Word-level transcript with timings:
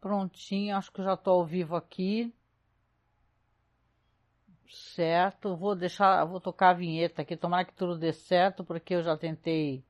Prontinho, 0.00 0.76
acho 0.76 0.92
que 0.92 1.02
já 1.02 1.14
estou 1.14 1.40
ao 1.40 1.46
vivo 1.46 1.76
aqui. 1.76 2.32
Certo, 4.68 5.56
vou 5.56 5.74
deixar, 5.76 6.24
vou 6.24 6.40
tocar 6.40 6.70
a 6.70 6.74
vinheta 6.74 7.22
aqui, 7.22 7.36
tomara 7.36 7.64
que 7.64 7.72
tudo 7.74 7.96
dê 7.98 8.12
certo, 8.12 8.64
porque 8.64 8.94
eu 8.94 9.02
já 9.02 9.16
tentei 9.16 9.84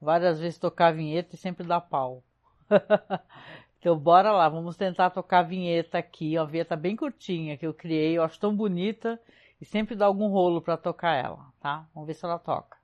várias 0.00 0.40
vezes 0.40 0.58
tocar 0.58 0.88
a 0.88 0.92
vinheta 0.92 1.34
e 1.34 1.38
sempre 1.38 1.66
dá 1.66 1.80
pau. 1.80 2.24
então 3.78 3.98
bora 3.98 4.32
lá, 4.32 4.48
vamos 4.48 4.76
tentar 4.76 5.10
tocar 5.10 5.40
a 5.40 5.42
vinheta 5.42 5.98
aqui, 5.98 6.38
uma 6.38 6.46
vinheta 6.46 6.76
bem 6.76 6.96
curtinha 6.96 7.56
que 7.58 7.66
eu 7.66 7.74
criei, 7.74 8.16
eu 8.16 8.22
acho 8.22 8.40
tão 8.40 8.54
bonita 8.56 9.20
e 9.60 9.64
sempre 9.64 9.94
dá 9.96 10.06
algum 10.06 10.28
rolo 10.28 10.62
para 10.62 10.76
tocar 10.76 11.14
ela, 11.14 11.52
tá? 11.60 11.86
Vamos 11.94 12.06
ver 12.06 12.14
se 12.14 12.24
ela 12.24 12.38
toca. 12.38 12.77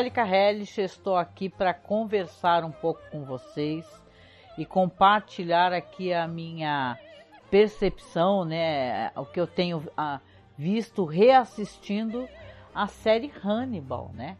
Angélica 0.00 0.26
Hellish, 0.26 0.80
estou 0.80 1.14
aqui 1.14 1.50
para 1.50 1.74
conversar 1.74 2.64
um 2.64 2.70
pouco 2.70 3.02
com 3.10 3.22
vocês 3.22 3.84
e 4.56 4.64
compartilhar 4.64 5.74
aqui 5.74 6.10
a 6.10 6.26
minha 6.26 6.98
percepção, 7.50 8.46
né, 8.46 9.10
o 9.14 9.26
que 9.26 9.38
eu 9.38 9.46
tenho 9.46 9.86
ah, 9.94 10.18
visto 10.56 11.04
reassistindo 11.04 12.26
a 12.74 12.86
série 12.86 13.30
Hannibal, 13.44 14.10
né, 14.14 14.38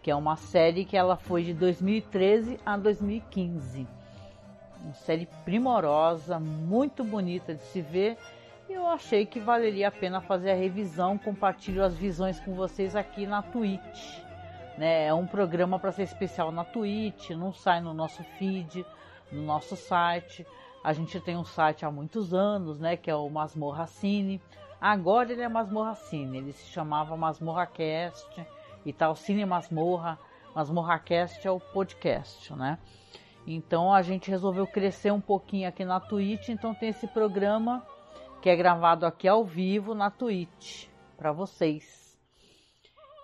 que 0.00 0.12
é 0.12 0.14
uma 0.14 0.36
série 0.36 0.84
que 0.84 0.96
ela 0.96 1.16
foi 1.16 1.42
de 1.42 1.54
2013 1.54 2.60
a 2.64 2.76
2015. 2.76 3.88
Uma 4.80 4.94
série 4.94 5.26
primorosa, 5.44 6.38
muito 6.38 7.02
bonita 7.02 7.52
de 7.52 7.62
se 7.62 7.82
ver. 7.82 8.16
E 8.68 8.74
eu 8.74 8.86
achei 8.86 9.26
que 9.26 9.40
valeria 9.40 9.88
a 9.88 9.90
pena 9.90 10.20
fazer 10.20 10.52
a 10.52 10.54
revisão, 10.56 11.18
compartilho 11.18 11.82
as 11.82 11.96
visões 11.96 12.38
com 12.38 12.54
vocês 12.54 12.94
aqui 12.94 13.26
na 13.26 13.42
Twitch. 13.42 14.29
Né? 14.80 15.08
É 15.08 15.12
um 15.12 15.26
programa 15.26 15.78
para 15.78 15.92
ser 15.92 16.04
especial 16.04 16.50
na 16.50 16.64
Twitch, 16.64 17.32
não 17.32 17.52
sai 17.52 17.82
no 17.82 17.92
nosso 17.92 18.24
feed, 18.38 18.82
no 19.30 19.42
nosso 19.42 19.76
site. 19.76 20.46
A 20.82 20.94
gente 20.94 21.20
tem 21.20 21.36
um 21.36 21.44
site 21.44 21.84
há 21.84 21.90
muitos 21.90 22.32
anos, 22.32 22.80
né, 22.80 22.96
que 22.96 23.10
é 23.10 23.14
o 23.14 23.28
Masmorra 23.28 23.86
Cine. 23.86 24.40
Agora 24.80 25.30
ele 25.30 25.42
é 25.42 25.48
Masmorra 25.50 25.94
Cine, 25.94 26.38
ele 26.38 26.52
se 26.52 26.64
chamava 26.72 27.14
Masmorra 27.14 27.66
Cast 27.66 28.46
e 28.86 28.90
tal, 28.90 29.14
Cine 29.14 29.44
Masmorra. 29.44 30.18
Masmorra 30.54 30.98
Cast 30.98 31.46
é 31.46 31.50
o 31.50 31.60
podcast, 31.60 32.50
né? 32.54 32.78
Então 33.46 33.92
a 33.92 34.00
gente 34.00 34.30
resolveu 34.30 34.66
crescer 34.66 35.12
um 35.12 35.20
pouquinho 35.20 35.68
aqui 35.68 35.84
na 35.84 36.00
Twitch, 36.00 36.48
então 36.48 36.74
tem 36.74 36.88
esse 36.88 37.06
programa 37.06 37.86
que 38.40 38.48
é 38.48 38.56
gravado 38.56 39.04
aqui 39.04 39.28
ao 39.28 39.44
vivo 39.44 39.94
na 39.94 40.10
Twitch 40.10 40.86
para 41.18 41.32
vocês. 41.32 41.99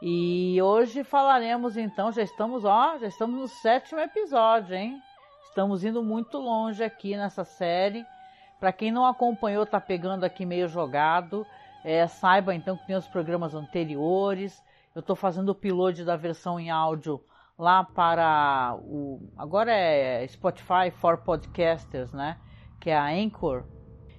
E 0.02 0.60
hoje 0.60 1.02
falaremos 1.02 1.76
então, 1.76 2.12
já 2.12 2.22
estamos, 2.22 2.64
ó, 2.64 2.98
já 2.98 3.06
estamos 3.06 3.40
no 3.40 3.48
sétimo 3.48 3.98
episódio, 3.98 4.74
hein? 4.74 5.00
Estamos 5.48 5.84
indo 5.84 6.02
muito 6.02 6.36
longe 6.36 6.84
aqui 6.84 7.16
nessa 7.16 7.44
série. 7.44 8.04
Para 8.60 8.72
quem 8.72 8.92
não 8.92 9.06
acompanhou, 9.06 9.64
tá 9.64 9.80
pegando 9.80 10.24
aqui 10.24 10.44
meio 10.44 10.68
jogado. 10.68 11.46
É, 11.82 12.06
saiba 12.06 12.54
então 12.54 12.76
que 12.76 12.86
tem 12.86 12.96
os 12.96 13.08
programas 13.08 13.54
anteriores. 13.54 14.62
Eu 14.94 15.00
estou 15.00 15.16
fazendo 15.16 15.50
o 15.50 15.54
piloto 15.54 16.04
da 16.04 16.16
versão 16.16 16.60
em 16.60 16.70
áudio 16.70 17.22
lá 17.58 17.84
para 17.84 18.76
o. 18.82 19.20
Agora 19.36 19.72
é 19.72 20.26
Spotify 20.28 20.90
for 20.90 21.18
Podcasters, 21.18 22.12
né? 22.12 22.38
Que 22.78 22.90
é 22.90 22.96
a 22.96 23.06
Anchor. 23.06 23.64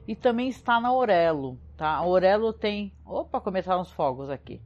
E 0.07 0.15
também 0.15 0.47
está 0.47 0.79
na 0.79 0.91
Orelo, 0.91 1.59
tá? 1.75 1.89
A 1.89 2.05
Orelo 2.05 2.51
tem. 2.51 2.95
Opa, 3.05 3.39
começaram 3.39 3.81
os 3.81 3.91
fogos 3.91 4.29
aqui. 4.29 4.61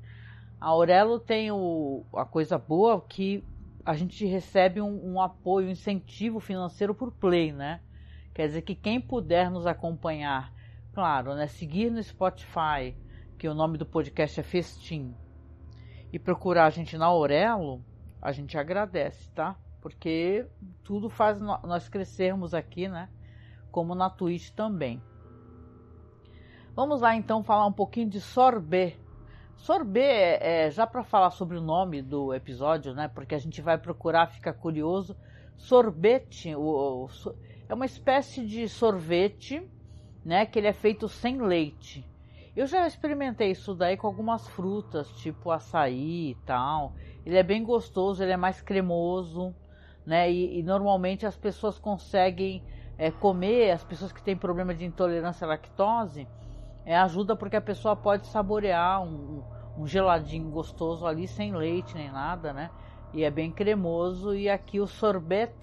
A 0.61 0.67
Aurelo 0.67 1.19
tem 1.19 1.51
o, 1.51 2.05
a 2.13 2.23
coisa 2.23 2.55
boa 2.55 3.01
que 3.01 3.43
a 3.83 3.95
gente 3.95 4.23
recebe 4.27 4.79
um, 4.79 5.13
um, 5.13 5.19
apoio, 5.19 5.67
um 5.67 5.71
incentivo 5.71 6.39
financeiro 6.39 6.93
por 6.93 7.11
play, 7.11 7.51
né? 7.51 7.81
Quer 8.31 8.45
dizer 8.45 8.61
que 8.61 8.75
quem 8.75 9.01
puder 9.01 9.49
nos 9.49 9.65
acompanhar, 9.65 10.53
claro, 10.93 11.33
né? 11.33 11.47
Seguir 11.47 11.89
no 11.89 12.01
Spotify, 12.03 12.95
que 13.39 13.47
o 13.47 13.55
nome 13.55 13.75
do 13.75 13.87
podcast 13.87 14.39
é 14.39 14.43
Festim, 14.43 15.15
e 16.13 16.19
procurar 16.19 16.67
a 16.67 16.69
gente 16.69 16.95
na 16.95 17.07
Aurelo, 17.07 17.83
a 18.21 18.31
gente 18.31 18.55
agradece, 18.55 19.31
tá? 19.31 19.55
Porque 19.81 20.45
tudo 20.83 21.09
faz 21.09 21.41
nós 21.41 21.89
crescermos 21.89 22.53
aqui, 22.53 22.87
né? 22.87 23.09
Como 23.71 23.95
na 23.95 24.11
Twitch 24.11 24.51
também. 24.51 25.01
Vamos 26.75 27.01
lá 27.01 27.15
então 27.15 27.43
falar 27.43 27.65
um 27.65 27.73
pouquinho 27.73 28.07
de 28.07 28.21
sorbet 28.21 29.01
Sorbet, 29.61 30.03
é, 30.03 30.65
é 30.65 30.71
já 30.71 30.87
para 30.87 31.03
falar 31.03 31.29
sobre 31.29 31.55
o 31.55 31.61
nome 31.61 32.01
do 32.01 32.33
episódio, 32.33 32.95
né? 32.95 33.07
Porque 33.07 33.35
a 33.35 33.37
gente 33.37 33.61
vai 33.61 33.77
procurar, 33.77 34.25
fica 34.25 34.51
curioso. 34.51 35.15
Sorvete 35.55 36.55
o, 36.55 37.05
o, 37.05 37.09
é 37.69 37.73
uma 37.73 37.85
espécie 37.85 38.43
de 38.43 38.67
sorvete, 38.67 39.61
né? 40.25 40.47
Que 40.47 40.57
ele 40.57 40.67
é 40.67 40.73
feito 40.73 41.07
sem 41.07 41.39
leite. 41.39 42.03
Eu 42.55 42.65
já 42.65 42.87
experimentei 42.87 43.51
isso 43.51 43.75
daí 43.75 43.95
com 43.95 44.07
algumas 44.07 44.47
frutas, 44.47 45.11
tipo 45.11 45.51
açaí 45.51 46.31
e 46.31 46.35
tal. 46.43 46.93
Ele 47.23 47.37
é 47.37 47.43
bem 47.43 47.63
gostoso, 47.63 48.23
ele 48.23 48.31
é 48.31 48.37
mais 48.37 48.61
cremoso, 48.61 49.53
né? 50.03 50.31
E, 50.31 50.57
e 50.57 50.63
normalmente 50.63 51.23
as 51.23 51.37
pessoas 51.37 51.77
conseguem 51.77 52.63
é, 52.97 53.11
comer, 53.11 53.69
as 53.69 53.83
pessoas 53.83 54.11
que 54.11 54.23
têm 54.23 54.35
problema 54.35 54.73
de 54.73 54.85
intolerância 54.85 55.45
à 55.45 55.49
lactose, 55.49 56.27
é, 56.85 56.95
ajuda 56.95 57.35
porque 57.35 57.55
a 57.55 57.61
pessoa 57.61 57.95
pode 57.95 58.27
saborear 58.27 59.03
um, 59.03 59.43
um 59.77 59.87
geladinho 59.87 60.49
gostoso 60.49 61.05
ali 61.05 61.27
sem 61.27 61.53
leite 61.53 61.95
nem 61.95 62.11
nada, 62.11 62.53
né? 62.53 62.69
E 63.13 63.23
é 63.23 63.29
bem 63.31 63.51
cremoso. 63.51 64.33
E 64.33 64.49
aqui 64.49 64.79
o 64.79 64.87
sorbet, 64.87 65.53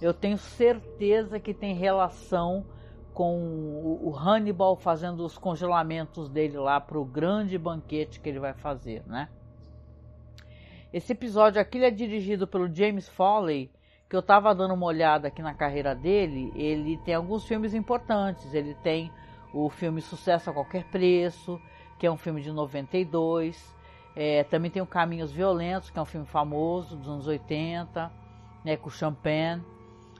eu 0.00 0.14
tenho 0.14 0.38
certeza 0.38 1.40
que 1.40 1.52
tem 1.52 1.74
relação 1.74 2.64
com 3.12 3.98
o 4.02 4.14
Hannibal 4.16 4.76
fazendo 4.76 5.24
os 5.24 5.36
congelamentos 5.36 6.28
dele 6.28 6.56
lá 6.56 6.80
para 6.80 6.98
o 6.98 7.04
grande 7.04 7.58
banquete 7.58 8.20
que 8.20 8.28
ele 8.28 8.38
vai 8.38 8.54
fazer, 8.54 9.02
né? 9.06 9.28
Esse 10.92 11.12
episódio 11.12 11.60
aqui 11.60 11.82
é 11.84 11.90
dirigido 11.90 12.48
pelo 12.48 12.72
James 12.72 13.08
Foley, 13.08 13.70
que 14.08 14.16
eu 14.16 14.20
estava 14.20 14.52
dando 14.52 14.74
uma 14.74 14.86
olhada 14.86 15.28
aqui 15.28 15.40
na 15.40 15.54
carreira 15.54 15.94
dele. 15.94 16.52
Ele 16.56 16.96
tem 16.98 17.14
alguns 17.14 17.46
filmes 17.46 17.74
importantes. 17.74 18.52
Ele 18.52 18.74
tem 18.82 19.10
o 19.52 19.68
filme 19.68 20.00
Sucesso 20.00 20.50
a 20.50 20.52
Qualquer 20.52 20.84
Preço, 20.84 21.60
que 21.98 22.06
é 22.06 22.10
um 22.10 22.16
filme 22.16 22.40
de 22.40 22.52
92. 22.52 23.76
É, 24.14 24.44
também 24.44 24.70
tem 24.70 24.82
o 24.82 24.86
Caminhos 24.86 25.30
Violentos, 25.30 25.90
que 25.90 25.98
é 25.98 26.02
um 26.02 26.06
filme 26.06 26.26
famoso 26.26 26.96
dos 26.96 27.08
anos 27.08 27.26
80, 27.26 28.10
né, 28.64 28.76
com 28.76 28.90
Champagne. 28.90 29.62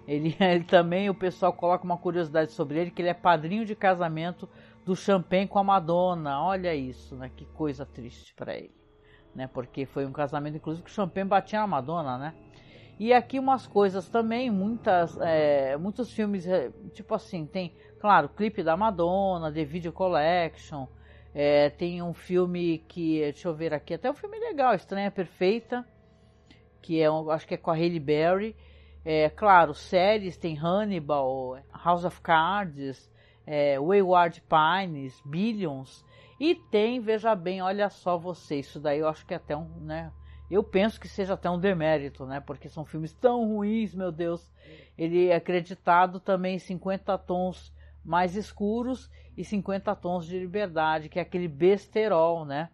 Ele, 0.06 0.36
ele 0.40 0.64
também, 0.64 1.08
o 1.08 1.14
pessoal 1.14 1.52
coloca 1.52 1.84
uma 1.84 1.96
curiosidade 1.96 2.52
sobre 2.52 2.78
ele, 2.78 2.90
que 2.90 3.02
ele 3.02 3.08
é 3.08 3.14
padrinho 3.14 3.64
de 3.64 3.74
casamento 3.74 4.48
do 4.84 4.96
Champagne 4.96 5.46
com 5.46 5.58
a 5.58 5.64
Madonna. 5.64 6.42
Olha 6.42 6.74
isso, 6.74 7.14
né? 7.14 7.30
Que 7.34 7.44
coisa 7.44 7.86
triste 7.86 8.34
para 8.34 8.54
ele, 8.56 8.74
né? 9.34 9.46
Porque 9.46 9.86
foi 9.86 10.06
um 10.06 10.12
casamento, 10.12 10.56
inclusive, 10.56 10.84
que 10.84 10.90
o 10.90 10.94
Champagne 10.94 11.28
batia 11.28 11.60
na 11.60 11.66
Madonna, 11.66 12.18
né? 12.18 12.34
E 12.98 13.14
aqui 13.14 13.38
umas 13.38 13.66
coisas 13.66 14.08
também, 14.08 14.50
muitas, 14.50 15.16
é, 15.22 15.74
muitos 15.78 16.12
filmes, 16.12 16.46
é, 16.46 16.70
tipo 16.92 17.14
assim, 17.14 17.46
tem 17.46 17.74
Claro, 18.00 18.30
clipe 18.30 18.62
da 18.62 18.78
Madonna, 18.78 19.52
The 19.52 19.62
Video 19.62 19.92
Collection. 19.92 20.86
É, 21.34 21.68
tem 21.68 22.00
um 22.00 22.14
filme 22.14 22.78
que, 22.88 23.20
deixa 23.20 23.46
eu 23.46 23.54
ver 23.54 23.74
aqui, 23.74 23.92
até 23.92 24.10
um 24.10 24.14
filme 24.14 24.38
legal, 24.38 24.74
Estranha 24.74 25.10
Perfeita, 25.10 25.86
que 26.80 26.98
é, 26.98 27.10
um, 27.10 27.30
acho 27.30 27.46
que 27.46 27.52
é 27.52 27.56
com 27.58 27.70
a 27.70 27.74
Hailey 27.74 28.00
Berry. 28.00 28.56
É, 29.04 29.28
claro, 29.28 29.74
séries, 29.74 30.38
tem 30.38 30.56
Hannibal, 30.58 31.58
House 31.84 32.06
of 32.06 32.22
Cards, 32.22 33.10
é, 33.46 33.78
Wayward 33.78 34.42
Pines, 34.48 35.20
Billions. 35.22 36.02
E 36.40 36.54
tem, 36.54 37.00
veja 37.00 37.34
bem, 37.34 37.60
olha 37.60 37.90
só 37.90 38.16
você, 38.16 38.60
isso 38.60 38.80
daí 38.80 39.00
eu 39.00 39.08
acho 39.08 39.26
que 39.26 39.34
é 39.34 39.36
até 39.36 39.54
um, 39.54 39.68
né? 39.78 40.10
Eu 40.50 40.64
penso 40.64 40.98
que 40.98 41.06
seja 41.06 41.34
até 41.34 41.50
um 41.50 41.60
demérito, 41.60 42.24
né? 42.24 42.40
Porque 42.40 42.66
são 42.66 42.82
filmes 42.82 43.12
tão 43.12 43.46
ruins, 43.46 43.94
meu 43.94 44.10
Deus. 44.10 44.50
Ele 44.96 45.28
é 45.28 45.36
acreditado 45.36 46.18
também 46.18 46.56
em 46.56 46.58
50 46.58 47.18
tons 47.18 47.78
mais 48.04 48.36
escuros 48.36 49.10
e 49.36 49.44
50 49.44 49.94
tons 49.96 50.26
de 50.26 50.38
liberdade, 50.38 51.08
que 51.08 51.18
é 51.18 51.22
aquele 51.22 51.48
besterol, 51.48 52.44
né? 52.44 52.70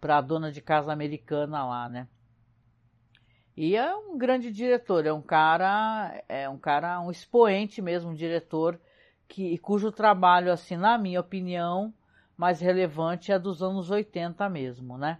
Para 0.00 0.18
a 0.18 0.20
dona 0.20 0.52
de 0.52 0.60
casa 0.60 0.92
americana 0.92 1.66
lá, 1.66 1.88
né? 1.88 2.08
E 3.56 3.74
é 3.74 3.94
um 3.94 4.16
grande 4.16 4.52
diretor, 4.52 5.04
é 5.04 5.12
um 5.12 5.20
cara, 5.20 6.22
é 6.28 6.48
um 6.48 6.56
cara, 6.56 7.00
um 7.00 7.10
expoente 7.10 7.82
mesmo, 7.82 8.10
um 8.10 8.14
diretor 8.14 8.80
que 9.26 9.58
cujo 9.58 9.90
trabalho, 9.90 10.52
assim, 10.52 10.76
na 10.76 10.96
minha 10.96 11.20
opinião, 11.20 11.92
mais 12.36 12.60
relevante 12.60 13.32
é 13.32 13.38
dos 13.38 13.62
anos 13.62 13.90
80 13.90 14.48
mesmo, 14.48 14.96
né? 14.96 15.18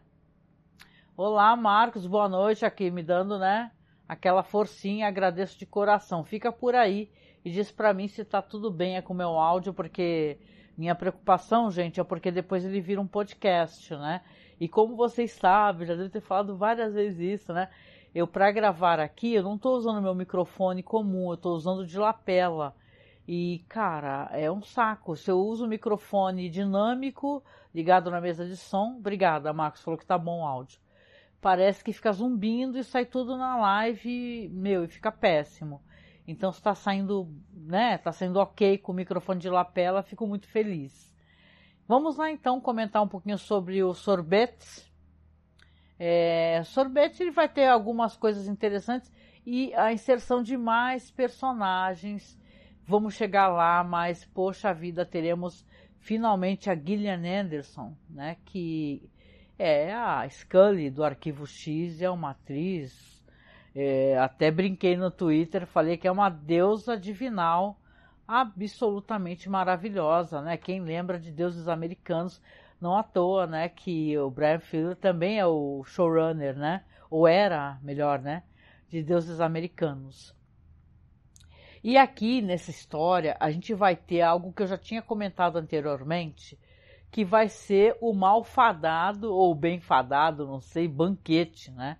Olá, 1.16 1.56
Marcos, 1.56 2.06
boa 2.06 2.28
noite 2.28 2.64
aqui, 2.64 2.92
me 2.92 3.02
dando, 3.02 3.40
né, 3.40 3.72
aquela 4.08 4.44
forcinha, 4.44 5.08
agradeço 5.08 5.58
de 5.58 5.66
coração. 5.66 6.22
Fica 6.22 6.52
por 6.52 6.76
aí 6.76 7.10
e 7.44 7.50
diz 7.50 7.70
para 7.70 7.94
mim 7.94 8.08
se 8.08 8.24
tá 8.24 8.42
tudo 8.42 8.70
bem 8.70 8.96
é 8.96 9.02
com 9.02 9.12
o 9.12 9.16
meu 9.16 9.30
áudio, 9.38 9.72
porque 9.72 10.38
minha 10.76 10.94
preocupação, 10.94 11.70
gente, 11.70 12.00
é 12.00 12.04
porque 12.04 12.30
depois 12.30 12.64
ele 12.64 12.80
vira 12.80 13.00
um 13.00 13.06
podcast, 13.06 13.94
né? 13.96 14.22
E 14.60 14.68
como 14.68 14.96
vocês 14.96 15.32
sabem, 15.32 15.86
já 15.86 15.94
devo 15.94 16.10
ter 16.10 16.20
falado 16.20 16.56
várias 16.56 16.94
vezes 16.94 17.40
isso, 17.40 17.52
né? 17.52 17.68
Eu 18.14 18.26
para 18.26 18.50
gravar 18.50 18.98
aqui, 19.00 19.34
eu 19.34 19.42
não 19.42 19.56
estou 19.56 19.76
usando 19.76 20.02
meu 20.02 20.14
microfone 20.14 20.82
comum, 20.82 21.28
eu 21.28 21.34
estou 21.34 21.54
usando 21.54 21.86
de 21.86 21.98
lapela. 21.98 22.74
E, 23.26 23.64
cara, 23.68 24.30
é 24.32 24.50
um 24.50 24.62
saco. 24.62 25.14
Se 25.14 25.30
eu 25.30 25.38
uso 25.38 25.66
o 25.66 25.68
microfone 25.68 26.48
dinâmico 26.48 27.42
ligado 27.74 28.10
na 28.10 28.20
mesa 28.20 28.46
de 28.46 28.56
som, 28.56 28.96
obrigada, 28.98 29.52
Marcos 29.52 29.82
falou 29.82 29.98
que 29.98 30.06
tá 30.06 30.16
bom 30.16 30.40
o 30.40 30.46
áudio. 30.46 30.80
Parece 31.40 31.84
que 31.84 31.92
fica 31.92 32.12
zumbindo 32.12 32.78
e 32.78 32.84
sai 32.84 33.04
tudo 33.04 33.36
na 33.36 33.56
live, 33.56 34.48
meu, 34.52 34.84
e 34.84 34.88
fica 34.88 35.12
péssimo. 35.12 35.80
Então, 36.28 36.52
se 36.52 36.62
tá 36.62 36.74
saindo, 36.74 37.28
né, 37.52 37.98
tá 37.98 38.12
saindo 38.12 38.38
ok 38.38 38.78
com 38.78 38.92
o 38.92 38.94
microfone 38.94 39.40
de 39.40 39.50
lapela, 39.50 40.02
fico 40.02 40.26
muito 40.26 40.46
feliz. 40.46 41.12
Vamos 41.88 42.16
lá 42.16 42.30
então 42.30 42.60
comentar 42.60 43.02
um 43.02 43.08
pouquinho 43.08 43.38
sobre 43.38 43.82
o 43.82 43.94
sorvete. 43.94 44.86
É, 45.98 46.62
sorvete 46.64 47.20
ele 47.22 47.32
vai 47.32 47.48
ter 47.48 47.66
algumas 47.66 48.16
coisas 48.16 48.46
interessantes 48.46 49.12
e 49.44 49.74
a 49.74 49.92
inserção 49.92 50.42
de 50.42 50.56
mais 50.56 51.10
personagens 51.10 52.38
Vamos 52.88 53.16
chegar 53.16 53.48
lá, 53.48 53.84
mas 53.84 54.24
poxa 54.24 54.72
vida, 54.72 55.04
teremos 55.04 55.62
finalmente 55.98 56.70
a 56.70 56.74
Gillian 56.74 57.20
Anderson, 57.22 57.94
né? 58.08 58.38
Que 58.46 59.10
é 59.58 59.92
a 59.92 60.26
Scully 60.26 60.88
do 60.88 61.04
Arquivo 61.04 61.46
X, 61.46 62.00
é 62.00 62.08
uma 62.08 62.30
atriz. 62.30 63.17
É, 63.80 64.18
até 64.18 64.50
brinquei 64.50 64.96
no 64.96 65.08
Twitter, 65.08 65.64
falei 65.64 65.96
que 65.96 66.08
é 66.08 66.10
uma 66.10 66.28
deusa 66.28 66.98
divinal 66.98 67.78
absolutamente 68.26 69.48
maravilhosa, 69.48 70.42
né? 70.42 70.56
Quem 70.56 70.80
lembra 70.80 71.16
de 71.16 71.30
deuses 71.30 71.68
americanos, 71.68 72.42
não 72.80 72.96
à 72.96 73.04
toa, 73.04 73.46
né? 73.46 73.68
Que 73.68 74.18
o 74.18 74.32
Brian 74.32 74.58
Fuller 74.58 74.96
também 74.96 75.38
é 75.38 75.46
o 75.46 75.84
showrunner, 75.84 76.56
né? 76.56 76.82
Ou 77.08 77.28
era, 77.28 77.78
melhor, 77.80 78.20
né? 78.20 78.42
De 78.88 79.00
deuses 79.00 79.40
americanos. 79.40 80.34
E 81.84 81.96
aqui 81.96 82.42
nessa 82.42 82.72
história 82.72 83.36
a 83.38 83.48
gente 83.48 83.74
vai 83.74 83.94
ter 83.94 84.22
algo 84.22 84.52
que 84.52 84.64
eu 84.64 84.66
já 84.66 84.76
tinha 84.76 85.00
comentado 85.00 85.56
anteriormente, 85.56 86.58
que 87.12 87.24
vai 87.24 87.48
ser 87.48 87.96
o 88.00 88.12
malfadado 88.12 89.32
ou 89.32 89.54
bem 89.54 89.78
fadado, 89.78 90.48
não 90.48 90.60
sei, 90.60 90.88
banquete, 90.88 91.70
né? 91.70 91.96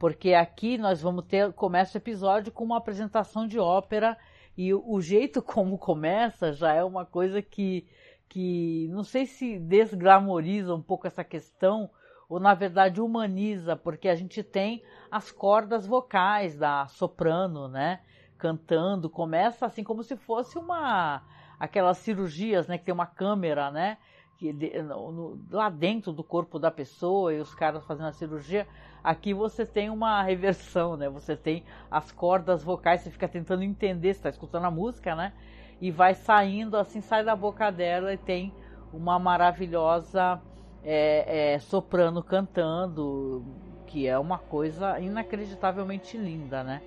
Porque 0.00 0.32
aqui 0.32 0.78
nós 0.78 1.02
vamos 1.02 1.26
ter, 1.26 1.52
começa 1.52 1.98
o 1.98 2.00
episódio 2.00 2.50
com 2.50 2.64
uma 2.64 2.78
apresentação 2.78 3.46
de 3.46 3.58
ópera 3.58 4.16
e 4.56 4.72
o, 4.72 4.98
jeito 4.98 5.42
como 5.44 5.76
começa 5.76 6.54
já 6.54 6.72
é 6.72 6.82
uma 6.82 7.04
coisa 7.04 7.42
que, 7.42 7.86
que 8.26 8.88
não 8.90 9.04
sei 9.04 9.26
se 9.26 9.58
desglamoriza 9.58 10.74
um 10.74 10.80
pouco 10.80 11.06
essa 11.06 11.22
questão 11.22 11.90
ou 12.30 12.40
na 12.40 12.54
verdade 12.54 12.98
humaniza, 12.98 13.76
porque 13.76 14.08
a 14.08 14.14
gente 14.14 14.42
tem 14.42 14.82
as 15.10 15.30
cordas 15.30 15.86
vocais 15.86 16.56
da 16.56 16.86
soprano, 16.86 17.68
né? 17.68 18.00
cantando, 18.38 19.10
começa 19.10 19.66
assim 19.66 19.84
como 19.84 20.02
se 20.02 20.16
fosse 20.16 20.56
uma 20.56 21.22
aquelas 21.58 21.98
cirurgias, 21.98 22.66
né, 22.66 22.78
que 22.78 22.86
tem 22.86 22.94
uma 22.94 23.04
câmera, 23.04 23.70
né, 23.70 23.98
que 24.38 24.50
no, 24.82 25.12
no, 25.12 25.46
lá 25.50 25.68
dentro 25.68 26.10
do 26.10 26.24
corpo 26.24 26.58
da 26.58 26.70
pessoa 26.70 27.34
e 27.34 27.38
os 27.38 27.54
caras 27.54 27.84
fazendo 27.84 28.06
a 28.06 28.12
cirurgia. 28.12 28.66
Aqui 29.02 29.32
você 29.32 29.64
tem 29.64 29.90
uma 29.90 30.22
reversão, 30.24 30.96
né? 30.96 31.08
Você 31.08 31.36
tem 31.36 31.64
as 31.90 32.12
cordas 32.12 32.62
vocais, 32.62 33.00
você 33.00 33.10
fica 33.10 33.28
tentando 33.28 33.62
entender, 33.62 34.14
você 34.14 34.18
está 34.18 34.28
escutando 34.28 34.66
a 34.66 34.70
música, 34.70 35.14
né? 35.14 35.32
E 35.80 35.90
vai 35.90 36.14
saindo 36.14 36.76
assim, 36.76 37.00
sai 37.00 37.24
da 37.24 37.34
boca 37.34 37.70
dela 37.70 38.12
e 38.12 38.18
tem 38.18 38.52
uma 38.92 39.18
maravilhosa 39.18 40.40
é, 40.84 41.54
é, 41.54 41.58
soprano 41.58 42.22
cantando, 42.22 43.44
que 43.86 44.06
é 44.06 44.18
uma 44.18 44.38
coisa 44.38 44.98
inacreditavelmente 45.00 46.16
linda, 46.16 46.62
né? 46.62 46.82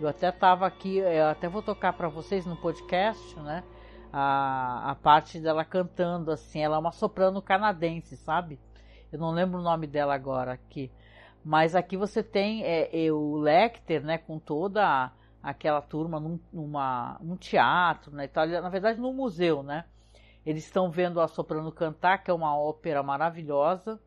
Eu 0.00 0.06
até 0.06 0.28
estava 0.28 0.66
aqui, 0.66 0.98
eu 0.98 1.26
até 1.26 1.48
vou 1.48 1.60
tocar 1.60 1.92
para 1.92 2.08
vocês 2.08 2.46
no 2.46 2.56
podcast, 2.56 3.38
né? 3.40 3.64
A, 4.12 4.92
a 4.92 4.94
parte 4.94 5.40
dela 5.40 5.64
cantando 5.64 6.30
assim, 6.30 6.60
ela 6.60 6.76
é 6.76 6.78
uma 6.78 6.92
soprano 6.92 7.42
canadense, 7.42 8.16
sabe? 8.16 8.60
Eu 9.10 9.18
não 9.18 9.30
lembro 9.30 9.58
o 9.58 9.62
nome 9.62 9.86
dela 9.86 10.14
agora 10.14 10.52
aqui. 10.52 10.90
Mas 11.44 11.74
aqui 11.74 11.96
você 11.96 12.22
tem 12.22 12.64
é, 12.64 13.06
é, 13.06 13.12
o 13.12 13.36
Lecter, 13.36 14.04
né, 14.04 14.18
com 14.18 14.38
toda 14.38 15.12
aquela 15.42 15.80
turma 15.80 16.18
num, 16.20 16.38
numa, 16.52 17.18
num 17.20 17.36
teatro, 17.36 18.12
né, 18.12 18.24
Itália, 18.24 18.60
na 18.60 18.68
verdade 18.68 19.00
no 19.00 19.12
museu, 19.12 19.62
né? 19.62 19.84
Eles 20.44 20.64
estão 20.64 20.90
vendo 20.90 21.20
a 21.20 21.28
soprano 21.28 21.70
cantar, 21.70 22.22
que 22.22 22.30
é 22.30 22.34
uma 22.34 22.56
ópera 22.58 23.02
maravilhosa, 23.02 24.00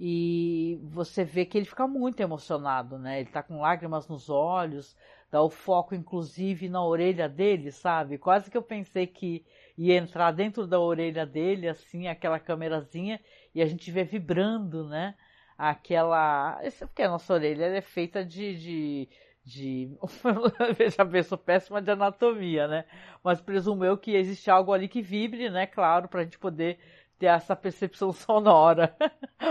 e 0.00 0.80
você 0.84 1.24
vê 1.24 1.44
que 1.44 1.58
ele 1.58 1.66
fica 1.66 1.86
muito 1.86 2.20
emocionado, 2.20 2.98
né? 2.98 3.20
Ele 3.20 3.30
tá 3.30 3.42
com 3.42 3.60
lágrimas 3.60 4.06
nos 4.08 4.30
olhos, 4.30 4.96
dá 5.30 5.42
o 5.42 5.50
foco 5.50 5.94
inclusive 5.94 6.68
na 6.68 6.84
orelha 6.84 7.28
dele, 7.28 7.72
sabe? 7.72 8.16
Quase 8.16 8.50
que 8.50 8.56
eu 8.56 8.62
pensei 8.62 9.06
que 9.06 9.44
ia 9.76 9.96
entrar 9.96 10.30
dentro 10.32 10.66
da 10.66 10.78
orelha 10.80 11.26
dele, 11.26 11.68
assim, 11.68 12.06
aquela 12.08 12.38
câmerazinha, 12.38 13.20
e 13.54 13.60
a 13.60 13.66
gente 13.66 13.90
vê 13.90 14.04
vibrando, 14.04 14.88
né? 14.88 15.14
Aquela. 15.58 16.60
Porque 16.78 17.02
a 17.02 17.08
nossa 17.08 17.34
orelha 17.34 17.64
é 17.64 17.80
feita 17.80 18.24
de. 18.24 18.56
de, 18.56 19.08
de... 19.44 19.98
Veja 20.78 21.04
bem, 21.04 21.22
sou 21.24 21.36
péssima 21.36 21.82
de 21.82 21.90
anatomia, 21.90 22.68
né? 22.68 22.84
Mas 23.24 23.40
presumo 23.40 23.84
eu 23.84 23.98
que 23.98 24.14
existe 24.14 24.48
algo 24.48 24.72
ali 24.72 24.86
que 24.86 25.02
vibre, 25.02 25.50
né? 25.50 25.66
Claro, 25.66 26.06
para 26.06 26.20
a 26.20 26.24
gente 26.24 26.38
poder 26.38 26.78
ter 27.18 27.26
essa 27.26 27.56
percepção 27.56 28.12
sonora. 28.14 28.96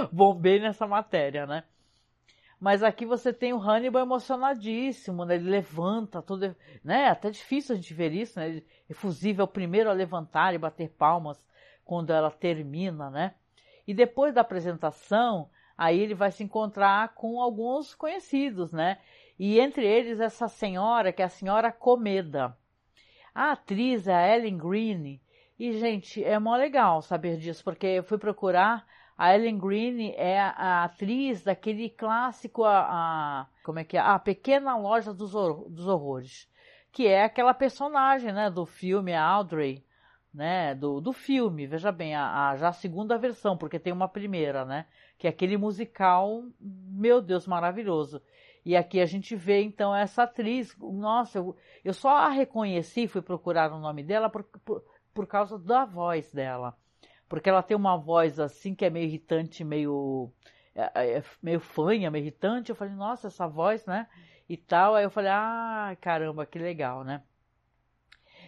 Bombei 0.09 0.59
nessa 0.61 0.87
matéria, 0.87 1.45
né? 1.45 1.65
Mas 2.59 2.81
aqui 2.81 3.05
você 3.05 3.33
tem 3.33 3.51
o 3.53 3.59
Hannibal 3.59 4.01
emocionadíssimo, 4.01 5.25
né? 5.25 5.35
Ele 5.35 5.49
levanta, 5.49 6.21
tudo, 6.21 6.55
né? 6.83 7.09
Até 7.09 7.29
difícil 7.29 7.73
a 7.73 7.75
gente 7.75 7.93
ver 7.93 8.13
isso, 8.13 8.39
né? 8.39 8.47
Ele, 8.47 8.65
efusivo, 8.89 9.41
é 9.41 9.43
o 9.43 9.47
primeiro 9.47 9.89
a 9.89 9.93
levantar 9.93 10.53
e 10.53 10.57
bater 10.57 10.89
palmas 10.89 11.37
quando 11.83 12.11
ela 12.11 12.31
termina, 12.31 13.09
né? 13.09 13.35
E 13.85 13.93
depois 13.93 14.33
da 14.33 14.41
apresentação, 14.41 15.49
aí 15.77 15.99
ele 15.99 16.15
vai 16.15 16.31
se 16.31 16.43
encontrar 16.43 17.13
com 17.13 17.41
alguns 17.41 17.93
conhecidos, 17.93 18.71
né? 18.71 18.97
E 19.37 19.59
entre 19.59 19.85
eles 19.85 20.19
essa 20.19 20.47
senhora, 20.47 21.13
que 21.13 21.21
é 21.21 21.25
a 21.25 21.29
senhora 21.29 21.71
Comeda. 21.71 22.57
A 23.33 23.51
atriz 23.51 24.07
é 24.07 24.15
a 24.15 24.35
Ellen 24.35 24.57
Green, 24.57 25.21
e, 25.59 25.73
gente, 25.79 26.23
é 26.23 26.37
mó 26.37 26.55
legal 26.55 27.01
saber 27.01 27.37
disso, 27.37 27.63
porque 27.63 27.87
eu 27.87 28.03
fui 28.03 28.17
procurar. 28.17 28.85
A 29.17 29.33
Ellen 29.33 29.57
Green 29.57 30.11
é 30.15 30.39
a, 30.39 30.83
atriz 30.83 31.43
daquele 31.43 31.89
clássico, 31.89 32.63
a, 32.63 32.81
a, 32.81 33.47
como 33.63 33.79
é 33.79 33.83
que 33.83 33.97
é? 33.97 33.99
A 33.99 34.19
Pequena 34.19 34.77
Loja 34.77 35.11
dos, 35.11 35.31
dos 35.31 35.87
Horrores, 35.87 36.47
que 36.91 37.07
é 37.07 37.23
aquela 37.23 37.55
personagem, 37.55 38.31
né, 38.31 38.51
do 38.51 38.65
filme 38.67 39.15
Audrey, 39.15 39.83
né, 40.31 40.75
do, 40.75 41.01
do 41.01 41.11
filme, 41.11 41.65
veja 41.65 41.91
bem, 41.91 42.13
a, 42.15 42.49
a, 42.49 42.55
já 42.57 42.67
a 42.67 42.73
segunda 42.73 43.17
versão, 43.17 43.57
porque 43.57 43.79
tem 43.79 43.91
uma 43.91 44.07
primeira, 44.07 44.63
né, 44.63 44.85
que 45.17 45.27
é 45.27 45.29
aquele 45.29 45.57
musical, 45.57 46.43
meu 46.59 47.21
Deus, 47.21 47.47
maravilhoso. 47.47 48.21
E 48.65 48.75
aqui 48.75 48.99
a 48.99 49.05
gente 49.05 49.35
vê 49.35 49.61
então 49.61 49.95
essa 49.95 50.23
atriz, 50.23 50.75
nossa, 50.77 51.37
eu, 51.39 51.55
eu 51.83 51.93
só 51.93 52.09
a 52.09 52.29
reconheci, 52.29 53.07
fui 53.07 53.21
procurar 53.21 53.71
o 53.71 53.79
nome 53.79 54.03
dela 54.03 54.29
por, 54.29 54.43
por 54.43 54.83
por 55.17 55.25
causa 55.25 55.57
da 55.57 55.83
voz 55.83 56.31
dela. 56.31 56.77
Porque 57.27 57.49
ela 57.49 57.63
tem 57.63 57.75
uma 57.75 57.97
voz 57.97 58.39
assim 58.39 58.75
que 58.75 58.85
é 58.85 58.89
meio 58.91 59.07
irritante, 59.07 59.63
meio, 59.63 60.31
é, 60.75 61.17
é 61.17 61.23
meio 61.41 61.59
fanha, 61.59 62.11
meio 62.11 62.21
irritante. 62.21 62.69
Eu 62.69 62.75
falei, 62.75 62.93
nossa, 62.93 63.25
essa 63.25 63.47
voz, 63.47 63.83
né? 63.87 64.07
E 64.47 64.55
tal. 64.55 64.93
Aí 64.93 65.03
eu 65.03 65.09
falei, 65.09 65.31
ah, 65.31 65.97
caramba, 65.99 66.45
que 66.45 66.59
legal, 66.59 67.03
né? 67.03 67.23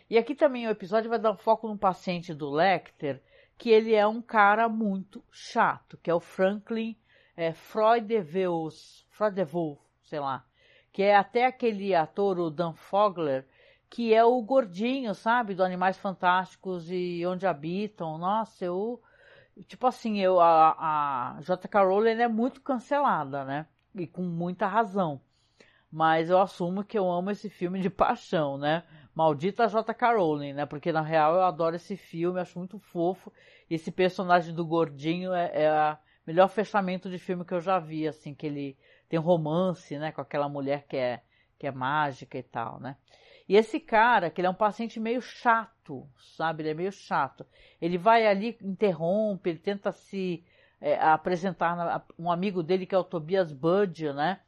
E 0.07 0.15
aqui 0.15 0.35
também 0.35 0.67
o 0.67 0.69
episódio 0.69 1.09
vai 1.09 1.17
dar 1.17 1.31
um 1.31 1.37
foco 1.37 1.67
num 1.67 1.75
paciente 1.75 2.35
do 2.35 2.51
Lecter, 2.51 3.19
que 3.59 3.69
ele 3.69 3.93
é 3.93 4.07
um 4.07 4.21
cara 4.21 4.69
muito 4.69 5.21
chato, 5.29 5.99
que 6.01 6.09
é 6.09 6.13
o 6.13 6.21
Franklin 6.21 6.97
é, 7.35 7.51
Freudeveus, 7.51 9.05
sei 10.01 10.21
lá, 10.21 10.45
que 10.93 11.03
é 11.03 11.13
até 11.13 11.45
aquele 11.45 11.93
ator, 11.93 12.39
o 12.39 12.49
Dan 12.49 12.71
Fogler, 12.71 13.45
que 13.89 14.13
é 14.13 14.23
o 14.23 14.41
gordinho, 14.41 15.13
sabe, 15.13 15.53
do 15.53 15.61
Animais 15.63 15.97
Fantásticos 15.97 16.89
e 16.89 17.25
Onde 17.27 17.45
Habitam. 17.45 18.17
Nossa, 18.17 18.63
eu, 18.63 19.01
tipo 19.67 19.85
assim, 19.85 20.19
eu, 20.19 20.39
a, 20.39 21.35
a 21.35 21.41
J.K. 21.41 21.83
Rowling 21.83 22.21
é 22.21 22.29
muito 22.29 22.61
cancelada, 22.61 23.43
né, 23.43 23.67
e 23.93 24.07
com 24.07 24.21
muita 24.21 24.67
razão. 24.67 25.19
Mas 25.91 26.29
eu 26.29 26.39
assumo 26.39 26.81
que 26.81 26.97
eu 26.97 27.11
amo 27.11 27.29
esse 27.31 27.49
filme 27.49 27.81
de 27.81 27.89
paixão, 27.89 28.57
né? 28.57 28.85
Maldita 29.19 29.67
J.K. 29.67 30.13
Rowling, 30.13 30.53
né? 30.53 30.65
Porque 30.65 30.93
na 30.93 31.01
real 31.01 31.35
eu 31.35 31.43
adoro 31.43 31.75
esse 31.75 31.97
filme, 31.97 32.39
acho 32.39 32.57
muito 32.57 32.79
fofo. 32.79 33.33
Esse 33.69 33.91
personagem 33.91 34.55
do 34.55 34.65
gordinho 34.65 35.33
é, 35.33 35.51
é 35.61 35.69
o 35.69 35.97
melhor 36.25 36.47
fechamento 36.47 37.09
de 37.09 37.19
filme 37.19 37.43
que 37.43 37.53
eu 37.53 37.59
já 37.59 37.79
vi, 37.79 38.07
assim, 38.07 38.33
que 38.33 38.47
ele 38.47 38.77
tem 39.09 39.19
romance, 39.19 39.97
né? 39.97 40.13
Com 40.13 40.21
aquela 40.21 40.47
mulher 40.47 40.85
que 40.87 40.95
é, 40.95 41.21
que 41.57 41.67
é 41.67 41.71
mágica 41.71 42.37
e 42.37 42.43
tal, 42.43 42.79
né? 42.79 42.95
E 43.45 43.57
esse 43.57 43.77
cara, 43.77 44.29
que 44.29 44.39
ele 44.39 44.47
é 44.47 44.51
um 44.51 44.53
paciente 44.53 45.01
meio 45.01 45.21
chato, 45.21 46.09
sabe? 46.37 46.63
Ele 46.63 46.69
é 46.69 46.73
meio 46.73 46.91
chato. 46.93 47.45
Ele 47.81 47.97
vai 47.97 48.25
ali, 48.25 48.57
interrompe, 48.61 49.49
ele 49.49 49.59
tenta 49.59 49.91
se 49.91 50.45
é, 50.79 50.97
apresentar 50.97 51.75
na, 51.75 52.01
um 52.17 52.31
amigo 52.31 52.63
dele 52.63 52.85
que 52.85 52.95
é 52.95 52.97
o 52.97 53.03
Tobias 53.03 53.51
Budge, 53.51 54.13
né? 54.13 54.39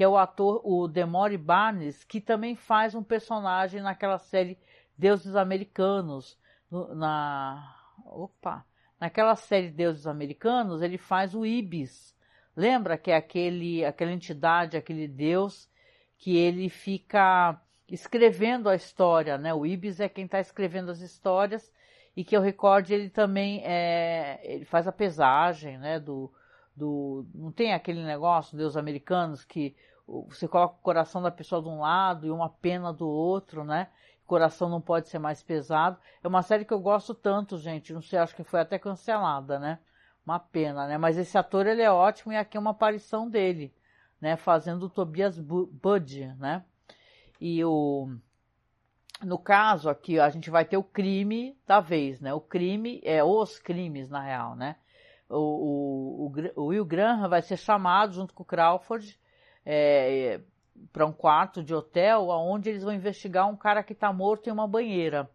Que 0.00 0.04
é 0.04 0.08
o 0.08 0.16
ator, 0.16 0.62
o 0.64 0.88
Demore 0.88 1.36
Barnes, 1.36 2.04
que 2.04 2.22
também 2.22 2.56
faz 2.56 2.94
um 2.94 3.02
personagem 3.02 3.82
naquela 3.82 4.16
série 4.16 4.58
Deuses 4.96 5.36
Americanos, 5.36 6.38
no, 6.70 6.94
na, 6.94 7.76
opa, 8.06 8.64
naquela 8.98 9.36
série 9.36 9.70
Deuses 9.70 10.06
Americanos, 10.06 10.80
ele 10.80 10.96
faz 10.96 11.34
o 11.34 11.44
Ibis. 11.44 12.16
Lembra 12.56 12.96
que 12.96 13.10
é 13.10 13.14
aquele, 13.14 13.84
aquela 13.84 14.10
entidade, 14.10 14.74
aquele 14.74 15.06
deus 15.06 15.68
que 16.16 16.34
ele 16.34 16.70
fica 16.70 17.60
escrevendo 17.86 18.70
a 18.70 18.74
história, 18.74 19.36
né? 19.36 19.52
O 19.52 19.66
Ibis 19.66 20.00
é 20.00 20.08
quem 20.08 20.24
está 20.24 20.40
escrevendo 20.40 20.90
as 20.90 21.00
histórias 21.00 21.70
e 22.16 22.24
que 22.24 22.34
eu 22.34 22.40
recorde 22.40 22.94
ele 22.94 23.10
também 23.10 23.62
é, 23.66 24.40
ele 24.44 24.64
faz 24.64 24.88
a 24.88 24.92
pesagem, 24.92 25.76
né? 25.76 26.00
Do, 26.00 26.32
do 26.74 27.26
não 27.34 27.52
tem 27.52 27.74
aquele 27.74 28.02
negócio 28.02 28.56
dos 28.56 28.78
americanos 28.78 29.44
que 29.44 29.76
você 30.28 30.48
coloca 30.48 30.74
o 30.74 30.82
coração 30.82 31.22
da 31.22 31.30
pessoa 31.30 31.62
de 31.62 31.68
um 31.68 31.80
lado 31.80 32.26
e 32.26 32.30
uma 32.30 32.48
pena 32.48 32.92
do 32.92 33.08
outro, 33.08 33.64
né? 33.64 33.88
O 34.24 34.26
coração 34.26 34.68
não 34.68 34.80
pode 34.80 35.08
ser 35.08 35.20
mais 35.20 35.42
pesado. 35.42 35.98
É 36.22 36.26
uma 36.26 36.42
série 36.42 36.64
que 36.64 36.72
eu 36.72 36.80
gosto 36.80 37.14
tanto, 37.14 37.58
gente. 37.58 37.92
Não 37.92 38.02
sei, 38.02 38.18
acho 38.18 38.34
que 38.34 38.42
foi 38.42 38.60
até 38.60 38.78
cancelada, 38.78 39.58
né? 39.58 39.78
Uma 40.26 40.40
pena, 40.40 40.86
né? 40.88 40.98
Mas 40.98 41.16
esse 41.16 41.38
ator 41.38 41.66
ele 41.66 41.82
é 41.82 41.90
ótimo 41.90 42.32
e 42.32 42.36
aqui 42.36 42.56
é 42.56 42.60
uma 42.60 42.72
aparição 42.72 43.28
dele, 43.28 43.72
né? 44.20 44.36
Fazendo 44.36 44.86
o 44.86 44.90
Tobias 44.90 45.38
Budge, 45.38 46.26
né? 46.38 46.64
E 47.40 47.64
o 47.64 48.12
no 49.22 49.38
caso 49.38 49.88
aqui 49.90 50.18
a 50.18 50.30
gente 50.30 50.50
vai 50.50 50.64
ter 50.64 50.76
o 50.76 50.82
crime 50.82 51.56
da 51.66 51.78
vez, 51.78 52.20
né? 52.20 52.34
O 52.34 52.40
crime 52.40 53.00
é 53.04 53.22
os 53.22 53.58
crimes 53.58 54.08
na 54.10 54.20
real, 54.22 54.56
né? 54.56 54.76
O, 55.28 56.26
o, 56.26 56.32
o 56.56 56.64
Will 56.66 56.84
Graham 56.84 57.28
vai 57.28 57.42
ser 57.42 57.56
chamado 57.56 58.12
junto 58.14 58.34
com 58.34 58.42
o 58.42 58.46
Crawford 58.46 59.19
é, 59.64 60.40
para 60.92 61.06
um 61.06 61.12
quarto 61.12 61.62
de 61.62 61.74
hotel, 61.74 62.28
onde 62.28 62.70
eles 62.70 62.82
vão 62.82 62.92
investigar 62.92 63.48
um 63.48 63.56
cara 63.56 63.82
que 63.82 63.92
está 63.92 64.12
morto 64.12 64.48
em 64.48 64.52
uma 64.52 64.66
banheira, 64.66 65.30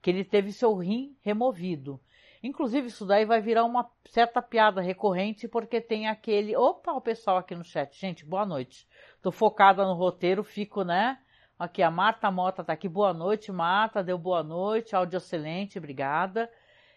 que 0.00 0.10
ele 0.10 0.24
teve 0.24 0.52
seu 0.52 0.74
rim 0.74 1.16
removido. 1.20 2.00
Inclusive, 2.42 2.88
isso 2.88 3.06
daí 3.06 3.24
vai 3.24 3.40
virar 3.40 3.64
uma 3.64 3.88
certa 4.06 4.42
piada 4.42 4.80
recorrente, 4.80 5.46
porque 5.46 5.80
tem 5.80 6.08
aquele. 6.08 6.56
Opa, 6.56 6.92
o 6.92 7.00
pessoal 7.00 7.36
aqui 7.36 7.54
no 7.54 7.62
chat. 7.62 7.98
Gente, 7.98 8.24
boa 8.24 8.44
noite. 8.44 8.88
Tô 9.22 9.30
focada 9.30 9.84
no 9.86 9.94
roteiro, 9.94 10.42
fico, 10.42 10.82
né? 10.82 11.18
Aqui, 11.56 11.82
a 11.82 11.90
Marta 11.90 12.28
Mota 12.32 12.64
tá 12.64 12.72
aqui. 12.72 12.88
Boa 12.88 13.14
noite, 13.14 13.52
Marta. 13.52 14.02
Deu 14.02 14.18
boa 14.18 14.42
noite. 14.42 14.96
Áudio 14.96 15.18
excelente, 15.18 15.78
obrigada. 15.78 16.50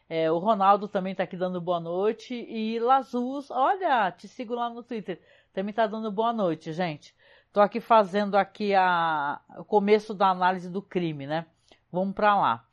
É, 0.09 0.31
o 0.31 0.39
Ronaldo 0.39 0.87
também 0.87 1.13
tá 1.13 1.23
aqui 1.23 1.37
dando 1.37 1.61
boa 1.61 1.79
noite. 1.79 2.33
E 2.33 2.79
Lazus, 2.79 3.51
olha, 3.51 4.11
te 4.11 4.27
sigo 4.27 4.55
lá 4.55 4.67
no 4.67 4.81
Twitter. 4.81 5.21
Também 5.55 5.69
está 5.69 5.87
dando 5.87 6.11
boa 6.11 6.33
noite, 6.33 6.73
gente. 6.73 7.15
Estou 7.47 7.63
aqui 7.63 7.79
fazendo 7.79 8.35
aqui 8.35 8.75
a, 8.75 9.39
o 9.57 9.63
começo 9.63 10.13
da 10.13 10.27
análise 10.27 10.69
do 10.69 10.81
crime, 10.81 11.25
né? 11.25 11.45
Vamos 11.89 12.13
para 12.13 12.35
lá. 12.35 12.67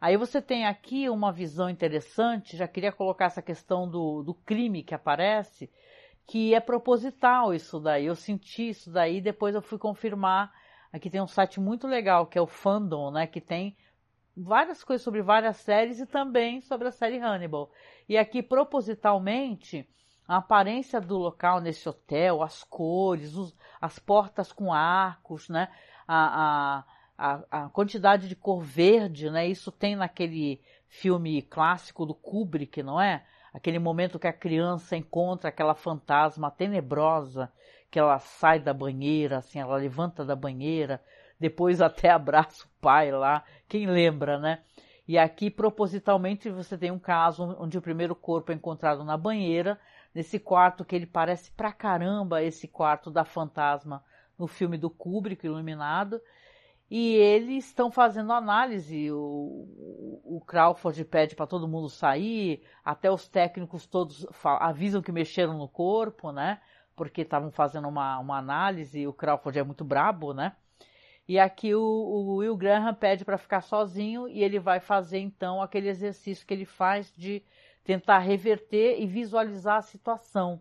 Aí 0.00 0.16
você 0.16 0.40
tem 0.40 0.64
aqui 0.64 1.10
uma 1.10 1.32
visão 1.32 1.68
interessante, 1.68 2.56
já 2.56 2.68
queria 2.68 2.92
colocar 2.92 3.24
essa 3.24 3.42
questão 3.42 3.90
do, 3.90 4.22
do 4.22 4.32
crime 4.32 4.84
que 4.84 4.94
aparece, 4.94 5.68
que 6.24 6.54
é 6.54 6.60
proposital 6.60 7.52
isso 7.52 7.80
daí. 7.80 8.06
Eu 8.06 8.14
senti 8.14 8.68
isso 8.68 8.92
daí, 8.92 9.20
depois 9.20 9.56
eu 9.56 9.60
fui 9.60 9.76
confirmar. 9.76 10.52
Aqui 10.92 11.10
tem 11.10 11.20
um 11.20 11.26
site 11.26 11.58
muito 11.58 11.88
legal, 11.88 12.28
que 12.28 12.38
é 12.38 12.40
o 12.40 12.46
Fandom, 12.46 13.10
né? 13.10 13.26
Que 13.26 13.40
tem 13.40 13.76
várias 14.36 14.84
coisas 14.84 15.02
sobre 15.02 15.20
várias 15.20 15.56
séries 15.56 15.98
e 15.98 16.06
também 16.06 16.60
sobre 16.60 16.86
a 16.86 16.92
série 16.92 17.18
Hannibal. 17.18 17.72
E 18.08 18.16
aqui, 18.16 18.40
propositalmente, 18.40 19.84
a 20.30 20.36
aparência 20.36 21.00
do 21.00 21.18
local 21.18 21.60
nesse 21.60 21.88
hotel, 21.88 22.40
as 22.40 22.62
cores, 22.62 23.34
os, 23.34 23.52
as 23.80 23.98
portas 23.98 24.52
com 24.52 24.72
arcos, 24.72 25.48
né? 25.48 25.68
A, 26.06 26.84
a, 27.18 27.32
a, 27.34 27.64
a, 27.64 27.68
quantidade 27.70 28.28
de 28.28 28.36
cor 28.36 28.62
verde, 28.62 29.28
né? 29.28 29.48
Isso 29.48 29.72
tem 29.72 29.96
naquele 29.96 30.62
filme 30.86 31.42
clássico 31.42 32.06
do 32.06 32.14
Kubrick, 32.14 32.80
não 32.80 33.00
é? 33.00 33.24
Aquele 33.52 33.80
momento 33.80 34.20
que 34.20 34.28
a 34.28 34.32
criança 34.32 34.96
encontra 34.96 35.48
aquela 35.48 35.74
fantasma 35.74 36.48
tenebrosa, 36.48 37.52
que 37.90 37.98
ela 37.98 38.20
sai 38.20 38.60
da 38.60 38.72
banheira, 38.72 39.38
assim, 39.38 39.58
ela 39.58 39.78
levanta 39.78 40.24
da 40.24 40.36
banheira, 40.36 41.02
depois 41.40 41.80
até 41.82 42.08
abraça 42.08 42.66
o 42.66 42.80
pai 42.80 43.10
lá, 43.10 43.42
quem 43.68 43.84
lembra, 43.84 44.38
né? 44.38 44.62
E 45.08 45.18
aqui, 45.18 45.50
propositalmente, 45.50 46.48
você 46.50 46.78
tem 46.78 46.92
um 46.92 47.00
caso 47.00 47.56
onde 47.58 47.76
o 47.76 47.82
primeiro 47.82 48.14
corpo 48.14 48.52
é 48.52 48.54
encontrado 48.54 49.02
na 49.02 49.16
banheira, 49.16 49.76
nesse 50.14 50.38
quarto 50.38 50.84
que 50.84 50.94
ele 50.94 51.06
parece 51.06 51.50
pra 51.52 51.72
caramba 51.72 52.42
esse 52.42 52.66
quarto 52.66 53.10
da 53.10 53.24
fantasma 53.24 54.04
no 54.38 54.46
filme 54.46 54.76
do 54.76 54.90
Kubrick, 54.90 55.46
Iluminado. 55.46 56.20
E 56.90 57.14
eles 57.14 57.66
estão 57.66 57.90
fazendo 57.90 58.32
análise. 58.32 59.12
O, 59.12 60.18
o 60.24 60.42
Crawford 60.44 61.04
pede 61.04 61.36
para 61.36 61.46
todo 61.46 61.68
mundo 61.68 61.88
sair, 61.88 62.64
até 62.84 63.10
os 63.10 63.28
técnicos 63.28 63.86
todos 63.86 64.26
avisam 64.44 65.00
que 65.00 65.12
mexeram 65.12 65.56
no 65.56 65.68
corpo, 65.68 66.32
né? 66.32 66.60
Porque 66.96 67.22
estavam 67.22 67.50
fazendo 67.52 67.86
uma, 67.86 68.18
uma 68.18 68.38
análise. 68.38 69.06
O 69.06 69.12
Crawford 69.12 69.58
é 69.58 69.62
muito 69.62 69.84
brabo, 69.84 70.34
né? 70.34 70.56
E 71.28 71.38
aqui 71.38 71.72
o, 71.76 71.80
o 71.80 72.36
Will 72.38 72.56
Graham 72.56 72.92
pede 72.92 73.24
para 73.24 73.38
ficar 73.38 73.60
sozinho 73.60 74.26
e 74.26 74.42
ele 74.42 74.58
vai 74.58 74.80
fazer 74.80 75.20
então 75.20 75.62
aquele 75.62 75.88
exercício 75.88 76.44
que 76.44 76.52
ele 76.52 76.64
faz 76.64 77.12
de 77.16 77.40
tentar 77.84 78.18
reverter 78.18 79.00
e 79.00 79.06
visualizar 79.06 79.76
a 79.78 79.82
situação. 79.82 80.60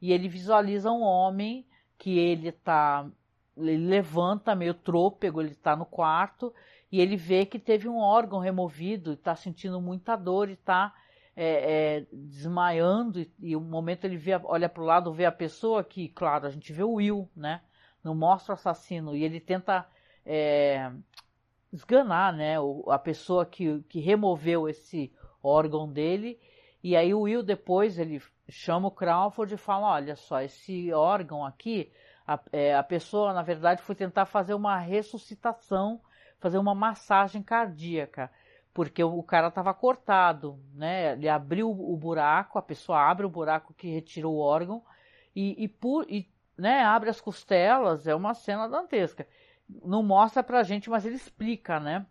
E 0.00 0.12
ele 0.12 0.28
visualiza 0.28 0.90
um 0.90 1.02
homem 1.02 1.66
que 1.96 2.18
ele 2.18 2.50
tá, 2.50 3.08
ele 3.56 3.76
levanta 3.76 4.54
meio 4.54 4.74
trôpego, 4.74 5.40
ele 5.40 5.52
está 5.52 5.76
no 5.76 5.86
quarto 5.86 6.52
e 6.90 7.00
ele 7.00 7.16
vê 7.16 7.46
que 7.46 7.58
teve 7.58 7.88
um 7.88 7.98
órgão 7.98 8.40
removido, 8.40 9.12
está 9.12 9.36
sentindo 9.36 9.80
muita 9.80 10.16
dor 10.16 10.48
e 10.48 10.54
está 10.54 10.92
é, 11.34 12.00
é, 12.00 12.06
desmaiando 12.12 13.20
e, 13.20 13.30
e 13.40 13.56
momento 13.56 14.04
ele 14.04 14.16
vê, 14.16 14.32
olha 14.44 14.68
para 14.68 14.82
o 14.82 14.86
lado, 14.86 15.12
vê 15.12 15.24
a 15.24 15.32
pessoa 15.32 15.82
que, 15.82 16.08
claro, 16.08 16.46
a 16.46 16.50
gente 16.50 16.72
vê 16.72 16.82
o 16.82 16.94
Will, 16.94 17.28
né? 17.34 17.62
Não 18.04 18.14
mostra 18.14 18.52
o 18.52 18.54
assassino 18.54 19.16
e 19.16 19.22
ele 19.22 19.40
tenta 19.40 19.86
é, 20.26 20.92
esganar, 21.72 22.32
né? 22.32 22.60
O, 22.60 22.90
a 22.90 22.98
pessoa 22.98 23.46
que, 23.46 23.80
que 23.88 24.00
removeu 24.00 24.68
esse 24.68 25.12
órgão 25.42 25.90
dele. 25.90 26.38
E 26.82 26.96
aí 26.96 27.14
o 27.14 27.22
Will 27.22 27.42
depois 27.42 27.98
ele 27.98 28.20
chama 28.48 28.88
o 28.88 28.90
Crawford 28.90 29.54
e 29.54 29.58
fala: 29.58 29.92
olha 29.92 30.16
só, 30.16 30.40
esse 30.40 30.92
órgão 30.92 31.44
aqui, 31.44 31.92
a, 32.26 32.38
é, 32.52 32.74
a 32.74 32.82
pessoa 32.82 33.32
na 33.32 33.42
verdade 33.42 33.82
foi 33.82 33.94
tentar 33.94 34.26
fazer 34.26 34.54
uma 34.54 34.78
ressuscitação, 34.78 36.00
fazer 36.38 36.58
uma 36.58 36.74
massagem 36.74 37.42
cardíaca, 37.42 38.30
porque 38.74 39.02
o, 39.02 39.18
o 39.18 39.22
cara 39.22 39.48
estava 39.48 39.72
cortado, 39.72 40.58
né? 40.74 41.12
Ele 41.12 41.28
abriu 41.28 41.70
o 41.70 41.96
buraco, 41.96 42.58
a 42.58 42.62
pessoa 42.62 43.00
abre 43.00 43.26
o 43.26 43.30
buraco 43.30 43.74
que 43.74 43.88
retirou 43.88 44.34
o 44.34 44.40
órgão 44.40 44.82
e, 45.34 45.64
e, 45.64 45.68
por, 45.68 46.06
e 46.08 46.28
né, 46.56 46.82
abre 46.82 47.10
as 47.10 47.20
costelas, 47.20 48.06
é 48.06 48.14
uma 48.14 48.34
cena 48.34 48.68
dantesca. 48.68 49.26
Não 49.68 50.02
mostra 50.02 50.42
pra 50.42 50.62
gente, 50.62 50.90
mas 50.90 51.06
ele 51.06 51.14
explica, 51.14 51.80
né? 51.80 52.06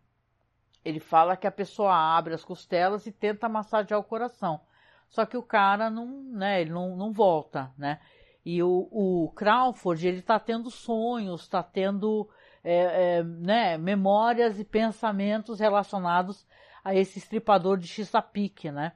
Ele 0.84 1.00
fala 1.00 1.38
que 1.38 1.48
a 1.48 1.52
pessoa 1.52 1.94
abre 1.94 2.34
as 2.34 2.44
costelas 2.44 3.06
e 3.06 3.12
tenta 3.12 3.48
massagear 3.48 4.00
o 4.00 4.04
coração. 4.04 4.62
Só 5.08 5.26
que 5.26 5.38
o 5.38 5.44
cara 5.44 5.90
não, 5.90 6.08
né, 6.08 6.62
ele 6.62 6.72
não, 6.72 6.96
não 6.96 7.12
volta, 7.12 7.72
né? 7.78 8.00
E 8.44 8.64
o, 8.64 8.88
o 8.92 9.32
Crawford, 9.36 10.08
ele 10.08 10.22
tá 10.22 10.40
tendo 10.40 10.72
sonhos, 10.72 11.48
tá 11.48 11.62
tendo, 11.62 12.28
é, 12.64 13.18
é, 13.18 13.24
né, 13.24 13.78
memórias 13.78 14.60
e 14.60 14.64
pensamentos 14.64 15.60
relacionados 15.60 16.48
a 16.84 16.96
esse 16.96 17.20
estripador 17.20 17.78
de 17.78 17.88
Chesapeake, 17.88 18.72
né? 18.72 18.94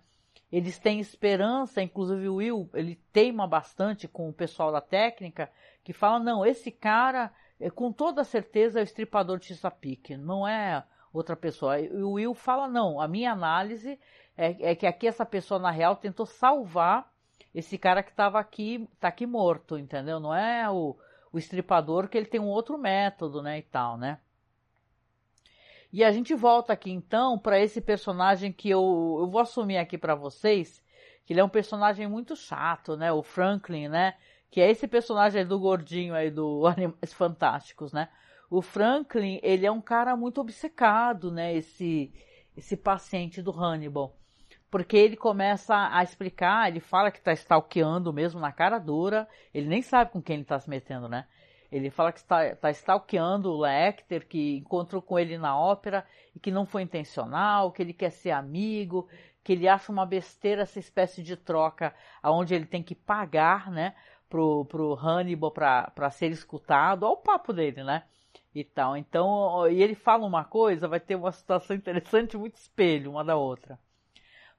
Eles 0.52 0.80
têm 0.80 1.00
esperança, 1.00 1.82
inclusive 1.82 2.28
o 2.30 2.36
Will, 2.36 2.70
ele 2.74 2.96
teima 3.12 3.46
bastante 3.46 4.08
com 4.08 4.30
o 4.30 4.34
pessoal 4.34 4.72
da 4.72 4.82
técnica, 4.82 5.52
que 5.84 5.92
fala, 5.94 6.18
não, 6.18 6.46
esse 6.46 6.72
cara, 6.72 7.32
é, 7.60 7.70
com 7.70 7.92
toda 7.92 8.24
certeza, 8.24 8.80
é 8.80 8.82
o 8.82 8.84
estripador 8.84 9.38
de 9.38 9.48
Chesapeake, 9.48 10.18
não 10.18 10.48
é 10.48 10.84
outra 11.20 11.36
pessoa. 11.36 11.80
E 11.80 11.90
o 12.02 12.14
Will 12.14 12.34
fala, 12.34 12.68
não, 12.68 13.00
a 13.00 13.08
minha 13.08 13.32
análise 13.32 14.00
é, 14.38 14.72
é 14.72 14.76
que 14.76 14.86
aqui 14.86 15.08
essa 15.08 15.26
pessoa, 15.26 15.60
na 15.60 15.72
real, 15.72 15.96
tentou 15.96 16.26
salvar 16.26 17.12
esse 17.54 17.78
cara 17.78 18.04
que 18.04 18.12
estava 18.12 18.40
aqui, 18.40 18.88
tá 19.00 19.08
aqui 19.08 19.26
morto, 19.26 19.78
entendeu? 19.78 20.20
Não 20.20 20.34
é 20.36 20.70
o, 20.70 20.98
o 21.32 21.38
estripador 21.38 22.10
que 22.10 22.18
ele 22.18 22.26
tem 22.26 22.40
um 22.40 22.48
outro 22.48 22.78
método, 22.78 23.42
né, 23.42 23.60
e 23.60 23.62
tal, 23.62 23.98
né? 23.98 24.20
E 25.92 26.04
a 26.04 26.12
gente 26.12 26.36
volta 26.36 26.74
aqui 26.74 26.92
então 26.92 27.40
para 27.40 27.58
esse 27.58 27.80
personagem 27.80 28.52
que 28.52 28.70
eu, 28.70 29.18
eu 29.22 29.28
vou 29.28 29.40
assumir 29.40 29.78
aqui 29.78 29.98
para 29.98 30.14
vocês, 30.14 30.84
que 31.26 31.32
ele 31.32 31.40
é 31.40 31.44
um 31.44 31.50
personagem 31.50 32.06
muito 32.06 32.36
chato, 32.36 32.98
né? 32.98 33.14
O 33.14 33.24
Franklin, 33.24 33.88
né? 33.88 34.16
Que 34.52 34.60
é 34.60 34.70
esse 34.70 34.90
personagem 34.90 35.46
do 35.46 35.58
gordinho 35.58 36.14
aí 36.14 36.30
do 36.30 36.68
Animais 36.68 37.14
Fantásticos, 37.14 37.94
né? 37.94 38.10
O 38.50 38.62
Franklin, 38.62 39.40
ele 39.42 39.66
é 39.66 39.72
um 39.72 39.82
cara 39.82 40.16
muito 40.16 40.40
obcecado, 40.40 41.32
né? 41.32 41.56
Esse, 41.56 42.14
esse 42.56 42.78
paciente 42.78 43.42
do 43.42 43.52
Hannibal. 43.52 44.16
Porque 44.70 44.98
ele 44.98 45.16
começa 45.16 45.90
a 45.92 46.04
explicar, 46.04 46.68
ele 46.68 46.80
fala 46.80 47.12
que 47.12 47.20
está 47.20 47.32
stalkeando 47.34 48.12
mesmo 48.12 48.40
na 48.40 48.52
cara 48.52 48.78
dura, 48.78 49.28
ele 49.54 49.68
nem 49.68 49.82
sabe 49.82 50.12
com 50.12 50.22
quem 50.22 50.36
ele 50.36 50.44
está 50.44 50.60
se 50.60 50.70
metendo, 50.70 51.08
né? 51.08 51.26
Ele 51.72 51.90
fala 51.90 52.12
que 52.12 52.20
está, 52.20 52.46
está 52.48 52.70
stalkeando 52.72 53.52
o 53.52 53.60
Lecter, 53.62 54.28
que 54.28 54.58
encontrou 54.58 55.02
com 55.02 55.18
ele 55.18 55.38
na 55.38 55.60
ópera 55.60 56.06
e 56.36 56.40
que 56.40 56.52
não 56.52 56.66
foi 56.66 56.84
intencional, 56.84 57.72
que 57.72 57.82
ele 57.82 57.94
quer 57.94 58.12
ser 58.12 58.32
amigo, 58.32 59.08
que 59.44 59.54
ele 59.54 59.68
acha 59.68 59.92
uma 59.92 60.06
besteira 60.06 60.64
essa 60.64 60.80
espécie 60.80 61.22
de 61.22 61.36
troca 61.36 61.94
onde 62.24 62.56
ele 62.56 62.66
tem 62.66 62.82
que 62.82 62.96
pagar, 62.96 63.70
né, 63.72 63.96
pro, 64.30 64.66
pro 64.66 64.94
Hannibal 64.96 65.52
para 65.52 66.10
ser 66.12 66.32
escutado. 66.32 67.04
Olha 67.04 67.14
o 67.14 67.18
papo 67.18 67.54
dele, 67.54 67.84
né? 67.84 68.04
E 68.56 68.64
tal. 68.64 68.96
Então, 68.96 69.68
e 69.68 69.84
ele 69.84 69.94
fala 69.94 70.26
uma 70.26 70.46
coisa, 70.46 70.88
vai 70.88 71.00
ter 71.00 71.16
uma 71.16 71.34
situação 71.34 71.76
interessante, 71.78 72.38
muito 72.38 72.56
espelho 72.56 73.12
uma 73.12 73.24
da 73.24 73.36
outra. 73.36 73.78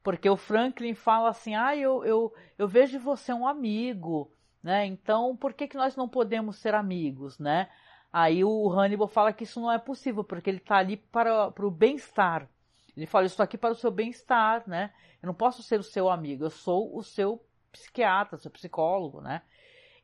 Porque 0.03 0.29
o 0.29 0.37
Franklin 0.37 0.95
fala 0.95 1.31
assim: 1.31 1.55
ah, 1.55 1.75
eu, 1.75 2.05
eu, 2.05 2.33
eu 2.59 2.69
vejo 2.69 3.00
você 3.00 3.33
um 3.33 3.47
amigo, 3.47 4.31
né? 4.62 4.85
Então, 4.85 5.35
por 5.35 5.55
que, 5.55 5.67
que 5.67 5.79
nós 5.79 5.97
não 5.97 6.09
podemos 6.09 6.59
ser 6.59 6.75
amigos, 6.75 7.38
né? 7.38 7.71
Aí 8.12 8.45
o 8.45 8.71
Hannibal 8.71 9.09
fala 9.09 9.33
que 9.33 9.45
isso 9.45 9.61
não 9.61 9.73
é 9.73 9.79
possível, 9.79 10.23
porque 10.23 10.49
ele 10.49 10.59
está 10.59 10.76
ali 10.76 10.97
para, 10.97 11.50
para 11.50 11.67
o 11.67 11.71
bem-estar. 11.71 12.49
Ele 12.97 13.07
fala, 13.07 13.25
eu 13.25 13.26
estou 13.26 13.45
aqui 13.45 13.59
para 13.59 13.73
o 13.73 13.76
seu 13.76 13.91
bem-estar, 13.91 14.62
né? 14.67 14.93
Eu 15.23 15.26
não 15.26 15.35
posso 15.35 15.62
ser 15.62 15.79
o 15.79 15.83
seu 15.83 16.09
amigo, 16.09 16.45
eu 16.45 16.50
sou 16.50 16.97
o 16.97 17.03
seu 17.03 17.45
psiquiatra, 17.71 18.38
seu 18.38 18.50
psicólogo, 18.50 19.21
né? 19.21 19.43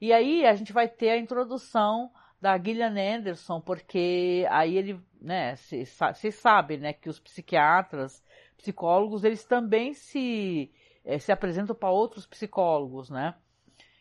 E 0.01 0.13
aí 0.13 0.45
a 0.45 0.55
gente 0.55 0.73
vai 0.73 0.89
ter 0.89 1.11
a 1.11 1.17
introdução 1.17 2.11
da 2.43 2.59
Gillian 2.59 2.97
Anderson, 2.97 3.61
porque 3.61 4.45
aí 4.51 4.77
ele, 4.77 5.01
né, 5.21 5.55
vocês 5.55 6.35
sabem, 6.35 6.77
né, 6.77 6.93
que 6.93 7.09
os 7.09 7.21
psiquiatras, 7.21 8.21
psicólogos, 8.59 9.23
eles 9.23 9.45
também 9.45 9.95
se, 9.95 10.73
é, 11.05 11.21
se 11.21 11.31
apresentam 11.31 11.77
para 11.77 11.89
outros 11.89 12.27
psicólogos, 12.27 13.11
né? 13.11 13.37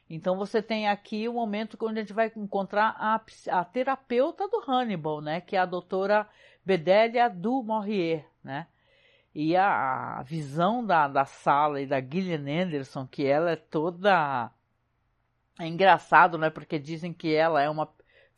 Então 0.09 0.35
você 0.35 0.59
tem 0.59 0.89
aqui 0.89 1.29
o 1.29 1.33
momento 1.33 1.77
onde 1.83 1.99
a 1.99 2.01
gente 2.01 2.13
vai 2.13 2.31
encontrar 2.35 2.95
a, 2.97 3.21
a 3.51 3.63
terapeuta 3.63 4.47
do 4.47 4.59
Hannibal, 4.67 5.21
né? 5.21 5.39
Que 5.39 5.55
é 5.55 5.59
a 5.59 5.65
doutora 5.65 6.27
Bedelia 6.65 7.29
du 7.29 7.61
Maurier, 7.61 8.25
né? 8.43 8.65
E 9.35 9.55
a, 9.55 10.17
a 10.17 10.23
visão 10.23 10.83
da, 10.83 11.07
da 11.07 11.25
sala 11.25 11.79
e 11.79 11.85
da 11.85 12.01
Gillian 12.01 12.63
Anderson, 12.63 13.05
que 13.05 13.23
ela 13.23 13.51
é 13.51 13.55
toda... 13.55 14.51
É 15.59 15.67
engraçado, 15.67 16.39
né? 16.39 16.49
Porque 16.49 16.79
dizem 16.79 17.13
que 17.13 17.33
ela 17.33 17.61
é 17.61 17.69
uma 17.69 17.85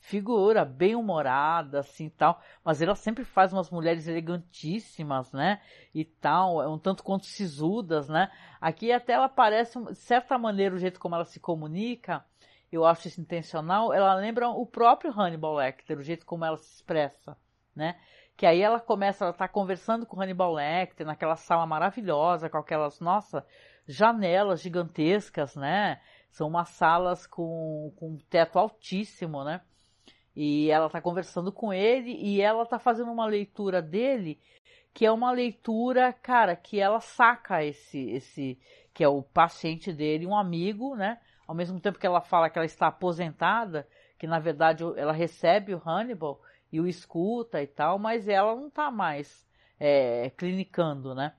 figura 0.03 0.65
bem 0.65 0.95
humorada, 0.95 1.79
assim 1.79 2.09
tal, 2.09 2.41
mas 2.63 2.81
ela 2.81 2.93
sempre 2.93 3.23
faz 3.23 3.53
umas 3.53 3.69
mulheres 3.69 4.05
elegantíssimas, 4.05 5.31
né? 5.31 5.61
E 5.95 6.03
tal, 6.03 6.61
é 6.61 6.67
um 6.67 6.77
tanto 6.77 7.05
quanto 7.05 7.25
sisudas, 7.25 8.09
né? 8.09 8.29
Aqui 8.59 8.91
até 8.91 9.13
ela 9.13 9.29
parece, 9.29 9.81
de 9.81 9.95
certa 9.95 10.37
maneira, 10.37 10.75
o 10.75 10.77
jeito 10.77 10.99
como 10.99 11.15
ela 11.15 11.23
se 11.23 11.39
comunica, 11.39 12.23
eu 12.69 12.83
acho 12.83 13.07
isso 13.07 13.21
intencional, 13.21 13.93
ela 13.93 14.13
lembra 14.15 14.49
o 14.49 14.65
próprio 14.65 15.09
Hannibal 15.17 15.55
Lecter, 15.55 15.97
o 15.97 16.03
jeito 16.03 16.25
como 16.25 16.43
ela 16.43 16.57
se 16.57 16.75
expressa, 16.75 17.37
né? 17.73 17.97
Que 18.35 18.45
aí 18.45 18.61
ela 18.61 18.81
começa, 18.81 19.23
ela 19.23 19.33
tá 19.33 19.47
conversando 19.47 20.05
com 20.05 20.19
Hannibal 20.19 20.53
Lecter 20.53 21.07
naquela 21.07 21.37
sala 21.37 21.65
maravilhosa, 21.65 22.49
com 22.49 22.57
aquelas, 22.57 22.99
nossa, 22.99 23.45
janelas 23.87 24.61
gigantescas, 24.61 25.55
né? 25.55 26.01
São 26.29 26.49
umas 26.49 26.69
salas 26.69 27.25
com, 27.25 27.93
com 27.95 28.17
teto 28.29 28.59
altíssimo, 28.59 29.45
né? 29.45 29.61
E 30.35 30.69
ela 30.69 30.87
está 30.87 30.99
conversando 30.99 31.51
com 31.51 31.71
ele 31.71 32.11
e 32.11 32.41
ela 32.41 32.63
está 32.63 32.79
fazendo 32.79 33.11
uma 33.11 33.25
leitura 33.25 33.81
dele 33.81 34.39
que 34.93 35.05
é 35.05 35.11
uma 35.11 35.31
leitura, 35.31 36.13
cara, 36.13 36.55
que 36.55 36.79
ela 36.79 36.99
saca 36.99 37.63
esse, 37.63 38.11
esse, 38.11 38.59
que 38.93 39.03
é 39.03 39.07
o 39.07 39.23
paciente 39.23 39.91
dele, 39.91 40.27
um 40.27 40.37
amigo, 40.37 40.95
né? 40.95 41.19
Ao 41.47 41.55
mesmo 41.55 41.79
tempo 41.79 41.97
que 41.97 42.05
ela 42.05 42.21
fala 42.21 42.49
que 42.49 42.57
ela 42.57 42.65
está 42.65 42.87
aposentada, 42.87 43.87
que 44.19 44.27
na 44.27 44.39
verdade 44.39 44.83
ela 44.95 45.11
recebe 45.11 45.73
o 45.73 45.81
Hannibal 45.83 46.39
e 46.71 46.79
o 46.79 46.87
escuta 46.87 47.61
e 47.61 47.67
tal, 47.67 47.97
mas 47.97 48.27
ela 48.27 48.55
não 48.55 48.67
está 48.67 48.91
mais 48.91 49.47
é, 49.79 50.29
clinicando, 50.37 51.15
né? 51.15 51.33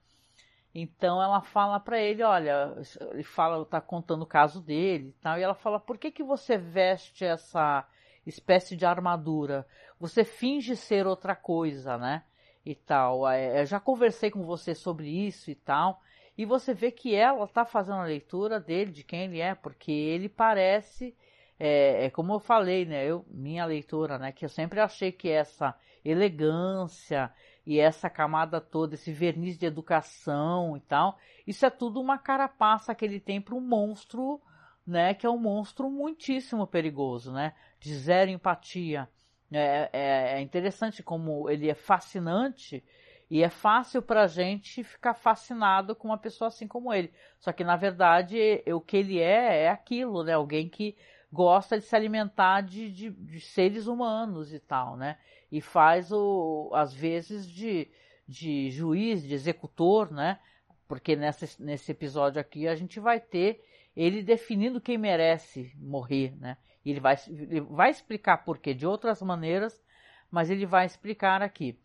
Então 0.75 1.23
ela 1.23 1.41
fala 1.41 1.79
para 1.79 2.01
ele, 2.01 2.25
olha, 2.25 2.75
ele 3.13 3.23
fala, 3.23 3.65
tá 3.65 3.81
contando 3.81 4.23
o 4.23 4.27
caso 4.27 4.61
dele 4.61 5.11
e 5.11 5.23
tal, 5.23 5.39
e 5.39 5.43
ela 5.43 5.55
fala, 5.55 5.79
por 5.79 5.97
que 5.97 6.11
que 6.11 6.25
você 6.25 6.59
veste 6.59 7.25
essa 7.25 7.87
espécie 8.27 8.77
de 8.77 8.87
armadura. 8.87 9.67
Você 9.99 10.25
finge 10.25 10.77
ser 10.77 11.07
outra 11.07 11.35
coisa, 11.35 11.97
né? 11.99 12.25
E 12.65 12.75
tal. 12.75 13.29
É, 13.29 13.61
eu 13.61 13.67
já 13.67 13.79
conversei 13.79 14.31
com 14.31 14.43
você 14.43 14.75
sobre 14.75 15.09
isso 15.09 15.51
e 15.51 15.55
tal. 15.55 16.01
E 16.37 16.45
você 16.45 16.75
vê 16.75 16.91
que 16.91 17.15
ela 17.15 17.45
está 17.45 17.65
fazendo 17.65 17.99
a 17.99 18.05
leitura 18.05 18.59
dele, 18.59 18.91
de 18.91 19.05
quem 19.05 19.25
ele 19.25 19.41
é, 19.41 19.55
porque 19.55 19.93
ele 19.93 20.29
parece. 20.29 21.17
É, 21.59 22.07
é, 22.07 22.11
como 22.11 22.33
eu 22.33 22.41
falei, 22.41 22.85
né? 22.85 23.05
Eu, 23.07 23.25
minha 23.29 23.65
leitura, 23.65 24.19
né? 24.19 24.33
Que 24.33 24.45
eu 24.45 24.49
sempre 24.49 24.81
achei 24.81 25.13
que 25.13 25.29
essa 25.29 25.75
elegância 26.05 27.33
e 27.67 27.79
essa 27.79 28.11
camada 28.11 28.61
toda, 28.61 28.95
esse 28.95 29.13
verniz 29.13 29.57
de 29.57 29.65
educação 29.65 30.77
e 30.77 30.81
tal, 30.81 31.17
isso 31.47 31.65
é 31.65 31.71
tudo 31.71 32.01
uma 32.01 32.19
carapaça 32.19 32.95
que 32.95 33.05
ele 33.05 33.19
tem 33.19 33.41
para 33.41 33.55
um 33.55 33.61
monstro, 33.61 34.41
né? 34.87 35.15
Que 35.15 35.27
é 35.27 35.31
um 35.31 35.39
monstro 35.39 35.89
muitíssimo 35.89 36.67
perigoso, 36.67 37.33
né? 37.33 37.55
De 37.85 37.95
zero 37.95 38.31
empatia. 38.31 39.07
É, 39.53 39.91
é, 39.93 40.39
é 40.39 40.41
interessante 40.41 41.03
como 41.03 41.51
ele 41.51 41.69
é 41.69 41.75
fascinante 41.75 42.83
e 43.31 43.43
é 43.43 43.51
fácil 43.51 44.01
para 44.01 44.23
a 44.23 44.27
gente 44.27 44.83
ficar 44.83 45.13
fascinado 45.13 45.95
com 45.95 46.09
uma 46.09 46.17
pessoa 46.17 46.49
assim 46.49 46.67
como 46.67 46.95
ele. 46.95 47.13
Só 47.39 47.53
que 47.53 47.63
na 47.63 47.77
verdade 47.77 48.65
o 48.69 48.81
que 48.81 48.97
ele 48.97 49.21
é 49.21 49.65
é 49.65 49.69
aquilo, 49.69 50.25
né? 50.25 50.33
Alguém 50.33 50.67
que 50.67 50.97
gosta 51.31 51.79
de 51.79 51.85
se 51.85 51.95
alimentar 51.95 52.63
de, 52.63 52.91
de, 52.91 53.11
de 53.11 53.41
seres 53.41 53.87
humanos 53.87 54.55
e 54.55 54.59
tal, 54.59 54.97
né? 54.97 55.19
E 55.53 55.61
faz 55.61 56.11
o 56.11 56.71
às 56.75 56.95
vezes 56.95 57.47
de, 57.47 57.91
de 58.27 58.71
juiz, 58.71 59.23
de 59.23 59.35
executor, 59.35 60.11
né? 60.11 60.41
Porque 60.89 61.15
nessa, 61.15 61.47
nesse 61.63 61.93
episódio 61.93 62.41
aqui 62.41 62.67
a 62.67 62.75
gente 62.75 62.99
vai 62.99 63.21
ter 63.21 63.63
ele 63.95 64.23
definindo 64.23 64.81
quem 64.81 64.97
merece 64.97 65.71
morrer, 65.77 66.35
né? 66.41 66.57
E 66.85 66.91
ele 66.91 67.01
vai, 67.01 67.17
ele 67.29 67.61
vai 67.61 67.91
explicar 67.91 68.39
por 68.39 68.59
quê 68.59 68.75
de 68.75 68.87
outras 68.87 69.23
maneiras, 69.23 69.83
mas 70.31 70.51
ele 70.51 70.67
vai 70.67 70.87
explicar 70.87 71.43
aqui. 71.43 71.79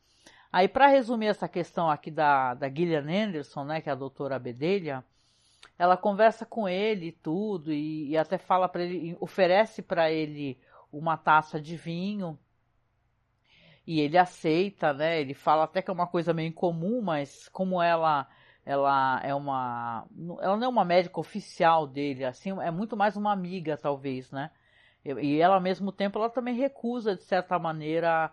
Aí, 0.52 0.68
para 0.68 0.88
resumir 0.88 1.28
essa 1.28 1.48
questão 1.48 1.90
aqui 1.90 2.10
da, 2.10 2.54
da 2.56 2.68
Gillian 2.68 3.06
Anderson, 3.08 3.64
né, 3.64 3.82
que 3.82 3.90
é 3.90 3.92
a 3.92 3.96
doutora 3.96 4.40
Bedelha, 4.40 5.04
ela 5.78 5.96
conversa 5.96 6.46
com 6.46 6.68
ele 6.68 7.08
e 7.08 7.12
tudo, 7.12 7.72
e, 7.72 8.10
e 8.10 8.18
até 8.18 8.38
fala 8.38 8.68
para 8.68 8.84
ele, 8.84 9.16
oferece 9.20 9.82
para 9.82 10.12
ele 10.12 10.60
uma 10.92 11.16
taça 11.16 11.62
de 11.62 11.78
vinho, 11.78 12.38
e 13.90 14.02
ele 14.02 14.20
aceita, 14.20 14.94
né? 14.94 15.20
Ele 15.20 15.34
fala 15.34 15.64
até 15.64 15.82
que 15.82 15.90
é 15.90 15.94
uma 15.94 16.06
coisa 16.06 16.32
meio 16.32 16.50
incomum, 16.50 17.02
mas 17.02 17.50
como 17.50 17.82
ela 17.82 18.28
ela 18.64 19.20
é 19.24 19.34
uma 19.34 20.06
ela 20.42 20.58
não 20.58 20.66
é 20.66 20.68
uma 20.68 20.86
médica 20.86 21.20
oficial 21.20 21.88
dele, 21.88 22.24
assim, 22.24 22.52
é 22.62 22.70
muito 22.70 22.96
mais 22.96 23.18
uma 23.18 23.32
amiga 23.32 23.76
talvez, 23.78 24.32
né? 24.32 24.52
E 25.06 25.40
ela, 25.40 25.56
ao 25.56 25.62
mesmo 25.62 25.92
tempo, 25.92 26.20
ela 26.20 26.30
também 26.30 26.56
recusa, 26.56 27.16
de 27.16 27.24
certa 27.24 27.58
maneira, 27.58 28.32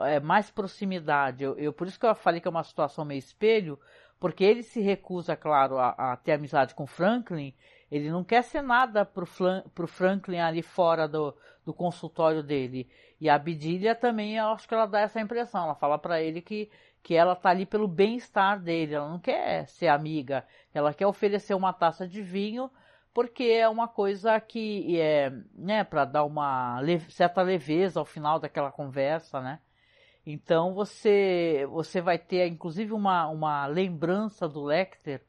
é, 0.00 0.20
mais 0.20 0.50
proximidade. 0.50 1.44
Eu, 1.44 1.56
eu, 1.56 1.72
por 1.72 1.86
isso 1.86 1.98
que 1.98 2.06
eu 2.06 2.14
falei 2.14 2.40
que 2.40 2.48
é 2.48 2.50
uma 2.50 2.64
situação 2.64 3.04
meio 3.04 3.18
espelho, 3.18 3.78
porque 4.18 4.42
ele 4.42 4.62
se 4.62 4.80
recusa, 4.80 5.36
claro, 5.36 5.78
a, 5.78 5.90
a 5.90 6.16
ter 6.16 6.32
amizade 6.32 6.74
com 6.74 6.86
Franklin. 6.86 7.54
Ele 7.90 8.10
não 8.10 8.24
quer 8.24 8.42
ser 8.42 8.62
nada 8.62 9.04
pro, 9.04 9.26
pro 9.74 9.86
Franklin 9.86 10.38
ali 10.38 10.60
fora 10.60 11.06
do, 11.06 11.34
do 11.64 11.72
consultório 11.72 12.42
dele. 12.42 12.88
E 13.20 13.28
a 13.28 13.36
Abdilia 13.36 13.94
também, 13.94 14.36
eu 14.36 14.48
acho 14.48 14.68
que 14.68 14.74
ela 14.74 14.86
dá 14.86 15.00
essa 15.00 15.20
impressão. 15.20 15.64
Ela 15.64 15.74
fala 15.74 15.98
para 15.98 16.20
ele 16.20 16.42
que, 16.42 16.70
que 17.02 17.14
ela 17.14 17.34
tá 17.34 17.50
ali 17.50 17.64
pelo 17.64 17.88
bem-estar 17.88 18.60
dele, 18.60 18.94
ela 18.94 19.08
não 19.08 19.18
quer 19.18 19.66
ser 19.68 19.88
amiga, 19.88 20.44
ela 20.74 20.92
quer 20.92 21.06
oferecer 21.06 21.54
uma 21.54 21.72
taça 21.72 22.06
de 22.06 22.20
vinho 22.22 22.70
porque 23.12 23.44
é 23.44 23.68
uma 23.68 23.88
coisa 23.88 24.38
que 24.40 25.00
é, 25.00 25.30
né, 25.54 25.84
para 25.84 26.04
dar 26.04 26.24
uma 26.24 26.80
leve, 26.80 27.10
certa 27.10 27.42
leveza 27.42 28.00
ao 28.00 28.06
final 28.06 28.38
daquela 28.38 28.70
conversa, 28.70 29.40
né? 29.40 29.60
Então 30.26 30.74
você 30.74 31.66
você 31.70 32.00
vai 32.00 32.18
ter 32.18 32.46
inclusive 32.46 32.92
uma, 32.92 33.26
uma 33.28 33.66
lembrança 33.66 34.48
do 34.48 34.62
Lecter, 34.62 35.22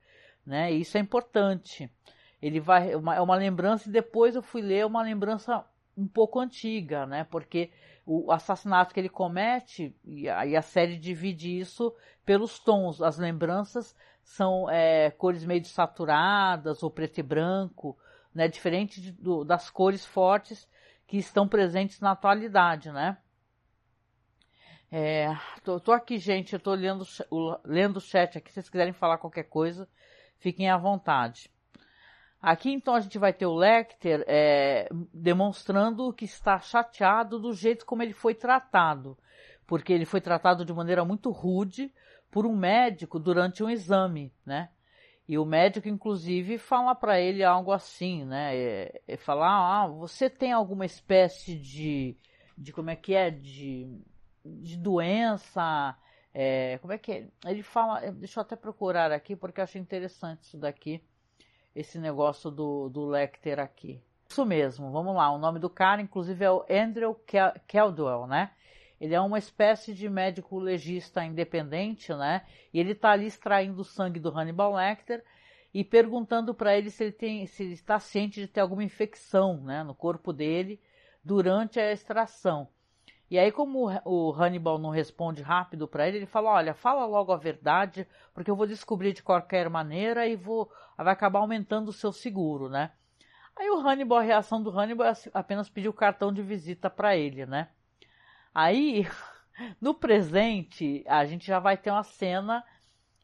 né? 0.45 0.71
E 0.73 0.81
isso 0.81 0.97
é 0.97 1.01
importante. 1.01 1.89
Ele 2.41 2.59
vai 2.59 2.95
uma, 2.95 3.15
é 3.15 3.21
uma 3.21 3.35
lembrança 3.35 3.89
e 3.89 3.91
depois 3.91 4.35
eu 4.35 4.41
fui 4.41 4.61
ler 4.61 4.85
uma 4.85 5.01
lembrança 5.01 5.65
um 5.97 6.07
pouco 6.07 6.39
antiga, 6.39 7.05
né? 7.05 7.25
Porque 7.25 7.71
o 8.05 8.31
assassinato 8.31 8.93
que 8.93 8.99
ele 8.99 9.09
comete, 9.09 9.95
e 10.03 10.27
aí 10.27 10.55
a 10.55 10.61
série 10.61 10.97
divide 10.97 11.59
isso 11.59 11.93
pelos 12.25 12.57
tons. 12.57 13.01
As 13.01 13.17
lembranças 13.17 13.95
são 14.29 14.69
é, 14.69 15.09
cores 15.09 15.43
meio 15.43 15.65
saturadas 15.65 16.83
ou 16.83 16.91
preto 16.91 17.17
e 17.17 17.23
branco, 17.23 17.97
né? 18.33 18.47
Diferente 18.47 19.01
de, 19.01 19.11
do, 19.11 19.43
das 19.43 19.71
cores 19.71 20.05
fortes 20.05 20.69
que 21.07 21.17
estão 21.17 21.47
presentes 21.47 21.99
na 21.99 22.11
atualidade, 22.11 22.91
né? 22.91 23.17
É, 24.91 25.35
tô, 25.63 25.79
tô, 25.79 25.91
aqui, 25.91 26.19
gente, 26.19 26.53
eu 26.53 26.59
tô 26.59 26.73
lendo, 26.75 27.03
lendo 27.65 27.97
o 27.97 28.01
chat 28.01 28.37
aqui, 28.37 28.49
se 28.49 28.55
vocês 28.55 28.69
quiserem 28.69 28.93
falar 28.93 29.17
qualquer 29.17 29.45
coisa, 29.45 29.89
fiquem 30.37 30.69
à 30.69 30.77
vontade. 30.77 31.51
Aqui 32.39 32.71
então 32.71 32.93
a 32.93 32.99
gente 32.99 33.17
vai 33.17 33.33
ter 33.33 33.47
o 33.47 33.55
Lecter 33.55 34.23
é, 34.27 34.87
demonstrando 35.11 36.13
que 36.13 36.25
está 36.25 36.59
chateado 36.59 37.39
do 37.39 37.51
jeito 37.51 37.83
como 37.83 38.03
ele 38.03 38.13
foi 38.13 38.35
tratado, 38.35 39.17
porque 39.65 39.91
ele 39.91 40.05
foi 40.05 40.21
tratado 40.21 40.63
de 40.63 40.71
maneira 40.71 41.03
muito 41.03 41.31
rude 41.31 41.91
por 42.31 42.45
um 42.45 42.55
médico 42.55 43.19
durante 43.19 43.63
um 43.63 43.69
exame, 43.69 44.33
né? 44.45 44.69
E 45.27 45.37
o 45.37 45.45
médico, 45.45 45.87
inclusive, 45.87 46.57
fala 46.57 46.95
para 46.95 47.19
ele 47.19 47.43
algo 47.43 47.71
assim, 47.71 48.25
né? 48.25 48.55
É, 48.55 49.01
é 49.07 49.17
falar, 49.17 49.83
ah, 49.83 49.87
você 49.87 50.29
tem 50.29 50.51
alguma 50.51 50.85
espécie 50.85 51.55
de, 51.55 52.17
de 52.57 52.73
como 52.73 52.89
é 52.89 52.95
que 52.95 53.13
é, 53.13 53.29
de, 53.29 53.87
de 54.43 54.75
doença, 54.77 55.95
é, 56.33 56.77
como 56.79 56.93
é 56.93 56.97
que 56.97 57.11
é? 57.11 57.27
Ele 57.45 57.61
fala, 57.61 58.11
deixa 58.11 58.39
eu 58.39 58.41
até 58.41 58.55
procurar 58.55 59.11
aqui 59.11 59.35
porque 59.35 59.59
eu 59.59 59.63
achei 59.63 59.79
interessante 59.79 60.43
isso 60.43 60.57
daqui 60.57 61.03
esse 61.75 61.99
negócio 61.99 62.49
do, 62.51 62.89
do 62.89 63.05
Lecter 63.05 63.59
aqui. 63.59 64.01
Isso 64.29 64.45
mesmo, 64.45 64.91
vamos 64.91 65.15
lá. 65.15 65.31
O 65.31 65.37
nome 65.37 65.59
do 65.59 65.69
cara, 65.69 66.01
inclusive, 66.01 66.43
é 66.43 66.51
o 66.51 66.65
Andrew 66.69 67.19
Caldwell, 67.67 68.27
né? 68.27 68.51
Ele 68.99 69.15
é 69.15 69.21
uma 69.21 69.37
espécie 69.37 69.93
de 69.93 70.09
médico 70.09 70.59
legista 70.59 71.23
independente, 71.23 72.13
né? 72.13 72.45
E 72.73 72.79
ele 72.79 72.91
está 72.91 73.11
ali 73.11 73.25
extraindo 73.25 73.81
o 73.81 73.85
sangue 73.85 74.19
do 74.19 74.29
Hannibal 74.29 74.73
Lecter 74.73 75.23
e 75.73 75.83
perguntando 75.83 76.53
para 76.53 76.77
ele 76.77 76.89
se 76.89 77.03
ele 77.03 77.11
tem, 77.11 77.45
se 77.45 77.63
ele 77.63 77.73
está 77.73 77.99
ciente 77.99 78.41
de 78.41 78.47
ter 78.47 78.59
alguma 78.59 78.83
infecção, 78.83 79.61
né, 79.61 79.83
no 79.83 79.93
corpo 79.93 80.33
dele 80.33 80.81
durante 81.23 81.79
a 81.79 81.91
extração. 81.91 82.67
E 83.29 83.37
aí, 83.37 83.51
como 83.51 83.87
o 84.05 84.31
Hannibal 84.33 84.79
não 84.79 84.89
responde 84.89 85.43
rápido 85.43 85.87
para 85.87 86.07
ele, 86.07 86.17
ele 86.17 86.25
fala: 86.25 86.51
Olha, 86.51 86.73
fala 86.73 87.05
logo 87.05 87.31
a 87.31 87.37
verdade, 87.37 88.07
porque 88.33 88.49
eu 88.49 88.55
vou 88.55 88.65
descobrir 88.65 89.13
de 89.13 89.21
qualquer 89.21 89.69
maneira 89.69 90.27
e 90.27 90.35
vou 90.35 90.71
vai 90.97 91.13
acabar 91.13 91.39
aumentando 91.39 91.89
o 91.89 91.93
seu 91.93 92.11
seguro, 92.11 92.67
né? 92.69 92.91
Aí 93.55 93.69
o 93.69 93.79
Hannibal, 93.79 94.17
a 94.17 94.23
reação 94.23 94.63
do 94.63 94.71
Hannibal 94.71 95.07
é 95.07 95.13
apenas 95.33 95.69
pedir 95.69 95.89
o 95.89 95.93
cartão 95.93 96.33
de 96.33 96.41
visita 96.41 96.89
para 96.89 97.15
ele, 97.15 97.45
né? 97.45 97.69
Aí, 98.53 99.07
no 99.79 99.93
presente, 99.93 101.03
a 101.07 101.25
gente 101.25 101.45
já 101.45 101.59
vai 101.59 101.77
ter 101.77 101.91
uma 101.91 102.03
cena 102.03 102.63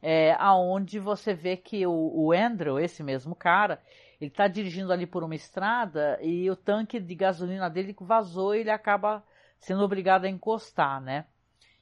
é, 0.01 0.33
aonde 0.39 0.99
você 0.99 1.33
vê 1.33 1.57
que 1.57 1.85
o, 1.87 1.91
o 1.91 2.31
Andrew, 2.31 2.79
esse 2.79 3.01
mesmo 3.01 3.35
cara, 3.35 3.81
ele 4.19 4.29
está 4.29 4.47
dirigindo 4.47 4.93
ali 4.93 5.05
por 5.05 5.23
uma 5.23 5.35
estrada 5.35 6.19
e 6.21 6.49
o 6.49 6.55
tanque 6.55 6.99
de 6.99 7.15
gasolina 7.15 7.69
dele 7.69 7.95
vazou 7.99 8.55
e 8.55 8.59
ele 8.59 8.71
acaba 8.71 9.23
sendo 9.59 9.83
obrigado 9.83 10.25
a 10.25 10.29
encostar, 10.29 11.01
né? 11.01 11.25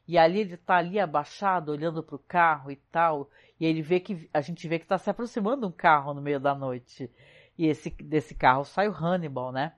E 0.08 0.18
ali 0.18 0.40
ele 0.40 0.58
tá 0.58 0.78
ali 0.78 1.00
abaixado, 1.00 1.72
olhando 1.72 2.04
para 2.04 2.16
o 2.16 2.20
carro 2.20 2.72
e 2.72 2.76
tal, 2.76 3.30
e 3.60 3.66
ele 3.66 3.82
vê 3.82 4.00
que 4.00 4.30
a 4.34 4.42
gente 4.42 4.68
vê 4.68 4.78
que 4.78 4.86
está 4.86 4.98
se 4.98 5.10
aproximando 5.10 5.68
um 5.68 5.72
carro 5.72 6.14
no 6.14 6.22
meio 6.22 6.40
da 6.40 6.54
noite. 6.54 7.10
E 7.58 7.68
esse 7.68 7.90
desse 7.90 8.36
carro 8.36 8.66
sai 8.66 8.88
o 8.90 8.94
Hannibal, 8.94 9.52
né? 9.52 9.74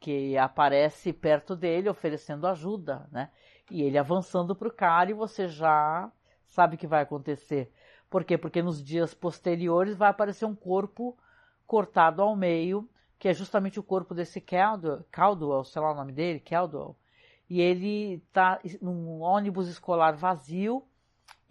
Que 0.00 0.36
aparece 0.38 1.12
perto 1.12 1.56
dele 1.56 1.88
oferecendo 1.88 2.46
ajuda, 2.46 3.08
né? 3.10 3.30
E 3.70 3.82
ele 3.82 3.98
avançando 3.98 4.54
para 4.54 4.68
o 4.68 4.72
cara 4.72 5.10
e 5.10 5.14
você 5.14 5.48
já 5.48 6.10
sabe 6.46 6.76
o 6.76 6.78
que 6.78 6.86
vai 6.86 7.02
acontecer. 7.02 7.72
Por 8.08 8.24
quê? 8.24 8.38
Porque 8.38 8.62
nos 8.62 8.82
dias 8.82 9.12
posteriores 9.12 9.96
vai 9.96 10.08
aparecer 10.08 10.46
um 10.46 10.54
corpo 10.54 11.16
cortado 11.66 12.22
ao 12.22 12.34
meio, 12.34 12.88
que 13.18 13.28
é 13.28 13.34
justamente 13.34 13.78
o 13.78 13.82
corpo 13.82 14.14
desse 14.14 14.40
Caldwell, 14.40 15.04
Caldwell 15.10 15.64
sei 15.64 15.82
lá 15.82 15.92
o 15.92 15.94
nome 15.94 16.12
dele, 16.12 16.40
Caldwell, 16.40 16.96
e 17.48 17.60
ele 17.60 18.22
está 18.26 18.58
num 18.80 19.20
ônibus 19.20 19.68
escolar 19.68 20.16
vazio. 20.16 20.84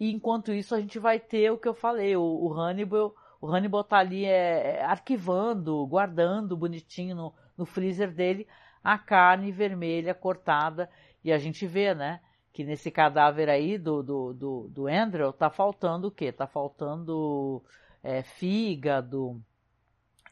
E 0.00 0.12
enquanto 0.12 0.52
isso 0.52 0.74
a 0.74 0.80
gente 0.80 0.98
vai 0.98 1.18
ter 1.20 1.50
o 1.50 1.58
que 1.58 1.68
eu 1.68 1.74
falei, 1.74 2.16
o, 2.16 2.22
o 2.22 2.52
Hannibal, 2.52 3.14
o 3.40 3.46
Hannibal 3.46 3.84
tá 3.84 3.98
ali 3.98 4.24
é, 4.24 4.78
é, 4.78 4.84
arquivando, 4.84 5.86
guardando 5.86 6.56
bonitinho 6.56 7.14
no, 7.16 7.34
no 7.58 7.66
freezer 7.66 8.10
dele 8.10 8.46
a 8.82 8.96
carne 8.96 9.52
vermelha 9.52 10.14
cortada 10.14 10.88
e 11.22 11.32
a 11.32 11.36
gente 11.36 11.66
vê, 11.66 11.94
né, 11.94 12.20
que 12.52 12.64
nesse 12.64 12.90
cadáver 12.90 13.50
aí 13.50 13.76
do, 13.76 14.02
do, 14.02 14.32
do, 14.32 14.68
do 14.68 14.86
Andrew 14.86 15.32
tá 15.32 15.50
faltando 15.50 16.08
o 16.08 16.10
quê? 16.10 16.32
Tá 16.32 16.46
faltando 16.46 17.62
é, 18.02 18.22
fígado, 18.22 19.42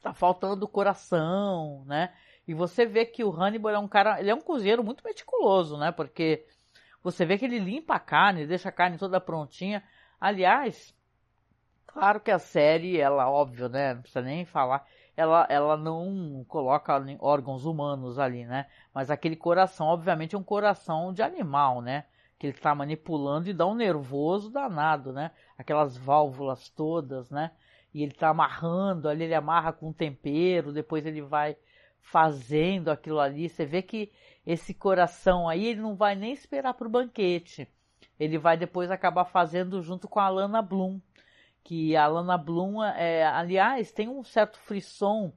tá 0.01 0.15
faltando 0.15 0.67
coração, 0.69 1.85
né? 1.87 2.15
E 2.47 2.55
você 2.55 2.87
vê 2.87 3.05
que 3.05 3.25
o 3.25 3.31
Hannibal 3.31 3.73
é 3.73 3.79
um 3.79 3.89
cara, 3.89 4.21
ele 4.21 4.31
é 4.31 4.35
um 4.35 4.41
cozinheiro 4.41 4.83
muito 4.83 5.05
meticuloso, 5.05 5.77
né? 5.77 5.91
Porque 5.91 6.47
você 7.03 7.25
vê 7.25 7.37
que 7.37 7.45
ele 7.45 7.59
limpa 7.59 7.95
a 7.97 8.01
carne, 8.01 8.47
deixa 8.47 8.69
a 8.69 8.73
carne 8.73 8.99
toda 8.99 9.21
prontinha. 9.21 9.83
Aliás, 10.21 10.95
claro 11.87 12.21
que 12.21 12.31
a 12.31 12.39
série, 12.39 12.99
ela, 12.99 13.29
óbvio, 13.29 13.69
né? 13.69 13.95
Não 13.95 14.03
precisa 14.03 14.23
nem 14.23 14.45
falar. 14.45 14.87
Ela, 15.17 15.47
ela 15.49 15.77
não 15.77 16.45
coloca 16.47 16.93
órgãos 17.21 17.65
humanos 17.65 18.19
ali, 18.19 18.45
né? 18.45 18.67
Mas 18.93 19.11
aquele 19.11 19.37
coração, 19.37 19.87
obviamente, 19.87 20.35
é 20.35 20.39
um 20.39 20.43
coração 20.43 21.13
de 21.13 21.23
animal, 21.23 21.81
né? 21.81 22.05
Que 22.39 22.47
ele 22.49 22.55
está 22.55 22.75
manipulando 22.75 23.49
e 23.49 23.55
dá 23.55 23.67
um 23.67 23.75
nervoso 23.75 24.51
danado, 24.51 25.13
né? 25.13 25.31
Aquelas 25.57 25.97
válvulas 25.97 26.69
todas, 26.69 27.31
né? 27.31 27.53
E 27.95 28.03
ele 28.03 28.13
está 28.13 28.29
amarrando, 28.29 29.09
ali 29.09 29.25
ele 29.25 29.35
amarra 29.35 29.73
com 29.73 29.91
tempero, 29.91 30.71
depois 30.71 31.07
ele 31.07 31.23
vai 31.23 31.57
fazendo 32.07 32.91
aquilo 32.91 33.19
ali. 33.19 33.49
Você 33.49 33.65
vê 33.65 33.81
que 33.81 34.13
esse 34.47 34.75
coração 34.75 35.49
aí, 35.49 35.67
ele 35.67 35.81
não 35.81 35.97
vai 35.97 36.15
nem 36.15 36.33
esperar 36.33 36.75
para 36.75 36.87
o 36.87 36.91
banquete. 36.91 37.67
Ele 38.19 38.39
vai 38.39 38.57
depois 38.57 38.91
acabar 38.91 39.25
fazendo 39.25 39.83
junto 39.83 40.07
com 40.09 40.21
a 40.21 40.29
Lana 40.29 40.63
Bloom. 40.63 41.01
Que 41.67 41.97
a 41.97 42.07
Lana 42.07 42.39
Bloom, 42.39 42.81
é, 42.85 43.27
aliás, 43.27 43.91
tem 43.91 44.09
um 44.09 44.23
certo 44.23 44.57
frisson 44.57 45.33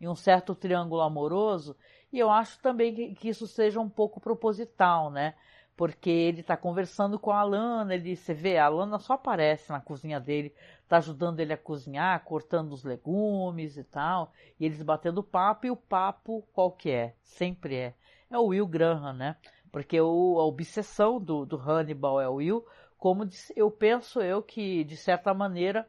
e 0.00 0.08
um 0.08 0.14
certo 0.14 0.54
triângulo 0.54 1.02
amoroso. 1.02 1.76
E 2.10 2.18
eu 2.18 2.30
acho 2.30 2.58
também 2.62 2.94
que, 2.94 3.14
que 3.14 3.28
isso 3.28 3.46
seja 3.46 3.78
um 3.78 3.88
pouco 3.90 4.18
proposital, 4.18 5.10
né? 5.10 5.34
porque 5.76 6.08
ele 6.08 6.40
está 6.40 6.56
conversando 6.56 7.18
com 7.18 7.30
a 7.30 7.40
Alana, 7.40 7.94
ele, 7.94 8.14
você 8.14 8.32
vê, 8.32 8.56
a 8.56 8.66
Alana 8.66 8.98
só 8.98 9.14
aparece 9.14 9.70
na 9.70 9.80
cozinha 9.80 10.20
dele, 10.20 10.54
está 10.82 10.98
ajudando 10.98 11.40
ele 11.40 11.52
a 11.52 11.58
cozinhar, 11.58 12.22
cortando 12.24 12.72
os 12.72 12.84
legumes 12.84 13.76
e 13.76 13.82
tal, 13.82 14.32
e 14.58 14.64
eles 14.64 14.82
batendo 14.82 15.22
papo, 15.22 15.66
e 15.66 15.70
o 15.70 15.76
papo 15.76 16.46
qual 16.52 16.70
que 16.70 16.90
é? 16.90 17.14
Sempre 17.22 17.74
é. 17.74 17.94
É 18.30 18.38
o 18.38 18.46
Will 18.46 18.66
Graham, 18.66 19.12
né? 19.12 19.36
Porque 19.72 20.00
o, 20.00 20.38
a 20.38 20.44
obsessão 20.44 21.20
do, 21.20 21.44
do 21.44 21.56
Hannibal 21.56 22.20
é 22.20 22.28
o 22.28 22.34
Will, 22.34 22.64
como 23.04 23.28
eu 23.54 23.70
penso 23.70 24.22
eu 24.22 24.42
que, 24.42 24.82
de 24.82 24.96
certa 24.96 25.34
maneira, 25.34 25.86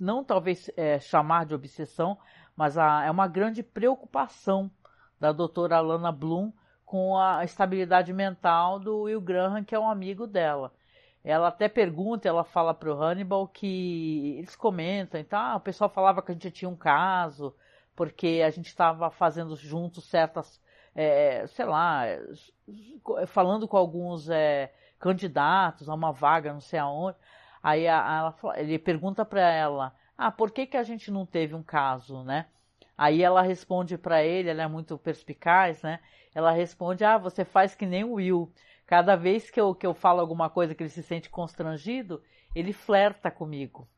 não 0.00 0.24
talvez 0.24 0.70
é, 0.78 0.98
chamar 0.98 1.44
de 1.44 1.54
obsessão, 1.54 2.16
mas 2.56 2.78
a, 2.78 3.04
é 3.04 3.10
uma 3.10 3.28
grande 3.28 3.62
preocupação 3.62 4.70
da 5.20 5.30
doutora 5.30 5.76
Alana 5.76 6.10
Bloom 6.10 6.50
com 6.86 7.18
a 7.18 7.44
estabilidade 7.44 8.14
mental 8.14 8.80
do 8.80 9.02
Will 9.02 9.20
Graham, 9.20 9.62
que 9.62 9.74
é 9.74 9.78
um 9.78 9.90
amigo 9.90 10.26
dela. 10.26 10.72
Ela 11.22 11.48
até 11.48 11.68
pergunta, 11.68 12.26
ela 12.26 12.44
fala 12.44 12.72
para 12.72 12.90
o 12.90 12.98
Hannibal 12.98 13.46
que 13.46 14.36
eles 14.38 14.56
comentam, 14.56 15.20
então, 15.20 15.38
ah, 15.38 15.56
o 15.56 15.60
pessoal 15.60 15.90
falava 15.90 16.22
que 16.22 16.30
a 16.30 16.34
gente 16.34 16.50
tinha 16.50 16.68
um 16.70 16.74
caso, 16.74 17.54
porque 17.94 18.42
a 18.42 18.48
gente 18.48 18.68
estava 18.68 19.10
fazendo 19.10 19.54
juntos 19.54 20.08
certas, 20.08 20.62
é, 20.94 21.46
sei 21.48 21.66
lá, 21.66 22.04
falando 23.26 23.68
com 23.68 23.76
alguns 23.76 24.30
é, 24.30 24.72
candidatos 25.02 25.88
a 25.88 25.94
uma 25.94 26.12
vaga, 26.12 26.52
não 26.52 26.60
sei 26.60 26.78
aonde. 26.78 27.18
Aí 27.62 27.88
a, 27.88 28.28
a, 28.28 28.60
ele 28.60 28.78
pergunta 28.78 29.24
para 29.24 29.42
ela, 29.50 29.94
ah, 30.16 30.30
por 30.30 30.50
que, 30.52 30.66
que 30.66 30.76
a 30.76 30.82
gente 30.84 31.10
não 31.10 31.26
teve 31.26 31.54
um 31.54 31.62
caso, 31.62 32.22
né? 32.22 32.46
Aí 32.96 33.22
ela 33.22 33.42
responde 33.42 33.98
para 33.98 34.22
ele, 34.22 34.48
ela 34.48 34.62
é 34.62 34.68
muito 34.68 34.96
perspicaz, 34.96 35.82
né? 35.82 36.00
Ela 36.34 36.52
responde: 36.52 37.04
Ah, 37.04 37.18
você 37.18 37.44
faz 37.44 37.74
que 37.74 37.84
nem 37.86 38.04
o 38.04 38.14
Will. 38.14 38.52
cada 38.86 39.16
vez 39.16 39.50
que 39.50 39.60
eu, 39.60 39.74
que 39.74 39.86
eu 39.86 39.94
falo 39.94 40.20
alguma 40.20 40.48
coisa 40.48 40.74
que 40.74 40.82
ele 40.82 40.90
se 40.90 41.02
sente 41.02 41.28
constrangido, 41.28 42.22
ele 42.54 42.72
flerta 42.72 43.30
comigo. 43.30 43.88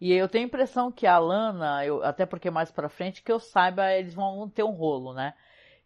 E 0.00 0.12
eu 0.12 0.28
tenho 0.28 0.44
a 0.44 0.48
impressão 0.48 0.90
que 0.92 1.06
a 1.06 1.18
Lana, 1.18 1.84
eu, 1.84 2.02
até 2.04 2.24
porque 2.26 2.50
mais 2.50 2.70
pra 2.70 2.88
frente, 2.88 3.22
que 3.22 3.32
eu 3.32 3.40
saiba, 3.40 3.92
eles 3.92 4.14
vão 4.14 4.48
ter 4.48 4.62
um 4.62 4.70
rolo, 4.72 5.12
né? 5.12 5.34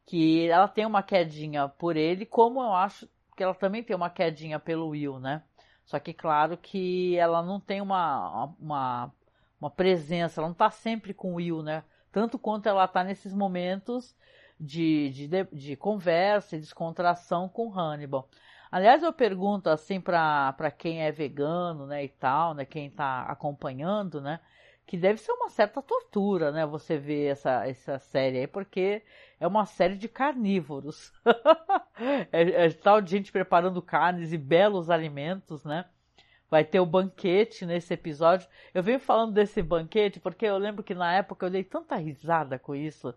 Que 0.06 0.48
ela 0.48 0.68
tem 0.68 0.86
uma 0.86 1.02
quedinha 1.02 1.68
por 1.68 1.96
ele, 1.96 2.26
como 2.26 2.60
eu 2.62 2.72
acho 2.74 3.08
que 3.36 3.42
ela 3.42 3.54
também 3.54 3.82
tem 3.82 3.94
uma 3.96 4.10
quedinha 4.10 4.58
pelo 4.58 4.88
Will, 4.88 5.18
né? 5.18 5.42
Só 5.84 5.98
que 5.98 6.12
claro 6.12 6.56
que 6.56 7.16
ela 7.16 7.42
não 7.42 7.58
tem 7.60 7.80
uma, 7.80 8.54
uma, 8.60 9.12
uma 9.60 9.70
presença, 9.70 10.40
ela 10.40 10.48
não 10.48 10.54
tá 10.54 10.70
sempre 10.70 11.12
com 11.12 11.32
o 11.32 11.36
Will, 11.36 11.62
né? 11.62 11.82
Tanto 12.10 12.38
quanto 12.38 12.68
ela 12.68 12.86
tá 12.86 13.02
nesses 13.02 13.32
momentos 13.34 14.14
de, 14.60 15.10
de, 15.10 15.44
de 15.52 15.76
conversa 15.76 16.56
e 16.56 16.60
descontração 16.60 17.48
com 17.48 17.72
Hannibal. 17.72 18.28
Aliás, 18.70 19.02
eu 19.02 19.12
pergunto 19.12 19.68
assim 19.68 20.00
para 20.00 20.70
quem 20.78 21.02
é 21.02 21.12
vegano, 21.12 21.86
né, 21.86 22.04
e 22.04 22.08
tal, 22.08 22.54
né, 22.54 22.64
quem 22.64 22.86
está 22.86 23.22
acompanhando, 23.24 24.18
né, 24.18 24.40
que 24.86 24.96
deve 24.96 25.18
ser 25.20 25.32
uma 25.32 25.48
certa 25.48 25.80
tortura, 25.80 26.50
né, 26.52 26.66
você 26.66 26.98
ver 26.98 27.26
essa, 27.26 27.66
essa 27.66 27.98
série 27.98 28.38
aí, 28.40 28.46
porque 28.46 29.02
é 29.40 29.46
uma 29.46 29.66
série 29.66 29.96
de 29.96 30.08
carnívoros. 30.08 31.12
é, 32.32 32.66
é 32.66 32.70
tal 32.70 33.00
de 33.00 33.10
gente 33.10 33.32
preparando 33.32 33.80
carnes 33.82 34.32
e 34.32 34.38
belos 34.38 34.90
alimentos, 34.90 35.64
né? 35.64 35.86
Vai 36.50 36.64
ter 36.64 36.80
o 36.80 36.86
banquete 36.86 37.64
nesse 37.64 37.94
episódio. 37.94 38.46
Eu 38.74 38.82
venho 38.82 39.00
falando 39.00 39.32
desse 39.32 39.62
banquete 39.62 40.20
porque 40.20 40.44
eu 40.44 40.58
lembro 40.58 40.82
que 40.82 40.94
na 40.94 41.14
época 41.14 41.46
eu 41.46 41.50
dei 41.50 41.64
tanta 41.64 41.96
risada 41.96 42.58
com 42.58 42.74
isso. 42.74 43.14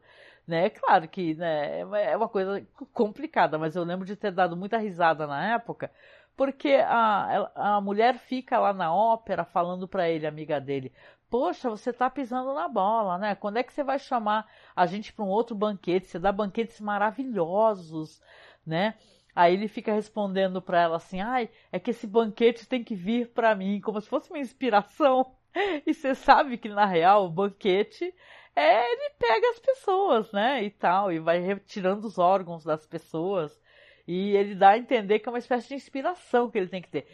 Né? 0.47 0.65
É 0.67 0.69
claro 0.69 1.07
que 1.07 1.33
né, 1.35 1.81
é 1.81 2.15
uma 2.15 2.29
coisa 2.29 2.65
complicada, 2.93 3.57
mas 3.57 3.75
eu 3.75 3.83
lembro 3.83 4.05
de 4.05 4.15
ter 4.15 4.31
dado 4.31 4.55
muita 4.55 4.77
risada 4.77 5.25
na 5.27 5.53
época, 5.55 5.91
porque 6.35 6.73
a, 6.85 7.51
a 7.55 7.81
mulher 7.81 8.17
fica 8.19 8.59
lá 8.59 8.73
na 8.73 8.93
ópera 8.93 9.43
falando 9.43 9.87
para 9.87 10.09
ele, 10.09 10.27
amiga 10.27 10.59
dele, 10.59 10.93
poxa, 11.35 11.69
você 11.69 11.91
tá 11.91 12.09
pisando 12.09 12.53
na 12.53 12.69
bola, 12.69 13.17
né? 13.17 13.35
Quando 13.35 13.57
é 13.57 13.63
que 13.63 13.73
você 13.73 13.83
vai 13.83 13.99
chamar 13.99 14.49
a 14.73 14.85
gente 14.85 15.11
para 15.11 15.25
um 15.25 15.27
outro 15.27 15.53
banquete? 15.53 16.07
Você 16.07 16.17
dá 16.17 16.31
banquetes 16.31 16.79
maravilhosos, 16.79 18.21
né? 18.65 18.95
Aí 19.35 19.53
ele 19.53 19.67
fica 19.67 19.91
respondendo 19.91 20.61
para 20.61 20.81
ela 20.81 20.95
assim: 20.95 21.19
"Ai, 21.19 21.49
é 21.73 21.77
que 21.77 21.91
esse 21.91 22.07
banquete 22.07 22.65
tem 22.69 22.81
que 22.85 22.95
vir 22.95 23.27
para 23.33 23.53
mim, 23.53 23.81
como 23.81 23.99
se 23.99 24.07
fosse 24.07 24.29
uma 24.31 24.39
inspiração". 24.39 25.35
E 25.85 25.93
você 25.93 26.15
sabe 26.15 26.57
que 26.57 26.69
na 26.69 26.85
real 26.85 27.25
o 27.25 27.29
banquete 27.29 28.13
é, 28.55 28.91
ele 28.91 29.09
pega 29.19 29.49
as 29.51 29.59
pessoas, 29.59 30.31
né, 30.31 30.63
e 30.63 30.69
tal, 30.69 31.11
e 31.11 31.19
vai 31.19 31.39
retirando 31.39 32.07
os 32.07 32.17
órgãos 32.17 32.63
das 32.63 32.85
pessoas, 32.85 33.57
e 34.07 34.35
ele 34.35 34.55
dá 34.55 34.71
a 34.71 34.77
entender 34.77 35.19
que 35.19 35.29
é 35.29 35.31
uma 35.31 35.39
espécie 35.39 35.69
de 35.69 35.75
inspiração 35.75 36.49
que 36.49 36.57
ele 36.57 36.67
tem 36.67 36.81
que 36.81 36.89
ter. 36.89 37.07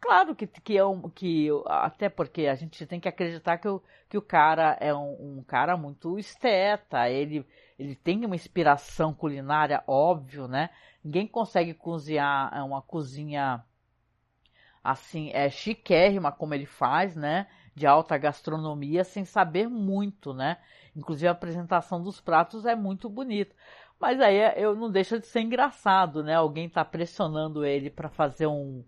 Claro 0.00 0.34
que, 0.34 0.46
que 0.46 0.76
é 0.78 0.84
um, 0.84 1.08
que 1.10 1.48
até 1.66 2.08
porque 2.08 2.46
a 2.46 2.54
gente 2.54 2.86
tem 2.86 2.98
que 2.98 3.08
acreditar 3.08 3.58
que 3.58 3.68
o, 3.68 3.82
que 4.08 4.16
o 4.18 4.22
cara 4.22 4.76
é 4.80 4.94
um, 4.94 5.38
um 5.38 5.44
cara 5.44 5.76
muito 5.76 6.18
esteta, 6.18 7.08
ele, 7.08 7.46
ele 7.78 7.94
tem 7.94 8.24
uma 8.24 8.34
inspiração 8.34 9.12
culinária, 9.12 9.84
óbvio, 9.86 10.48
né? 10.48 10.70
Ninguém 11.04 11.26
consegue 11.26 11.74
cozinhar 11.74 12.50
é 12.56 12.62
uma 12.62 12.80
cozinha 12.82 13.62
assim, 14.82 15.30
é 15.32 15.48
chiquérrima 15.50 16.32
como 16.32 16.54
ele 16.54 16.66
faz, 16.66 17.14
né? 17.14 17.46
De 17.74 17.86
alta 17.86 18.16
gastronomia, 18.18 19.04
sem 19.04 19.24
saber 19.24 19.68
muito, 19.68 20.32
né? 20.34 20.58
Inclusive 20.96 21.28
a 21.28 21.32
apresentação 21.32 22.02
dos 22.02 22.20
pratos 22.20 22.64
é 22.66 22.74
muito 22.74 23.08
bonita. 23.08 23.54
Mas 23.98 24.20
aí 24.20 24.36
é, 24.36 24.54
eu 24.58 24.74
não 24.74 24.90
deixa 24.90 25.18
de 25.20 25.26
ser 25.26 25.40
engraçado, 25.40 26.22
né? 26.24 26.34
Alguém 26.34 26.68
tá 26.68 26.84
pressionando 26.84 27.64
ele 27.64 27.90
para 27.90 28.08
fazer 28.08 28.46
um, 28.46 28.82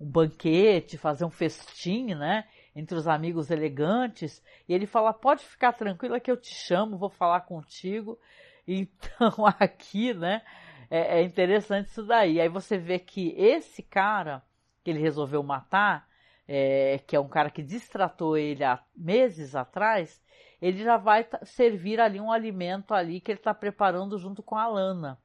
um 0.00 0.06
banquete, 0.08 0.98
fazer 0.98 1.24
um 1.24 1.30
festim, 1.30 2.14
né? 2.14 2.44
Entre 2.74 2.96
os 2.96 3.08
amigos 3.08 3.50
elegantes. 3.50 4.42
E 4.68 4.74
ele 4.74 4.86
fala: 4.86 5.12
pode 5.12 5.44
ficar 5.44 5.72
tranquila 5.72 6.20
que 6.20 6.30
eu 6.30 6.36
te 6.36 6.54
chamo, 6.54 6.98
vou 6.98 7.10
falar 7.10 7.40
contigo. 7.42 8.18
Então 8.68 9.46
aqui, 9.60 10.12
né? 10.12 10.42
É, 10.90 11.20
é 11.20 11.22
interessante 11.22 11.86
isso 11.86 12.04
daí. 12.04 12.40
Aí 12.40 12.48
você 12.48 12.76
vê 12.76 12.98
que 12.98 13.32
esse 13.38 13.80
cara 13.80 14.42
que 14.82 14.90
ele 14.90 14.98
resolveu 14.98 15.40
matar, 15.40 16.08
é, 16.48 16.98
que 17.06 17.14
é 17.14 17.20
um 17.20 17.28
cara 17.28 17.48
que 17.48 17.62
distratou 17.62 18.36
ele 18.36 18.64
há 18.64 18.82
meses 18.96 19.54
atrás, 19.54 20.20
ele 20.60 20.82
já 20.82 20.96
vai 20.96 21.26
servir 21.44 22.00
ali 22.00 22.20
um 22.20 22.32
alimento 22.32 22.94
ali 22.94 23.20
que 23.20 23.30
ele 23.30 23.38
está 23.38 23.52
preparando 23.52 24.18
junto 24.18 24.42
com 24.42 24.56
a 24.56 24.66
Lana, 24.66 25.18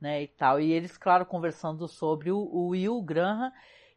né, 0.00 0.22
e 0.22 0.28
tal. 0.28 0.60
E 0.60 0.72
eles, 0.72 0.98
claro, 0.98 1.24
conversando 1.24 1.88
sobre 1.88 2.30
o, 2.30 2.38
o 2.38 2.68
Will 2.68 3.00
Graham 3.02 3.52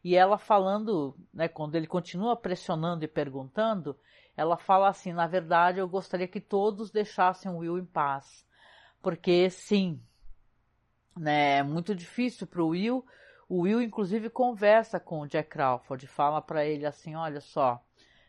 e 0.08 0.16
ela 0.16 0.38
falando, 0.38 1.14
né, 1.34 1.48
quando 1.48 1.74
ele 1.74 1.86
continua 1.86 2.34
pressionando 2.34 3.04
e 3.04 3.08
perguntando, 3.08 3.94
ela 4.34 4.56
fala 4.56 4.88
assim, 4.88 5.12
na 5.12 5.26
verdade, 5.26 5.80
eu 5.80 5.86
gostaria 5.86 6.26
que 6.26 6.40
todos 6.40 6.90
deixassem 6.90 7.52
o 7.52 7.58
Will 7.58 7.78
em 7.78 7.84
paz, 7.84 8.46
porque 9.02 9.50
sim, 9.50 10.00
né, 11.14 11.58
é 11.58 11.62
muito 11.62 11.94
difícil 11.94 12.46
para 12.46 12.62
o 12.62 12.68
Will. 12.68 13.04
O 13.50 13.64
Will, 13.64 13.82
inclusive, 13.82 14.30
conversa 14.30 14.98
com 14.98 15.20
o 15.20 15.26
Jack 15.26 15.50
Crawford, 15.50 16.06
fala 16.06 16.40
para 16.40 16.64
ele 16.64 16.86
assim, 16.86 17.14
olha 17.14 17.42
só, 17.42 17.84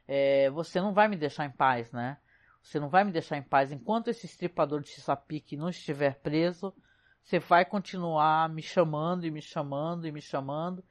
é, 0.05 0.49
você 0.49 0.81
não 0.81 0.93
vai 0.93 1.07
me 1.07 1.15
deixar 1.15 1.45
em 1.45 1.51
paz, 1.51 1.93
né? 1.93 2.17
Você 2.61 2.77
não 2.77 2.89
vai 2.89 3.05
me 3.05 3.11
deixar 3.13 3.37
em 3.37 3.41
paz 3.41 3.71
enquanto 3.71 4.09
esse 4.09 4.25
estripador 4.25 4.81
de 4.81 4.89
Chesapeake 4.89 5.55
não 5.55 5.69
estiver 5.69 6.15
preso. 6.15 6.75
Você 7.23 7.39
vai 7.39 7.63
continuar 7.63 8.49
me 8.49 8.61
chamando 8.61 9.25
e 9.25 9.31
me 9.31 9.41
chamando 9.41 10.05
e 10.05 10.11
me 10.11 10.21
chamando. 10.21 10.83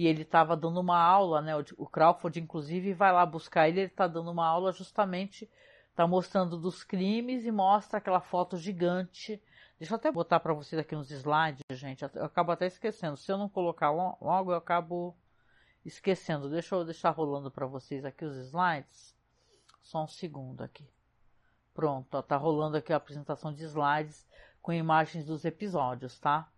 E 0.00 0.06
ele 0.06 0.22
estava 0.22 0.56
dando 0.56 0.80
uma 0.80 0.98
aula, 0.98 1.42
né? 1.42 1.52
O 1.76 1.86
Crawford, 1.86 2.40
inclusive, 2.40 2.94
vai 2.94 3.12
lá 3.12 3.26
buscar 3.26 3.68
ele. 3.68 3.80
Ele 3.80 3.86
está 3.88 4.06
dando 4.06 4.30
uma 4.30 4.46
aula 4.46 4.72
justamente, 4.72 5.46
está 5.90 6.06
mostrando 6.06 6.56
dos 6.56 6.82
crimes 6.82 7.44
e 7.44 7.52
mostra 7.52 7.98
aquela 7.98 8.22
foto 8.22 8.56
gigante. 8.56 9.42
Deixa 9.78 9.92
eu 9.92 9.96
até 9.96 10.10
botar 10.10 10.40
para 10.40 10.54
vocês 10.54 10.80
aqui 10.80 10.96
nos 10.96 11.10
slides, 11.10 11.60
gente. 11.72 12.02
Eu 12.14 12.24
acabo 12.24 12.50
até 12.50 12.66
esquecendo. 12.66 13.14
Se 13.18 13.30
eu 13.30 13.36
não 13.36 13.46
colocar 13.46 13.90
logo, 13.90 14.52
eu 14.52 14.56
acabo 14.56 15.14
esquecendo. 15.84 16.48
Deixa 16.48 16.74
eu 16.74 16.82
deixar 16.82 17.10
rolando 17.10 17.50
para 17.50 17.66
vocês 17.66 18.02
aqui 18.02 18.24
os 18.24 18.38
slides. 18.38 19.14
Só 19.82 20.04
um 20.04 20.08
segundo 20.08 20.62
aqui. 20.62 20.88
Pronto, 21.74 22.14
ó, 22.14 22.22
tá 22.22 22.38
rolando 22.38 22.78
aqui 22.78 22.90
a 22.90 22.96
apresentação 22.96 23.52
de 23.52 23.64
slides 23.64 24.26
com 24.62 24.72
imagens 24.72 25.26
dos 25.26 25.44
episódios, 25.44 26.18
tá? 26.18 26.50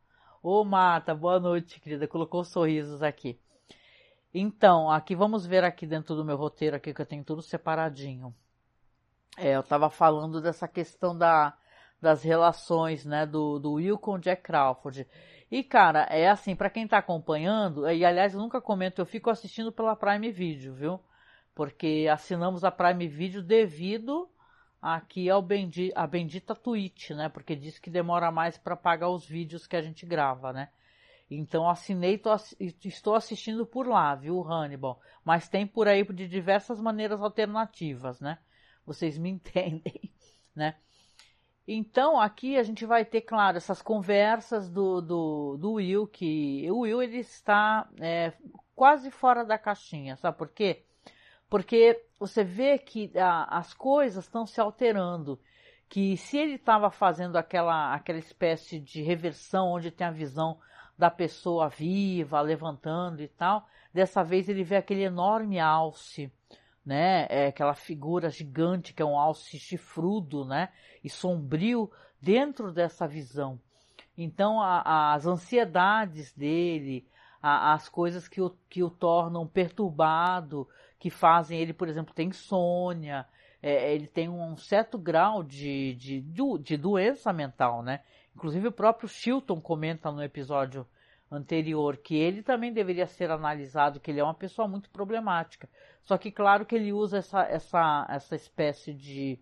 Ô 0.44 0.64
Marta, 0.64 1.14
boa 1.14 1.38
noite, 1.38 1.78
querida. 1.78 2.09
Colocou 2.09 2.42
sorrisos 2.42 3.00
aqui. 3.00 3.38
Então, 4.35 4.90
aqui 4.90 5.14
vamos 5.14 5.46
ver 5.46 5.62
aqui 5.62 5.87
dentro 5.87 6.16
do 6.16 6.24
meu 6.24 6.37
roteiro 6.37 6.74
aqui 6.74 6.92
que 6.92 7.00
eu 7.00 7.07
tenho 7.07 7.22
tudo 7.22 7.40
separadinho. 7.40 8.35
É, 9.37 9.55
eu 9.55 9.62
tava 9.62 9.88
falando 9.88 10.40
dessa 10.42 10.66
questão 10.66 11.16
da, 11.16 11.57
das 12.00 12.24
relações, 12.24 13.05
né, 13.05 13.24
do, 13.24 13.61
do 13.61 13.74
Will 13.74 13.96
com 13.96 14.18
Jack 14.18 14.42
Crawford. 14.42 15.07
E, 15.48 15.62
cara, 15.62 16.09
é 16.11 16.28
assim, 16.28 16.57
para 16.57 16.70
quem 16.70 16.88
tá 16.88 16.98
acompanhando, 16.98 17.88
e 17.88 18.05
aliás, 18.05 18.35
eu 18.35 18.40
nunca 18.40 18.61
comento, 18.61 19.00
eu 19.00 19.07
fico 19.07 19.31
assistindo 19.31 19.70
pela 19.70 19.94
Prime 19.94 20.33
Video, 20.33 20.74
viu? 20.74 20.98
Porque 21.55 22.09
assinamos 22.11 22.64
a 22.64 22.70
Prime 22.72 23.07
Video 23.07 23.44
devido 23.44 24.28
aqui 24.83 25.31
ao 25.31 25.40
bendi 25.40 25.92
a 25.95 26.05
bendita 26.09 26.57
Twitch, 26.57 27.11
né? 27.11 27.29
Porque 27.29 27.55
diz 27.55 27.79
que 27.79 27.88
demora 27.88 28.33
mais 28.33 28.59
para 28.59 28.77
pagar 28.77 29.11
os 29.11 29.25
vídeos 29.25 29.64
que 29.64 29.77
a 29.77 29.81
gente 29.81 30.05
grava, 30.05 30.53
né? 30.53 30.68
Então 31.31 31.71
assinei 31.71 32.21
e 32.61 32.75
estou 32.85 33.14
assistindo 33.14 33.64
por 33.64 33.87
lá, 33.87 34.14
viu, 34.16 34.42
Hannibal? 34.42 35.01
Mas 35.25 35.49
tem 35.49 35.66
por 35.66 35.87
aí 35.87 36.05
de 36.05 36.27
diversas 36.27 36.81
maneiras 36.81 37.23
alternativas, 37.23 38.21
né? 38.21 38.38
Vocês 38.85 39.16
me 39.16 39.31
entendem, 39.31 40.12
né? 40.55 40.75
Então 41.66 42.21
aqui 42.21 42.57
a 42.59 42.62
gente 42.64 42.85
vai 42.85 43.05
ter, 43.05 43.21
claro, 43.21 43.57
essas 43.57 43.81
conversas 43.81 44.68
do, 44.68 45.01
do, 45.01 45.57
do 45.59 45.73
Will, 45.75 46.09
que 46.09 46.68
o 46.71 46.81
Will 46.81 47.01
ele 47.01 47.18
está 47.18 47.88
é, 48.01 48.33
quase 48.75 49.12
fora 49.12 49.45
da 49.45 49.57
caixinha, 49.57 50.16
sabe 50.16 50.37
por 50.37 50.49
quê? 50.49 50.85
Porque 51.53 52.03
você 52.19 52.43
vê 52.43 52.79
que 52.79 53.12
a, 53.15 53.59
as 53.59 53.75
coisas 53.75 54.25
estão 54.25 54.47
se 54.47 54.59
alterando. 54.59 55.38
Que 55.87 56.17
se 56.17 56.38
ele 56.38 56.55
estava 56.55 56.91
fazendo 56.91 57.37
aquela, 57.37 57.93
aquela 57.93 58.19
espécie 58.19 58.81
de 58.81 59.03
reversão 59.03 59.69
onde 59.69 59.91
tem 59.91 60.07
a 60.07 60.11
visão 60.11 60.59
da 60.97 61.11
pessoa 61.11 61.69
viva, 61.69 62.41
levantando 62.41 63.21
e 63.21 63.29
tal, 63.29 63.67
dessa 63.93 64.25
vez 64.25 64.49
ele 64.49 64.65
vê 64.65 64.77
aquele 64.77 65.03
enorme 65.03 65.61
alce, 65.61 66.33
né? 66.83 67.27
É 67.29 67.49
aquela 67.49 67.75
figura 67.75 68.31
gigante 68.31 68.95
que 68.95 69.03
é 69.03 69.05
um 69.05 69.19
alce 69.19 69.59
chifrudo, 69.59 70.47
né? 70.47 70.71
E 71.05 71.11
sombrio 71.11 71.93
dentro 72.19 72.73
dessa 72.73 73.07
visão. 73.07 73.61
Então 74.17 74.59
a, 74.59 75.12
as 75.12 75.27
ansiedades 75.27 76.33
dele, 76.33 77.07
a, 77.43 77.75
as 77.75 77.91
coisas 77.91 78.27
que 78.27 78.41
o, 78.41 78.57
que 78.71 78.83
o 78.83 78.88
tornam 78.88 79.47
perturbado, 79.47 80.67
que 81.03 81.11
fazem 81.11 81.59
ele, 81.59 81.73
por 81.73 81.88
exemplo, 81.88 82.15
ter 82.15 82.23
insônia, 82.23 83.27
é, 83.61 83.93
ele 83.93 84.07
tem 84.07 84.29
um 84.29 84.57
certo 84.57 84.97
grau 84.97 85.43
de, 85.43 85.95
de, 85.95 86.25
de 86.61 86.77
doença 86.77 87.33
mental, 87.33 87.83
né? 87.83 88.03
Inclusive 88.37 88.69
o 88.69 88.73
próprio 88.73 89.09
Chilton 89.09 89.61
comenta 89.61 90.12
no 90.12 90.23
episódio 90.23 90.87
anterior, 91.29 91.97
que 91.97 92.15
ele 92.15 92.41
também 92.41 92.73
deveria 92.73 93.09
ser 93.09 93.33
analisado, 93.33 93.99
que 93.99 94.12
ele 94.12 94.21
é 94.21 94.23
uma 94.23 94.33
pessoa 94.33 94.69
muito 94.69 94.88
problemática. 94.91 95.69
Só 96.05 96.17
que 96.17 96.31
claro 96.31 96.65
que 96.65 96.77
ele 96.77 96.93
usa 96.93 97.19
essa, 97.19 97.43
essa, 97.47 98.07
essa 98.09 98.37
espécie 98.37 98.95
de, 98.95 99.41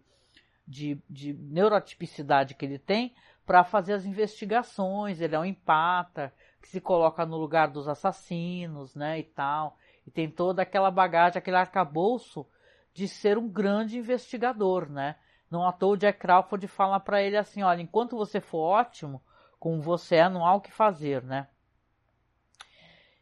de, 0.67 0.99
de 1.11 1.35
neurotipicidade 1.35 2.55
que 2.55 2.65
ele 2.65 2.79
tem 2.79 3.15
para 3.45 3.65
fazer 3.65 3.93
as 3.93 4.07
investigações, 4.07 5.21
ele 5.21 5.35
é 5.35 5.39
um 5.39 5.45
empata, 5.45 6.33
que 6.63 6.69
se 6.69 6.81
coloca 6.81 7.27
no 7.27 7.37
lugar 7.37 7.69
dos 7.69 7.87
assassinos, 7.87 8.95
né, 8.95 9.19
e 9.19 9.25
tal, 9.25 9.77
e 10.07 10.11
tem 10.11 10.31
toda 10.31 10.63
aquela 10.63 10.91
bagagem, 10.91 11.39
aquele 11.39 11.57
arcabouço 11.57 12.47
de 12.93 13.07
ser 13.07 13.39
um 13.39 13.49
grande 13.49 13.99
investigador, 13.99 14.91
né? 14.91 15.17
Não 15.51 15.67
à 15.67 15.73
toa 15.73 15.95
o 15.95 15.97
Jack 15.97 16.19
Crawford 16.19 16.67
fala 16.69 17.01
para 17.01 17.23
ele 17.23 17.37
assim, 17.37 17.63
olha, 17.63 17.83
enquanto 17.83 18.17
você 18.17 18.41
for 18.41 18.59
ótimo, 18.59 19.23
com 19.59 19.81
você 19.81 20.17
é, 20.17 20.29
não 20.29 20.47
há 20.47 20.55
o 20.55 20.61
que 20.61 20.73
fazer, 20.73 21.23
né? 21.23 21.49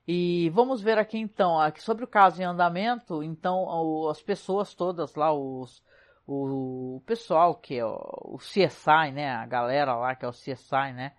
E 0.07 0.49
vamos 0.51 0.81
ver 0.81 0.97
aqui 0.97 1.19
então, 1.19 1.61
aqui 1.61 1.83
sobre 1.83 2.05
o 2.05 2.09
caso 2.09 2.41
em 2.41 2.45
andamento, 2.45 3.23
então 3.23 4.09
as 4.09 4.23
pessoas 4.23 4.75
todas 4.75 5.15
lá, 5.15 5.33
os, 5.35 5.83
o 6.27 7.03
pessoal 7.05 7.55
que 7.55 7.79
é 7.79 7.85
o 7.85 8.39
CSI, 8.39 9.13
né, 9.13 9.31
a 9.31 9.45
galera 9.45 9.95
lá 9.95 10.15
que 10.15 10.25
é 10.25 10.29
o 10.29 10.33
CSI, 10.33 10.93
né, 10.95 11.13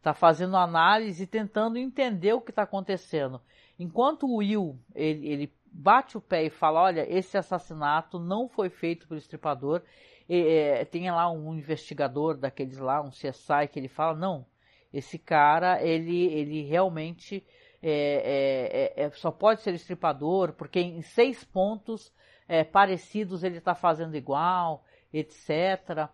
tá 0.00 0.14
fazendo 0.14 0.56
análise 0.56 1.24
e 1.24 1.26
tentando 1.26 1.76
entender 1.76 2.32
o 2.32 2.40
que 2.40 2.50
está 2.50 2.62
acontecendo. 2.62 3.42
Enquanto 3.80 4.26
o 4.26 4.36
Will, 4.36 4.78
ele, 4.94 5.26
ele 5.26 5.52
bate 5.72 6.18
o 6.18 6.20
pé 6.20 6.44
e 6.44 6.50
fala, 6.50 6.82
olha, 6.82 7.06
esse 7.10 7.38
assassinato 7.38 8.18
não 8.18 8.46
foi 8.46 8.68
feito 8.68 9.08
pelo 9.08 9.16
estripador, 9.16 9.82
é, 10.28 10.84
tem 10.84 11.10
lá 11.10 11.30
um 11.30 11.54
investigador 11.54 12.36
daqueles 12.36 12.76
lá, 12.76 13.00
um 13.00 13.08
CSI, 13.08 13.66
que 13.72 13.78
ele 13.78 13.88
fala, 13.88 14.14
não, 14.14 14.44
esse 14.92 15.18
cara, 15.18 15.82
ele, 15.82 16.26
ele 16.26 16.62
realmente 16.62 17.42
é, 17.82 18.92
é, 18.96 19.04
é, 19.04 19.10
só 19.12 19.30
pode 19.30 19.62
ser 19.62 19.72
estripador, 19.72 20.52
porque 20.52 20.78
em 20.78 21.00
seis 21.00 21.42
pontos 21.42 22.12
é, 22.46 22.62
parecidos 22.62 23.42
ele 23.42 23.56
está 23.56 23.74
fazendo 23.74 24.14
igual, 24.14 24.84
etc. 25.10 26.10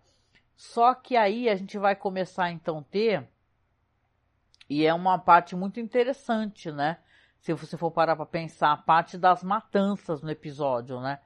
Só 0.55 0.95
que 0.95 1.17
aí 1.17 1.49
a 1.49 1.55
gente 1.55 1.77
vai 1.77 1.97
começar 1.97 2.49
então 2.49 2.81
ter, 2.81 3.27
e 4.69 4.85
é 4.85 4.93
uma 4.93 5.19
parte 5.19 5.53
muito 5.53 5.81
interessante, 5.81 6.71
né? 6.71 6.97
Se 7.41 7.53
você 7.53 7.77
for 7.77 7.91
parar 7.91 8.15
para 8.15 8.25
pensar, 8.25 8.71
a 8.71 8.77
parte 8.77 9.17
das 9.17 9.43
matanças 9.43 10.21
no 10.21 10.29
episódio, 10.29 10.99
né? 10.99 11.19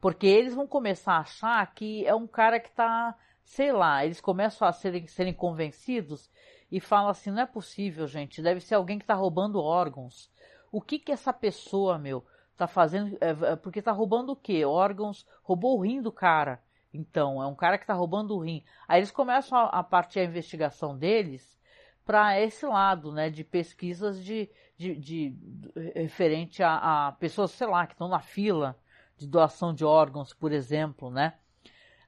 Porque 0.00 0.26
eles 0.26 0.54
vão 0.54 0.66
começar 0.66 1.14
a 1.14 1.20
achar 1.20 1.74
que 1.74 2.06
é 2.06 2.14
um 2.14 2.26
cara 2.26 2.60
que 2.60 2.70
tá, 2.70 3.16
sei 3.44 3.72
lá, 3.72 4.04
eles 4.04 4.20
começam 4.20 4.66
a 4.66 4.72
serem, 4.72 5.06
serem 5.06 5.34
convencidos 5.34 6.30
e 6.70 6.80
falam 6.80 7.10
assim, 7.10 7.30
não 7.30 7.42
é 7.42 7.46
possível, 7.46 8.06
gente, 8.06 8.42
deve 8.42 8.60
ser 8.60 8.74
alguém 8.74 8.98
que 8.98 9.06
tá 9.06 9.14
roubando 9.14 9.60
órgãos. 9.60 10.30
O 10.70 10.80
que 10.80 10.98
que 10.98 11.10
essa 11.10 11.32
pessoa, 11.32 11.98
meu, 11.98 12.24
tá 12.56 12.66
fazendo? 12.66 13.16
É, 13.20 13.56
porque 13.56 13.80
tá 13.80 13.92
roubando 13.92 14.32
o 14.32 14.36
quê? 14.36 14.64
Órgãos, 14.64 15.26
roubou 15.42 15.78
o 15.78 15.82
rim 15.82 16.02
do 16.02 16.12
cara. 16.12 16.62
Então, 16.92 17.42
é 17.42 17.46
um 17.46 17.54
cara 17.54 17.78
que 17.78 17.86
tá 17.86 17.94
roubando 17.94 18.34
o 18.34 18.40
rim. 18.40 18.64
Aí 18.86 19.00
eles 19.00 19.10
começam 19.10 19.58
a, 19.58 19.64
a 19.66 19.82
partir 19.82 20.20
a 20.20 20.24
investigação 20.24 20.96
deles 20.96 21.58
para 22.04 22.40
esse 22.40 22.64
lado, 22.64 23.12
né, 23.12 23.28
de 23.28 23.44
pesquisas 23.44 24.24
de, 24.24 24.50
de, 24.78 24.94
de, 24.94 25.30
de 25.30 25.92
referente 25.94 26.62
a, 26.62 27.08
a 27.08 27.12
pessoas, 27.12 27.50
sei 27.50 27.66
lá, 27.66 27.86
que 27.86 27.94
estão 27.94 28.08
na 28.08 28.20
fila 28.20 28.78
de 29.16 29.26
doação 29.26 29.74
de 29.74 29.84
órgãos, 29.84 30.32
por 30.32 30.52
exemplo, 30.52 31.10
né? 31.10 31.34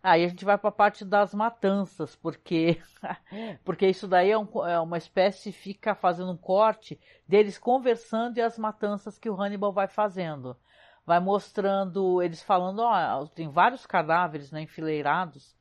Aí 0.03 0.25
a 0.25 0.29
gente 0.29 0.47
vai 0.47 0.57
para 0.57 0.71
a 0.71 0.73
parte 0.73 1.05
das 1.05 1.35
matanças, 1.35 2.17
porque 2.17 2.81
porque 3.65 3.87
isso 3.87 4.09
daí 4.09 4.31
é, 4.31 4.39
um, 4.39 4.49
é, 4.67 4.81
uma 4.81 4.97
espécie 4.97 5.53
fica 5.53 5.95
fazendo 5.95 6.31
um 6.31 6.37
corte 6.37 6.99
deles 7.29 7.59
conversando 7.59 8.39
e 8.39 8.41
as 8.41 8.57
matanças 8.57 9.19
que 9.19 9.29
o 9.29 9.39
Hannibal 9.39 9.73
vai 9.73 9.89
fazendo. 9.89 10.57
Vai 11.05 11.21
mostrando 11.21 12.23
eles 12.23 12.43
falando, 12.43 12.81
ó, 12.81 13.27
tem 13.27 13.49
vários 13.49 13.85
cadáveres 13.85 14.53
né, 14.53 14.63
enfileirados. 14.63 15.57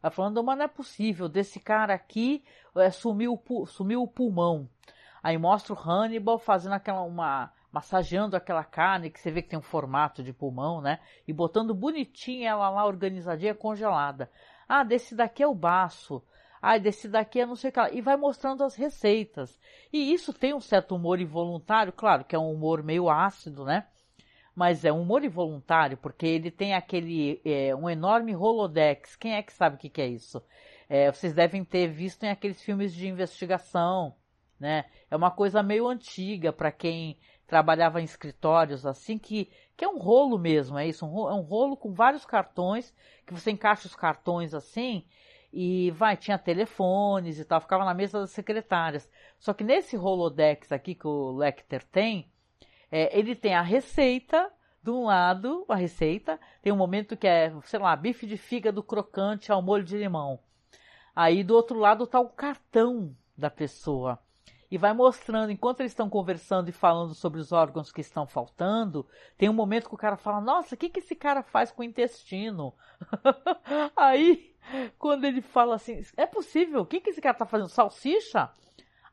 Vai 0.00 0.10
falando, 0.10 0.42
mas 0.42 0.56
não 0.56 0.64
é 0.64 0.68
possível, 0.68 1.28
desse 1.28 1.58
cara 1.58 1.94
aqui 1.94 2.44
é, 2.76 2.90
sumiu, 2.90 3.42
sumiu 3.66 4.02
o 4.02 4.08
pulmão. 4.08 4.68
Aí 5.24 5.38
mostra 5.38 5.72
o 5.72 5.78
Hannibal 5.78 6.38
fazendo 6.38 6.74
aquela 6.74 7.00
uma 7.00 7.50
massageando 7.72 8.36
aquela 8.36 8.62
carne 8.62 9.10
que 9.10 9.18
você 9.18 9.30
vê 9.30 9.40
que 9.40 9.48
tem 9.48 9.58
um 9.58 9.62
formato 9.62 10.22
de 10.22 10.34
pulmão, 10.34 10.82
né? 10.82 11.00
E 11.26 11.32
botando 11.32 11.74
bonitinha 11.74 12.50
ela 12.50 12.68
lá 12.68 12.84
organizadinha 12.84 13.54
congelada. 13.54 14.30
Ah, 14.68 14.84
desse 14.84 15.14
daqui 15.14 15.42
é 15.42 15.46
o 15.46 15.54
baço. 15.54 16.22
Ah, 16.60 16.76
desse 16.76 17.08
daqui 17.08 17.40
é 17.40 17.46
não 17.46 17.56
sei 17.56 17.70
o 17.70 17.72
que 17.72 17.80
lá. 17.80 17.90
E 17.90 18.02
vai 18.02 18.18
mostrando 18.18 18.62
as 18.62 18.76
receitas. 18.76 19.58
E 19.90 20.12
isso 20.12 20.30
tem 20.30 20.52
um 20.52 20.60
certo 20.60 20.94
humor 20.94 21.18
involuntário, 21.18 21.92
claro 21.92 22.22
que 22.22 22.36
é 22.36 22.38
um 22.38 22.52
humor 22.52 22.82
meio 22.82 23.08
ácido, 23.08 23.64
né? 23.64 23.86
Mas 24.54 24.84
é 24.84 24.92
um 24.92 25.00
humor 25.00 25.24
involuntário, 25.24 25.96
porque 25.96 26.26
ele 26.26 26.50
tem 26.50 26.74
aquele, 26.74 27.40
é, 27.46 27.74
um 27.74 27.88
enorme 27.88 28.36
holodex. 28.36 29.16
Quem 29.16 29.34
é 29.34 29.42
que 29.42 29.54
sabe 29.54 29.76
o 29.76 29.78
que, 29.78 29.88
que 29.88 30.02
é 30.02 30.06
isso? 30.06 30.40
É, 30.86 31.10
vocês 31.10 31.32
devem 31.32 31.64
ter 31.64 31.88
visto 31.88 32.24
em 32.24 32.28
aqueles 32.28 32.62
filmes 32.62 32.94
de 32.94 33.08
investigação, 33.08 34.14
né? 34.64 34.86
É 35.10 35.14
uma 35.14 35.30
coisa 35.30 35.62
meio 35.62 35.86
antiga 35.86 36.50
para 36.50 36.72
quem 36.72 37.18
trabalhava 37.46 38.00
em 38.00 38.04
escritórios 38.04 38.86
assim, 38.86 39.18
que, 39.18 39.50
que 39.76 39.84
é 39.84 39.88
um 39.88 39.98
rolo 39.98 40.38
mesmo, 40.38 40.78
é 40.78 40.88
isso, 40.88 41.04
um 41.04 41.10
rolo, 41.10 41.28
é 41.28 41.34
um 41.34 41.42
rolo 41.42 41.76
com 41.76 41.92
vários 41.92 42.24
cartões, 42.24 42.90
que 43.26 43.34
você 43.34 43.50
encaixa 43.50 43.86
os 43.86 43.94
cartões 43.94 44.54
assim, 44.54 45.04
e 45.52 45.90
vai, 45.90 46.16
tinha 46.16 46.38
telefones 46.38 47.38
e 47.38 47.44
tal, 47.44 47.60
ficava 47.60 47.84
na 47.84 47.92
mesa 47.92 48.20
das 48.20 48.30
secretárias. 48.30 49.06
Só 49.38 49.52
que 49.52 49.62
nesse 49.62 49.96
Rolodex 49.96 50.72
aqui 50.72 50.94
que 50.94 51.06
o 51.06 51.32
Lecter 51.32 51.84
tem, 51.84 52.32
é, 52.90 53.16
ele 53.16 53.36
tem 53.36 53.54
a 53.54 53.60
receita, 53.60 54.50
de 54.82 54.90
um 54.90 55.04
lado, 55.04 55.66
a 55.68 55.76
receita, 55.76 56.40
tem 56.62 56.72
um 56.72 56.76
momento 56.76 57.18
que 57.18 57.26
é, 57.26 57.52
sei 57.64 57.78
lá, 57.80 57.94
bife 57.94 58.26
de 58.26 58.38
fígado 58.38 58.82
crocante 58.82 59.52
ao 59.52 59.60
molho 59.60 59.84
de 59.84 59.98
limão. 59.98 60.40
Aí 61.14 61.44
do 61.44 61.54
outro 61.54 61.78
lado 61.78 62.04
está 62.04 62.18
o 62.18 62.30
cartão 62.30 63.14
da 63.36 63.50
pessoa 63.50 64.18
e 64.74 64.76
vai 64.76 64.92
mostrando, 64.92 65.52
enquanto 65.52 65.78
eles 65.78 65.92
estão 65.92 66.10
conversando 66.10 66.68
e 66.68 66.72
falando 66.72 67.14
sobre 67.14 67.38
os 67.38 67.52
órgãos 67.52 67.92
que 67.92 68.00
estão 68.00 68.26
faltando, 68.26 69.06
tem 69.38 69.48
um 69.48 69.52
momento 69.52 69.88
que 69.88 69.94
o 69.94 69.96
cara 69.98 70.16
fala, 70.16 70.40
nossa, 70.40 70.74
o 70.74 70.76
que, 70.76 70.88
que 70.88 70.98
esse 70.98 71.14
cara 71.14 71.44
faz 71.44 71.70
com 71.70 71.82
o 71.82 71.84
intestino? 71.84 72.74
Aí, 73.94 74.52
quando 74.98 75.26
ele 75.26 75.40
fala 75.40 75.76
assim, 75.76 76.02
é 76.16 76.26
possível, 76.26 76.80
o 76.80 76.86
que, 76.86 76.98
que 76.98 77.10
esse 77.10 77.20
cara 77.20 77.38
tá 77.38 77.46
fazendo? 77.46 77.68
Salsicha? 77.68 78.50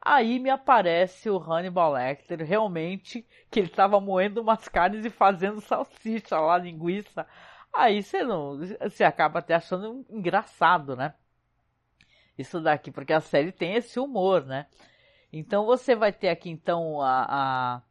Aí 0.01 0.39
me 0.39 0.49
aparece 0.49 1.29
o 1.29 1.37
Hannibal 1.37 1.93
Lecter, 1.93 2.43
realmente, 2.43 3.23
que 3.51 3.59
ele 3.59 3.67
estava 3.67 4.01
moendo 4.01 4.41
umas 4.41 4.67
carnes 4.67 5.05
e 5.05 5.11
fazendo 5.11 5.61
salsicha 5.61 6.39
lá, 6.39 6.57
linguiça. 6.57 7.27
Aí 7.71 8.01
você 8.01 8.23
não, 8.23 8.57
você 8.57 9.03
acaba 9.03 9.37
até 9.37 9.53
achando 9.53 10.03
engraçado, 10.09 10.95
né? 10.95 11.13
Isso 12.35 12.59
daqui, 12.59 12.89
porque 12.89 13.13
a 13.13 13.21
série 13.21 13.51
tem 13.51 13.75
esse 13.75 13.99
humor, 13.99 14.43
né? 14.43 14.65
Então 15.31 15.65
você 15.65 15.95
vai 15.95 16.11
ter 16.11 16.29
aqui 16.29 16.49
então 16.49 17.01
a, 17.01 17.25
a 17.29 17.81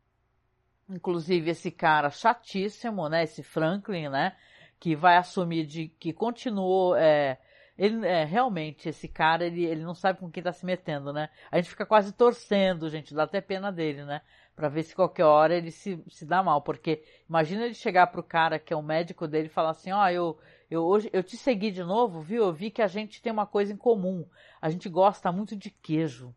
inclusive 0.88 1.50
esse 1.50 1.70
cara 1.70 2.11
chatíssimo, 2.11 3.09
né? 3.09 3.24
Esse 3.24 3.42
Franklin, 3.42 4.09
né? 4.09 4.37
Que 4.79 4.94
vai 4.94 5.16
assumir 5.16 5.66
de 5.66 5.88
que 5.88 6.12
continuou 6.12 6.96
é, 6.96 7.38
ele 7.79 8.07
é, 8.07 8.24
realmente 8.24 8.88
esse 8.90 9.09
cara 9.09 9.46
ele, 9.46 9.64
ele 9.64 9.83
não 9.83 9.94
sabe 9.94 10.18
com 10.18 10.31
quem 10.31 10.42
tá 10.42 10.53
se 10.53 10.66
metendo, 10.66 11.12
né? 11.12 11.31
A 11.50 11.57
gente 11.57 11.70
fica 11.70 11.87
quase 11.87 12.12
torcendo, 12.12 12.90
gente, 12.90 13.14
dá 13.14 13.22
até 13.22 13.40
pena 13.40 13.72
dele, 13.72 14.05
né? 14.05 14.20
Para 14.55 14.68
ver 14.68 14.83
se 14.83 14.94
qualquer 14.94 15.24
hora 15.24 15.55
ele 15.55 15.70
se, 15.70 16.03
se 16.09 16.26
dá 16.26 16.42
mal, 16.42 16.61
porque 16.61 17.03
imagina 17.29 17.64
ele 17.64 17.74
chegar 17.74 18.09
pro 18.09 18.22
cara 18.22 18.59
que 18.59 18.72
é 18.72 18.76
o 18.76 18.83
médico 18.83 19.26
dele 19.26 19.46
e 19.46 19.50
falar 19.50 19.70
assim: 19.70 19.92
"Ó, 19.92 20.05
oh, 20.05 20.09
eu 20.09 20.38
eu 20.70 20.85
hoje 20.85 21.09
eu 21.12 21.22
te 21.22 21.37
segui 21.37 21.70
de 21.70 21.83
novo, 21.83 22.20
viu? 22.20 22.44
Eu 22.44 22.53
vi 22.53 22.70
que 22.70 22.83
a 22.83 22.87
gente 22.87 23.22
tem 23.22 23.33
uma 23.33 23.46
coisa 23.46 23.72
em 23.72 23.76
comum. 23.76 24.26
A 24.61 24.68
gente 24.68 24.88
gosta 24.88 25.33
muito 25.33 25.57
de 25.57 25.70
queijo. 25.70 26.35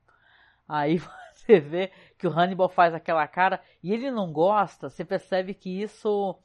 Aí 0.74 0.98
você 1.36 1.60
vê 1.60 1.92
que 2.18 2.26
o 2.26 2.32
Hannibal 2.32 2.68
faz 2.68 2.96
aquela 2.96 3.28
cara 3.28 3.62
e 3.84 3.94
ele 3.94 4.10
não 4.10 4.34
gosta, 4.34 4.90
você 4.90 5.06
percebe 5.06 5.54
que 5.54 5.70
isso 5.70 6.36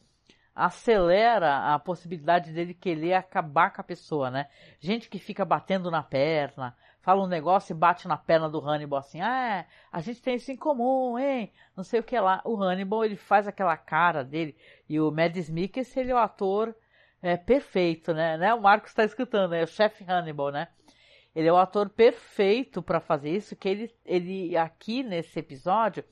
acelera 0.54 1.72
a 1.72 1.78
possibilidade 1.78 2.52
dele 2.52 2.74
querer 2.74 3.14
acabar 3.14 3.72
com 3.72 3.80
a 3.80 3.84
pessoa, 3.84 4.30
né? 4.30 4.48
Gente 4.80 5.08
que 5.08 5.18
fica 5.18 5.46
batendo 5.46 5.90
na 5.90 6.02
perna, 6.02 6.76
fala 7.00 7.22
um 7.22 7.28
negócio 7.28 7.72
e 7.72 7.78
bate 7.78 8.06
na 8.06 8.18
perna 8.18 8.50
do 8.50 8.60
Hannibal 8.60 8.98
assim, 8.98 9.20
ah, 9.22 9.64
a 9.90 10.00
gente 10.00 10.20
tem 10.20 10.34
isso 10.34 10.52
em 10.52 10.56
comum, 10.56 11.18
hein? 11.18 11.50
Não 11.74 11.84
sei 11.84 12.00
o 12.00 12.04
que 12.04 12.18
lá. 12.18 12.42
O 12.44 12.60
Hannibal, 12.62 13.04
ele 13.04 13.16
faz 13.16 13.48
aquela 13.48 13.76
cara 13.78 14.22
dele 14.22 14.54
e 14.88 15.00
o 15.00 15.10
Mads 15.10 15.48
Mikkelsen, 15.48 16.02
ele 16.02 16.12
é 16.12 16.14
o 16.14 16.18
ator 16.18 16.74
é, 17.22 17.36
perfeito, 17.36 18.12
né? 18.12 18.36
né? 18.36 18.52
O 18.52 18.60
Marcos 18.60 18.90
está 18.90 19.04
escutando, 19.04 19.54
é 19.54 19.62
o 19.62 19.66
chefe 19.66 20.04
Hannibal, 20.06 20.50
né? 20.50 20.68
Ele 21.38 21.46
é 21.46 21.52
o 21.52 21.56
ator 21.56 21.88
perfeito 21.88 22.82
para 22.82 22.98
fazer 22.98 23.30
isso, 23.30 23.54
que 23.54 23.68
ele, 23.68 23.94
ele 24.04 24.56
aqui 24.56 25.04
nesse 25.04 25.38
episódio, 25.38 26.02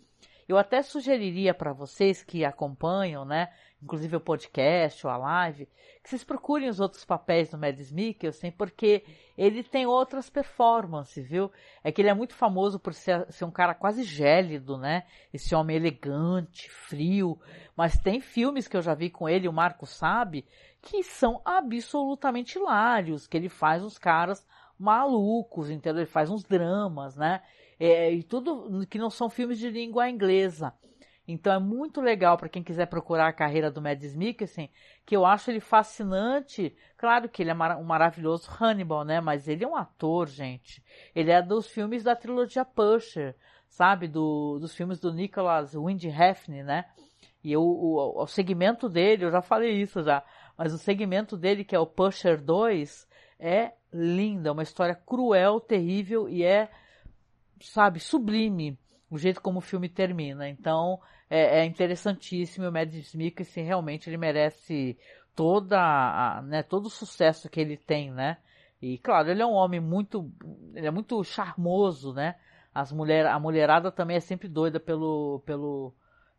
Eu 0.49 0.57
até 0.57 0.81
sugeriria 0.81 1.53
para 1.53 1.73
vocês 1.73 2.23
que 2.23 2.45
acompanham, 2.45 3.25
né, 3.25 3.53
inclusive 3.83 4.15
o 4.15 4.21
podcast 4.21 5.05
ou 5.05 5.13
a 5.13 5.17
live, 5.17 5.69
que 6.01 6.09
vocês 6.09 6.23
procurem 6.23 6.69
os 6.69 6.79
outros 6.79 7.05
papéis 7.05 7.51
do 7.51 7.59
Mads 7.59 7.91
Mikkelsen, 7.91 8.53
porque 8.53 9.05
ele 9.37 9.65
tem 9.65 9.85
outras 9.85 10.31
performances, 10.31 11.29
viu? 11.29 11.51
É 11.83 11.91
que 11.91 12.01
ele 12.01 12.09
é 12.09 12.15
muito 12.15 12.33
famoso 12.33 12.79
por 12.79 12.95
ser, 12.95 13.27
ser 13.33 13.45
um 13.45 13.51
cara 13.51 13.75
quase 13.75 14.05
gélido, 14.05 14.79
né? 14.79 15.03
Esse 15.35 15.57
homem 15.57 15.77
elegante, 15.77 16.71
frio, 16.71 17.37
mas 17.77 17.99
tem 17.99 18.21
filmes 18.21 18.69
que 18.69 18.77
eu 18.77 18.83
já 18.83 18.95
vi 18.95 19.11
com 19.11 19.29
ele, 19.29 19.49
o 19.49 19.53
Marco 19.53 19.85
sabe, 19.85 20.47
que 20.81 21.03
são 21.03 21.43
absolutamente 21.45 22.57
hilários, 22.57 23.27
que 23.27 23.37
ele 23.37 23.49
faz 23.49 23.83
os 23.83 23.99
caras 23.99 24.47
malucos, 24.79 25.71
entendeu? 25.71 26.01
Ele 26.01 26.07
faz 26.07 26.31
uns 26.31 26.45
dramas, 26.45 27.17
né? 27.17 27.43
É, 27.79 28.11
e 28.13 28.23
tudo 28.23 28.87
que 28.87 28.99
não 28.99 29.11
são 29.11 29.29
filmes 29.29 29.59
de 29.59 29.71
língua 29.71 30.09
inglesa. 30.09 30.73
Então 31.29 31.53
é 31.53 31.59
muito 31.59 32.01
legal 32.01 32.37
para 32.37 32.49
quem 32.49 32.63
quiser 32.63 32.87
procurar 32.87 33.27
a 33.27 33.33
carreira 33.33 33.71
do 33.71 33.83
Mads 33.83 34.15
Mikkelsen, 34.15 34.71
que 35.05 35.17
eu 35.17 35.27
acho 35.27 35.51
ele 35.51 35.59
fascinante. 35.59 36.77
Claro 36.97 37.29
que 37.29 37.43
ele 37.43 37.51
é 37.51 37.55
um 37.55 37.85
maravilhoso 37.85 38.49
Hannibal, 38.61 39.05
né? 39.05 39.21
Mas 39.21 39.49
ele 39.49 39.65
é 39.65 39.69
um 39.69 39.77
ator, 39.77 40.29
gente. 40.29 40.83
Ele 41.15 41.33
é 41.33 41.43
dos 41.43 41.67
filmes 41.67 42.05
da 42.05 42.15
trilogia 42.15 42.65
Pusher, 42.65 43.35
sabe? 43.69 44.07
Do, 44.07 44.59
dos 44.61 44.75
filmes 44.75 45.01
do 45.01 45.13
Nicholas 45.13 45.75
Wind 45.75 46.05
Refn, 46.05 46.63
né? 46.63 46.85
E 47.43 47.57
o, 47.57 47.63
o, 47.63 48.23
o 48.23 48.27
segmento 48.27 48.89
dele, 48.89 49.25
eu 49.25 49.31
já 49.31 49.43
falei 49.43 49.81
isso 49.81 50.03
já, 50.03 50.25
mas 50.57 50.73
o 50.73 50.79
segmento 50.79 51.37
dele, 51.37 51.65
que 51.65 51.77
é 51.77 51.79
o 51.79 51.87
Pusher 51.87 52.41
2, 52.41 53.07
é 53.39 53.73
lindo, 53.97 54.49
é 54.49 54.53
uma 54.53 54.63
história 54.63 54.95
cruel, 54.95 55.61
terrível 55.61 56.29
e 56.29 56.45
é, 56.45 56.71
sabe, 57.61 58.01
sublime 58.01 58.79
o 59.11 59.19
jeito 59.19 59.41
como 59.41 59.59
o 59.59 59.63
filme 59.63 59.89
termina. 59.89 60.49
Então, 60.49 61.01
é, 61.31 61.61
é 61.61 61.65
interessantíssimo. 61.65 62.69
O 62.69 62.73
Mads 62.73 63.15
Mikkelsen 63.15 63.65
realmente 63.65 64.09
ele 64.09 64.17
merece 64.17 64.99
toda 65.35 65.79
a, 65.79 66.43
né, 66.43 66.63
todo 66.63 66.87
o 66.87 66.91
sucesso 66.91 67.49
que 67.49 67.61
ele 67.61 67.77
tem, 67.77 68.11
né? 68.11 68.39
E 68.81 68.99
claro, 68.99 69.31
ele 69.31 69.43
é 69.43 69.47
um 69.47 69.53
homem 69.53 69.81
muito, 69.81 70.31
ele 70.75 70.87
é 70.87 70.91
muito 70.91 71.23
charmoso, 71.25 72.13
né? 72.13 72.37
As 72.75 72.93
mulher, 72.93 73.27
a 73.27 73.39
mulherada 73.39 73.91
também 73.91 74.17
é 74.17 74.21
sempre 74.21 74.49
doida 74.49 74.79
pelo, 74.79 75.43
pelo 75.47 75.95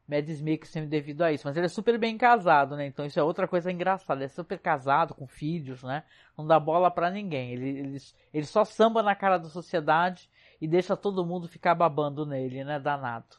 Mads 0.07 0.41
Mikkelsen 0.41 0.87
devido 0.87 1.21
a 1.23 1.31
isso. 1.31 1.45
Mas 1.45 1.57
ele 1.57 1.65
é 1.65 1.69
super 1.69 1.97
bem 1.97 2.17
casado, 2.17 2.75
né? 2.75 2.85
Então 2.85 3.05
isso 3.05 3.19
é 3.19 3.23
outra 3.23 3.47
coisa 3.47 3.71
engraçada. 3.71 4.19
Ele 4.19 4.25
é 4.25 4.29
super 4.29 4.57
casado, 4.57 5.13
com 5.13 5.27
filhos, 5.27 5.83
né? 5.83 6.03
Não 6.37 6.47
dá 6.47 6.59
bola 6.59 6.89
para 6.89 7.11
ninguém. 7.11 7.51
Ele, 7.51 7.69
ele, 7.69 7.97
ele 8.33 8.45
só 8.45 8.63
samba 8.63 9.03
na 9.03 9.15
cara 9.15 9.37
da 9.37 9.49
sociedade 9.49 10.29
e 10.61 10.67
deixa 10.67 10.95
todo 10.95 11.25
mundo 11.25 11.47
ficar 11.47 11.75
babando 11.75 12.25
nele, 12.25 12.63
né? 12.63 12.79
Danado. 12.79 13.35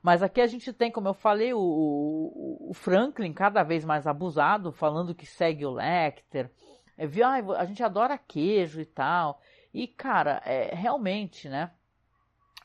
Mas 0.00 0.22
aqui 0.22 0.40
a 0.40 0.46
gente 0.46 0.72
tem, 0.72 0.92
como 0.92 1.08
eu 1.08 1.14
falei, 1.14 1.52
o, 1.52 1.58
o, 1.58 2.70
o 2.70 2.74
Franklin 2.74 3.32
cada 3.32 3.64
vez 3.64 3.84
mais 3.84 4.06
abusado, 4.06 4.70
falando 4.70 5.14
que 5.14 5.26
segue 5.26 5.66
o 5.66 5.72
Lecter. 5.72 6.50
É, 6.96 7.06
viu, 7.06 7.24
ah, 7.26 7.38
a 7.58 7.64
gente 7.64 7.82
adora 7.82 8.16
queijo 8.16 8.80
e 8.80 8.84
tal. 8.86 9.40
E, 9.74 9.86
cara, 9.86 10.40
é, 10.44 10.74
realmente, 10.74 11.48
né? 11.48 11.70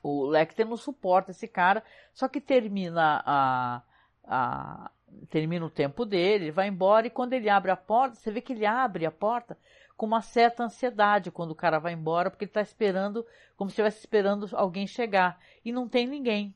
O 0.04 0.26
Lecter 0.26 0.68
não 0.68 0.76
suporta 0.76 1.32
esse 1.32 1.48
cara, 1.48 1.82
só 2.14 2.28
que 2.28 2.42
termina 2.42 3.24
a, 3.26 3.82
a 4.26 4.92
termina 5.30 5.66
o 5.66 5.70
tempo 5.70 6.06
dele, 6.06 6.52
vai 6.52 6.68
embora 6.68 7.08
e 7.08 7.10
quando 7.10 7.34
ele 7.34 7.50
abre 7.50 7.72
a 7.72 7.78
porta, 7.78 8.16
você 8.16 8.30
vê 8.32 8.42
que 8.42 8.52
ele 8.52 8.66
abre 8.66 9.06
a 9.06 9.12
porta 9.12 9.58
com 9.96 10.06
uma 10.06 10.22
certa 10.22 10.64
ansiedade 10.64 11.32
quando 11.32 11.52
o 11.52 11.56
cara 11.56 11.80
vai 11.80 11.94
embora, 11.94 12.30
porque 12.30 12.46
ele 12.46 12.50
está 12.50 12.62
esperando, 12.62 13.26
como 13.56 13.70
se 13.70 13.74
estivesse 13.74 14.00
esperando 14.00 14.50
alguém 14.54 14.86
chegar 14.86 15.40
e 15.64 15.72
não 15.72 15.88
tem 15.88 16.06
ninguém. 16.06 16.54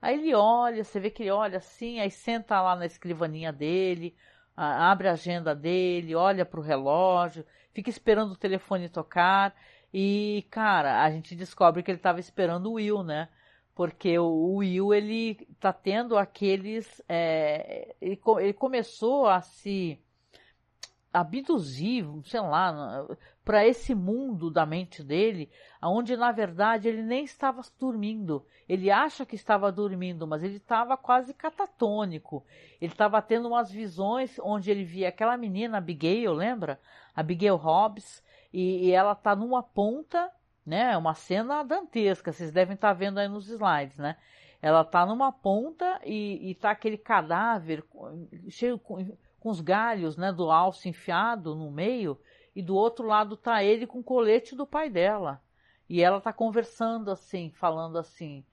Aí 0.00 0.18
ele 0.18 0.34
olha, 0.34 0.84
você 0.84 1.00
vê 1.00 1.10
que 1.10 1.24
ele 1.24 1.30
olha 1.30 1.58
assim, 1.58 2.00
aí 2.00 2.10
senta 2.10 2.60
lá 2.60 2.76
na 2.76 2.86
escrivaninha 2.86 3.52
dele, 3.52 4.14
abre 4.56 5.08
a 5.08 5.12
agenda 5.12 5.54
dele, 5.54 6.14
olha 6.14 6.46
para 6.46 6.60
o 6.60 6.62
relógio, 6.62 7.44
fica 7.72 7.90
esperando 7.90 8.32
o 8.32 8.36
telefone 8.36 8.88
tocar 8.88 9.54
e, 9.92 10.46
cara, 10.50 11.02
a 11.02 11.10
gente 11.10 11.34
descobre 11.34 11.82
que 11.82 11.90
ele 11.90 11.98
estava 11.98 12.20
esperando 12.20 12.70
o 12.70 12.74
Will, 12.74 13.02
né? 13.02 13.28
Porque 13.74 14.18
o 14.18 14.56
Will, 14.56 14.92
ele 14.92 15.46
tá 15.60 15.72
tendo 15.72 16.16
aqueles... 16.16 17.02
É, 17.08 17.94
ele, 18.00 18.20
ele 18.40 18.52
começou 18.52 19.26
a 19.26 19.40
se 19.40 20.00
abduzir, 21.12 22.06
sei 22.24 22.40
lá, 22.40 23.06
para 23.44 23.66
esse 23.66 23.94
mundo 23.94 24.50
da 24.50 24.66
mente 24.66 25.02
dele, 25.02 25.50
onde 25.82 26.16
na 26.16 26.30
verdade 26.30 26.88
ele 26.88 27.02
nem 27.02 27.24
estava 27.24 27.62
dormindo. 27.78 28.44
Ele 28.68 28.90
acha 28.90 29.24
que 29.24 29.36
estava 29.36 29.70
dormindo, 29.72 30.26
mas 30.26 30.42
ele 30.42 30.56
estava 30.56 30.96
quase 30.96 31.32
catatônico. 31.32 32.44
Ele 32.80 32.92
estava 32.92 33.22
tendo 33.22 33.48
umas 33.48 33.70
visões 33.70 34.38
onde 34.40 34.70
ele 34.70 34.84
via 34.84 35.08
aquela 35.08 35.36
menina, 35.36 35.78
Abigail, 35.78 36.32
lembra? 36.32 36.78
Abigail 37.14 37.56
Hobbs, 37.56 38.22
e, 38.52 38.88
e 38.88 38.92
ela 38.92 39.12
está 39.12 39.34
numa 39.34 39.62
ponta, 39.62 40.30
né? 40.64 40.96
Uma 40.96 41.14
cena 41.14 41.62
dantesca, 41.62 42.32
vocês 42.32 42.52
devem 42.52 42.74
estar 42.74 42.88
tá 42.88 42.94
vendo 42.94 43.18
aí 43.18 43.28
nos 43.28 43.48
slides, 43.48 43.98
né? 43.98 44.16
Ela 44.62 44.80
está 44.80 45.04
numa 45.06 45.30
ponta 45.30 46.00
e, 46.04 46.50
está 46.50 46.70
aquele 46.70 46.96
cadáver 46.96 47.84
cheio 48.48 48.78
com 48.78 49.16
com 49.46 49.50
os 49.50 49.60
galhos 49.60 50.16
né, 50.16 50.32
do 50.32 50.50
alce 50.50 50.88
enfiado 50.88 51.54
no 51.54 51.70
meio, 51.70 52.18
e 52.52 52.60
do 52.60 52.74
outro 52.74 53.06
lado 53.06 53.36
tá 53.36 53.62
ele 53.62 53.86
com 53.86 54.00
o 54.00 54.02
colete 54.02 54.56
do 54.56 54.66
pai 54.66 54.90
dela. 54.90 55.40
E 55.88 56.02
ela 56.02 56.20
tá 56.20 56.32
conversando 56.32 57.12
assim, 57.12 57.52
falando 57.52 57.96
assim: 57.96 58.44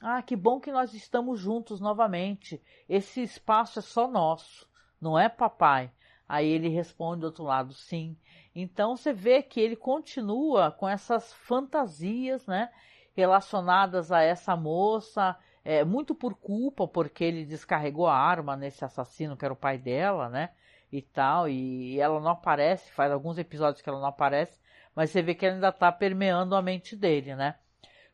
Ah, 0.00 0.22
que 0.22 0.36
bom 0.36 0.60
que 0.60 0.70
nós 0.70 0.94
estamos 0.94 1.40
juntos 1.40 1.80
novamente. 1.80 2.62
Esse 2.88 3.20
espaço 3.20 3.80
é 3.80 3.82
só 3.82 4.06
nosso, 4.06 4.70
não 5.00 5.18
é 5.18 5.28
papai? 5.28 5.90
Aí 6.28 6.46
ele 6.46 6.68
responde 6.68 7.22
do 7.22 7.26
outro 7.26 7.42
lado: 7.42 7.72
Sim. 7.74 8.16
Então 8.60 8.96
você 8.96 9.12
vê 9.12 9.40
que 9.40 9.60
ele 9.60 9.76
continua 9.76 10.72
com 10.72 10.88
essas 10.88 11.32
fantasias, 11.32 12.44
né? 12.44 12.70
Relacionadas 13.14 14.10
a 14.10 14.20
essa 14.20 14.56
moça, 14.56 15.36
é, 15.64 15.84
muito 15.84 16.12
por 16.12 16.34
culpa, 16.34 16.88
porque 16.88 17.22
ele 17.22 17.44
descarregou 17.44 18.08
a 18.08 18.16
arma 18.16 18.56
nesse 18.56 18.84
assassino 18.84 19.36
que 19.36 19.44
era 19.44 19.54
o 19.54 19.56
pai 19.56 19.78
dela, 19.78 20.28
né? 20.28 20.50
E 20.90 21.00
tal, 21.00 21.48
e 21.48 22.00
ela 22.00 22.18
não 22.18 22.30
aparece, 22.30 22.90
faz 22.90 23.12
alguns 23.12 23.38
episódios 23.38 23.80
que 23.80 23.88
ela 23.88 24.00
não 24.00 24.08
aparece, 24.08 24.58
mas 24.92 25.10
você 25.10 25.22
vê 25.22 25.36
que 25.36 25.46
ela 25.46 25.54
ainda 25.54 25.70
tá 25.70 25.92
permeando 25.92 26.56
a 26.56 26.62
mente 26.62 26.96
dele, 26.96 27.36
né? 27.36 27.54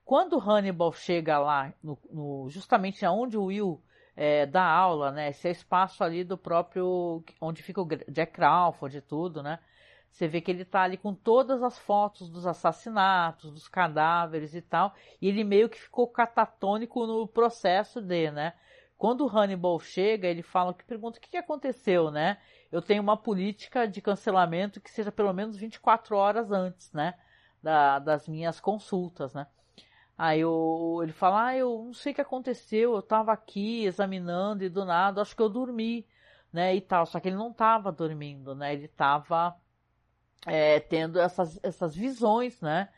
Quando 0.04 0.38
Hannibal 0.38 0.92
chega 0.92 1.38
lá, 1.38 1.72
no, 1.82 1.98
no, 2.10 2.50
justamente 2.50 3.06
aonde 3.06 3.38
o 3.38 3.44
Will 3.44 3.82
é, 4.14 4.44
dá 4.44 4.62
aula, 4.62 5.10
né? 5.10 5.30
Esse 5.30 5.48
é 5.48 5.52
espaço 5.52 6.04
ali 6.04 6.22
do 6.22 6.36
próprio, 6.36 7.24
onde 7.40 7.62
fica 7.62 7.80
o 7.80 7.88
Jack 8.08 8.32
Crawford 8.32 8.98
e 8.98 9.00
tudo, 9.00 9.42
né? 9.42 9.58
Você 10.14 10.28
vê 10.28 10.40
que 10.40 10.48
ele 10.48 10.62
está 10.62 10.82
ali 10.82 10.96
com 10.96 11.12
todas 11.12 11.60
as 11.60 11.76
fotos 11.76 12.30
dos 12.30 12.46
assassinatos, 12.46 13.50
dos 13.50 13.66
cadáveres 13.66 14.54
e 14.54 14.62
tal, 14.62 14.94
e 15.20 15.28
ele 15.28 15.42
meio 15.42 15.68
que 15.68 15.76
ficou 15.76 16.06
catatônico 16.06 17.04
no 17.04 17.26
processo 17.26 18.00
de, 18.00 18.30
né? 18.30 18.54
Quando 18.96 19.26
o 19.26 19.28
Hannibal 19.28 19.80
chega, 19.80 20.28
ele 20.28 20.40
fala 20.40 20.72
que 20.72 20.84
pergunta 20.84 21.18
o 21.18 21.20
que 21.20 21.36
aconteceu, 21.36 22.12
né? 22.12 22.38
Eu 22.70 22.80
tenho 22.80 23.02
uma 23.02 23.16
política 23.16 23.88
de 23.88 24.00
cancelamento 24.00 24.80
que 24.80 24.88
seja 24.88 25.10
pelo 25.10 25.32
menos 25.32 25.56
24 25.56 26.16
horas 26.16 26.52
antes, 26.52 26.92
né? 26.92 27.14
Da, 27.60 27.98
das 27.98 28.28
minhas 28.28 28.60
consultas, 28.60 29.34
né? 29.34 29.48
Aí 30.16 30.38
eu, 30.42 31.00
ele 31.02 31.12
fala, 31.12 31.46
ah, 31.46 31.56
eu 31.56 31.86
não 31.86 31.92
sei 31.92 32.12
o 32.12 32.14
que 32.14 32.20
aconteceu, 32.20 32.92
eu 32.92 33.00
estava 33.00 33.32
aqui 33.32 33.84
examinando 33.84 34.62
e 34.62 34.68
do 34.68 34.84
nada, 34.84 35.20
acho 35.20 35.34
que 35.34 35.42
eu 35.42 35.48
dormi, 35.48 36.06
né, 36.52 36.72
e 36.72 36.80
tal. 36.80 37.04
Só 37.04 37.18
que 37.18 37.28
ele 37.28 37.36
não 37.36 37.50
estava 37.50 37.90
dormindo, 37.90 38.54
né, 38.54 38.72
ele 38.74 38.84
estava 38.84 39.56
é, 40.46 40.80
tendo 40.80 41.20
essas, 41.20 41.58
essas 41.62 41.94
visões, 41.94 42.60
né? 42.60 42.88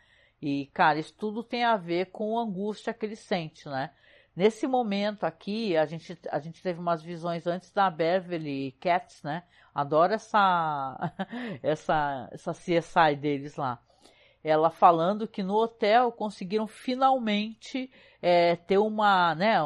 E, 0.41 0.67
cara, 0.67 0.99
isso 0.99 1.15
tudo 1.15 1.43
tem 1.43 1.65
a 1.65 1.77
ver 1.77 2.07
com 2.07 2.39
a 2.39 2.43
angústia 2.43 2.93
que 2.93 3.07
ele 3.07 3.17
sente, 3.17 3.69
né? 3.69 3.91
Nesse 4.35 4.67
momento 4.67 5.25
aqui, 5.25 5.75
a 5.79 5.87
gente, 5.87 6.19
a 6.31 6.39
gente 6.39 6.63
teve 6.63 6.79
umas 6.79 7.03
visões 7.03 7.47
antes 7.47 7.71
da 7.73 7.89
Beverly 7.89 8.73
Cats, 8.73 9.23
né? 9.23 9.45
Adoro 9.75 10.13
essa, 10.13 11.15
essa, 11.63 12.29
essa 12.31 12.53
CSI 12.53 13.17
deles 13.19 13.57
lá. 13.57 13.81
Ela 14.45 14.69
falando 14.69 15.27
que 15.27 15.43
no 15.43 15.55
hotel 15.55 16.13
conseguiram 16.13 16.67
finalmente 16.67 17.91
é, 18.21 18.57
ter 18.57 18.77
uma, 18.77 19.35
né? 19.35 19.57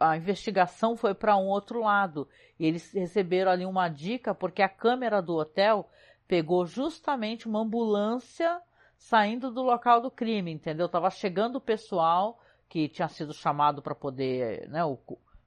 A 0.00 0.16
investigação 0.16 0.96
foi 0.96 1.14
para 1.14 1.36
um 1.36 1.46
outro 1.46 1.80
lado. 1.80 2.28
E 2.58 2.66
eles 2.66 2.92
receberam 2.92 3.52
ali 3.52 3.64
uma 3.64 3.88
dica 3.88 4.34
porque 4.34 4.62
a 4.62 4.68
câmera 4.68 5.22
do 5.22 5.36
hotel 5.36 5.88
pegou 6.28 6.66
justamente 6.66 7.48
uma 7.48 7.60
ambulância 7.60 8.60
saindo 8.98 9.50
do 9.50 9.62
local 9.62 10.00
do 10.00 10.10
crime, 10.10 10.52
entendeu? 10.52 10.88
Tava 10.88 11.10
chegando 11.10 11.56
o 11.56 11.60
pessoal 11.60 12.38
que 12.68 12.88
tinha 12.88 13.08
sido 13.08 13.32
chamado 13.32 13.80
para 13.80 13.94
poder, 13.94 14.68
né, 14.68 14.84
o, 14.84 14.98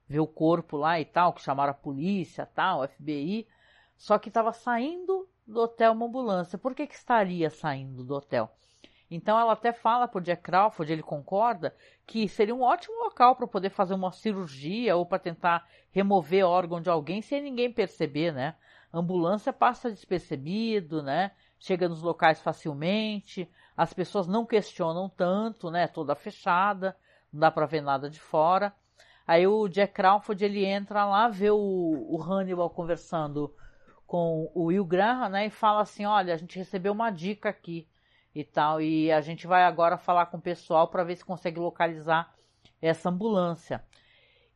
ver 0.07 0.19
o 0.19 0.27
corpo 0.27 0.75
lá 0.75 0.99
e 0.99 1.05
tal, 1.05 1.33
que 1.33 1.41
chamaram 1.41 1.71
a 1.71 1.75
polícia, 1.75 2.45
tal, 2.45 2.87
FBI, 2.87 3.47
só 3.95 4.17
que 4.17 4.29
estava 4.29 4.51
saindo 4.51 5.29
do 5.45 5.61
hotel 5.61 5.91
uma 5.91 6.07
ambulância. 6.07 6.57
Por 6.57 6.73
que 6.73 6.87
que 6.87 6.95
estaria 6.95 7.49
saindo 7.51 8.03
do 8.03 8.15
hotel? 8.15 8.49
Então 9.11 9.37
ela 9.37 9.53
até 9.53 9.73
fala 9.73 10.07
pro 10.07 10.21
Jack 10.21 10.41
Crawford, 10.41 10.91
ele 10.91 11.03
concorda, 11.03 11.75
que 12.07 12.27
seria 12.27 12.55
um 12.55 12.61
ótimo 12.61 12.95
local 13.03 13.35
para 13.35 13.45
poder 13.45 13.69
fazer 13.69 13.93
uma 13.93 14.11
cirurgia 14.11 14.95
ou 14.95 15.05
para 15.05 15.19
tentar 15.19 15.67
remover 15.91 16.45
órgão 16.45 16.81
de 16.81 16.89
alguém 16.89 17.21
sem 17.21 17.41
ninguém 17.41 17.71
perceber, 17.71 18.31
né? 18.31 18.55
Ambulância 18.93 19.53
passa 19.53 19.89
despercebido, 19.89 21.01
né? 21.01 21.31
Chega 21.59 21.87
nos 21.87 22.01
locais 22.01 22.41
facilmente, 22.41 23.49
as 23.77 23.93
pessoas 23.93 24.27
não 24.27 24.45
questionam 24.45 25.07
tanto, 25.07 25.71
né? 25.71 25.87
Toda 25.87 26.15
fechada, 26.15 26.95
não 27.31 27.39
dá 27.39 27.51
para 27.51 27.65
ver 27.65 27.81
nada 27.81 28.09
de 28.09 28.19
fora. 28.19 28.73
Aí 29.25 29.47
o 29.47 29.67
Jack 29.69 29.93
Crawford 29.93 30.43
ele 30.43 30.65
entra 30.65 31.05
lá, 31.05 31.29
vê 31.29 31.49
o, 31.51 31.57
o 31.57 32.21
Hannibal 32.21 32.69
conversando 32.69 33.55
com 34.05 34.51
o 34.53 34.65
Will 34.65 34.83
Graham, 34.83 35.29
né? 35.29 35.45
E 35.45 35.49
fala 35.49 35.81
assim, 35.81 36.05
olha, 36.05 36.33
a 36.33 36.37
gente 36.37 36.59
recebeu 36.59 36.91
uma 36.91 37.09
dica 37.09 37.47
aqui 37.47 37.87
e 38.35 38.43
tal. 38.43 38.81
E 38.81 39.09
a 39.11 39.21
gente 39.21 39.47
vai 39.47 39.63
agora 39.63 39.97
falar 39.97 40.25
com 40.25 40.37
o 40.37 40.41
pessoal 40.41 40.89
para 40.89 41.03
ver 41.03 41.15
se 41.15 41.23
consegue 41.23 41.59
localizar 41.59 42.33
essa 42.81 43.09
ambulância. 43.09 43.81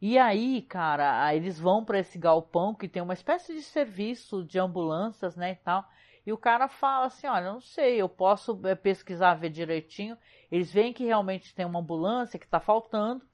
E 0.08 0.20
aí, 0.20 0.62
cara, 0.62 1.34
eles 1.34 1.60
vão 1.60 1.84
para 1.84 1.98
esse 1.98 2.20
galpão 2.20 2.76
que 2.76 2.88
tem 2.88 3.02
uma 3.02 3.16
espécie 3.16 3.56
de 3.56 3.64
serviço 3.64 4.44
de 4.44 4.60
ambulâncias, 4.60 5.36
né, 5.36 5.54
e 5.54 5.56
tal. 5.56 5.84
E 6.24 6.32
o 6.32 6.38
cara 6.38 6.68
fala 6.68 7.08
assim, 7.08 7.26
olha, 7.26 7.52
não 7.52 7.60
sei, 7.60 8.00
eu 8.00 8.08
posso 8.08 8.62
é, 8.68 8.76
pesquisar, 8.76 9.34
ver 9.34 9.50
direitinho. 9.50 10.16
Eles 10.52 10.72
veem 10.72 10.94
que 10.94 11.04
realmente 11.04 11.56
tem 11.56 11.66
uma 11.66 11.80
ambulância 11.80 12.38
que 12.38 12.46
está 12.46 12.60
faltando. 12.60 13.26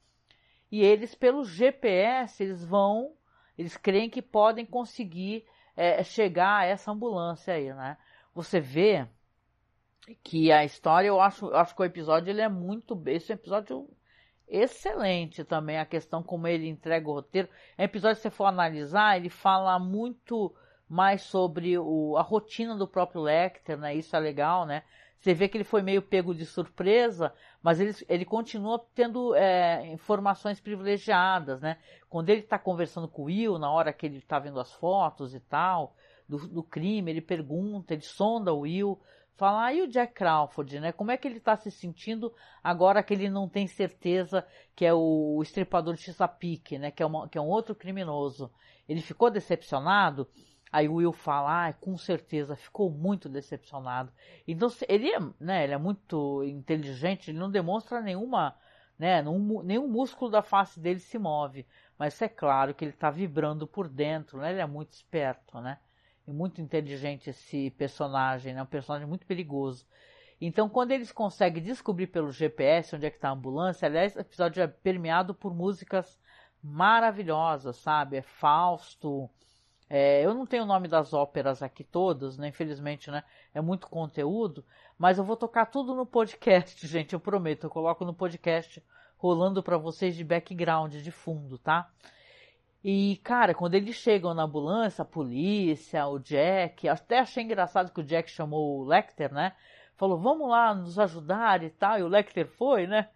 E 0.72 0.82
eles, 0.82 1.13
pelo 1.13 1.43
GPS, 1.43 2.41
eles 2.41 2.63
vão, 2.63 3.15
eles 3.57 3.76
creem 3.76 4.09
que 4.09 4.22
podem 4.22 4.65
conseguir 4.65 5.45
é, 5.76 6.01
chegar 6.05 6.59
a 6.59 6.65
essa 6.65 6.89
ambulância 6.89 7.53
aí, 7.53 7.74
né? 7.74 7.97
Você 8.34 8.61
vê 8.61 9.05
que 10.24 10.53
a 10.53 10.63
história, 10.63 11.09
eu 11.09 11.19
acho, 11.19 11.47
eu 11.47 11.57
acho 11.57 11.76
que 11.76 11.82
o 11.82 11.86
episódio 11.86 12.32
ele 12.32 12.39
é 12.39 12.47
muito, 12.47 12.97
esse 13.07 13.34
é 13.34 13.36
episódio 13.36 13.89
excelente 14.51 15.43
também, 15.43 15.79
a 15.79 15.85
questão 15.85 16.21
como 16.21 16.47
ele 16.47 16.67
entrega 16.67 17.09
o 17.09 17.13
roteiro. 17.13 17.47
É 17.77 17.85
episódio, 17.85 18.17
se 18.17 18.23
você 18.23 18.29
for 18.29 18.45
analisar, 18.45 19.17
ele 19.17 19.29
fala 19.29 19.79
muito 19.79 20.53
mais 20.89 21.21
sobre 21.21 21.77
o, 21.77 22.17
a 22.17 22.21
rotina 22.21 22.75
do 22.75 22.85
próprio 22.85 23.21
Lecter, 23.21 23.77
né? 23.77 23.95
Isso 23.95 24.13
é 24.13 24.19
legal, 24.19 24.65
né? 24.65 24.83
Você 25.17 25.33
vê 25.33 25.47
que 25.47 25.55
ele 25.55 25.63
foi 25.63 25.81
meio 25.81 26.01
pego 26.01 26.33
de 26.33 26.45
surpresa, 26.45 27.33
mas 27.61 27.79
ele, 27.79 27.95
ele 28.09 28.25
continua 28.25 28.83
tendo 28.93 29.33
é, 29.35 29.87
informações 29.93 30.59
privilegiadas, 30.59 31.61
né? 31.61 31.77
Quando 32.09 32.29
ele 32.29 32.41
está 32.41 32.59
conversando 32.59 33.07
com 33.07 33.21
o 33.21 33.25
Will, 33.25 33.57
na 33.57 33.71
hora 33.71 33.93
que 33.93 34.05
ele 34.05 34.17
está 34.17 34.37
vendo 34.39 34.59
as 34.59 34.73
fotos 34.73 35.33
e 35.33 35.39
tal, 35.39 35.95
do, 36.27 36.47
do 36.47 36.63
crime, 36.63 37.11
ele 37.11 37.21
pergunta, 37.21 37.93
ele 37.93 38.01
sonda 38.01 38.51
o 38.51 38.61
Will 38.61 38.99
falar, 39.41 39.73
e 39.73 39.81
o 39.81 39.87
Jack 39.87 40.13
Crawford, 40.13 40.79
né? 40.79 40.91
Como 40.91 41.09
é 41.09 41.17
que 41.17 41.27
ele 41.27 41.37
está 41.37 41.57
se 41.57 41.71
sentindo 41.71 42.31
agora 42.63 43.01
que 43.01 43.11
ele 43.11 43.27
não 43.27 43.49
tem 43.49 43.65
certeza 43.65 44.45
que 44.75 44.85
é 44.85 44.93
o, 44.93 45.41
estripador 45.41 45.95
de 45.95 46.01
Chesapeake, 46.01 46.77
né? 46.77 46.91
Que 46.91 47.01
é, 47.01 47.05
uma, 47.07 47.27
que 47.27 47.39
é 47.39 47.41
um 47.41 47.47
outro 47.47 47.73
criminoso. 47.73 48.51
Ele 48.87 49.01
ficou 49.01 49.31
decepcionado? 49.31 50.29
Aí 50.71 50.87
o 50.87 50.93
Will 50.93 51.11
fala, 51.11 51.69
ah, 51.69 51.73
com 51.73 51.97
certeza, 51.97 52.55
ficou 52.55 52.91
muito 52.91 53.27
decepcionado. 53.27 54.13
Então, 54.47 54.69
ele 54.87 55.09
é, 55.09 55.19
né, 55.39 55.63
ele 55.63 55.73
é 55.73 55.77
muito 55.77 56.43
inteligente, 56.43 57.31
ele 57.31 57.39
não 57.39 57.49
demonstra 57.49 57.99
nenhuma, 57.99 58.55
né, 58.97 59.23
nenhum 59.63 59.87
músculo 59.87 60.29
da 60.29 60.43
face 60.43 60.79
dele 60.79 60.99
se 60.99 61.17
move. 61.17 61.65
Mas 61.97 62.21
é 62.21 62.29
claro 62.29 62.75
que 62.75 62.85
ele 62.85 62.91
está 62.91 63.09
vibrando 63.09 63.65
por 63.65 63.89
dentro, 63.89 64.37
né? 64.37 64.51
Ele 64.51 64.61
é 64.61 64.67
muito 64.67 64.93
esperto, 64.93 65.59
né? 65.59 65.79
E 66.28 66.32
muito 66.32 66.61
inteligente 66.61 67.30
esse 67.30 67.72
personagem, 67.72 68.53
né? 68.53 68.63
Um 68.63 68.65
personagem 68.65 69.07
muito 69.07 69.26
perigoso. 69.26 69.86
Então, 70.39 70.67
quando 70.67 70.91
eles 70.91 71.11
conseguem 71.11 71.61
descobrir 71.61 72.07
pelo 72.07 72.32
GPS 72.32 72.95
onde 72.95 73.05
é 73.05 73.09
que 73.11 73.17
está 73.17 73.30
a 73.30 73.34
ambulância, 73.34 73.86
aliás, 73.86 74.15
o 74.15 74.19
episódio 74.19 74.63
é 74.63 74.67
permeado 74.67 75.36
por 75.36 75.53
músicas 75.53 76.19
maravilhosas, 76.63 77.76
sabe? 77.78 78.17
É 78.17 78.22
Fausto. 78.22 79.30
É, 79.89 80.26
eu 80.26 80.34
não 80.34 80.45
tenho 80.45 80.63
o 80.63 80.65
nome 80.65 80.88
das 80.88 81.13
óperas 81.13 81.61
aqui 81.61 81.84
todas, 81.84 82.38
né? 82.38 82.47
Infelizmente, 82.47 83.11
né? 83.11 83.24
É 83.53 83.61
muito 83.61 83.88
conteúdo, 83.88 84.65
mas 84.97 85.17
eu 85.17 85.24
vou 85.24 85.36
tocar 85.36 85.65
tudo 85.65 85.93
no 85.93 86.05
podcast, 86.05 86.86
gente. 86.88 87.13
Eu 87.13 87.19
prometo. 87.19 87.65
Eu 87.65 87.69
coloco 87.69 88.03
no 88.05 88.13
podcast 88.13 88.84
rolando 89.17 89.61
para 89.61 89.78
vocês 89.78 90.15
de 90.15 90.24
background, 90.24 90.95
de 90.95 91.11
fundo, 91.11 91.57
tá? 91.59 91.91
E, 92.84 93.17
cara, 93.23 93.53
quando 93.53 93.75
eles 93.75 93.95
chegam 93.95 94.34
na 94.34 94.43
ambulância, 94.43 95.03
a 95.03 95.05
polícia, 95.05 96.07
o 96.07 96.17
Jack, 96.17 96.89
até 96.89 97.19
achei 97.19 97.43
engraçado 97.43 97.91
que 97.91 97.99
o 98.01 98.03
Jack 98.03 98.29
chamou 98.29 98.79
o 98.79 98.84
Lecter, 98.84 99.32
né? 99.32 99.53
Falou, 99.95 100.17
vamos 100.17 100.49
lá 100.49 100.73
nos 100.73 100.97
ajudar 100.97 101.61
e 101.63 101.69
tal, 101.69 101.99
e 101.99 102.03
o 102.03 102.07
Lecter 102.07 102.47
foi, 102.47 102.88
né? 102.88 103.09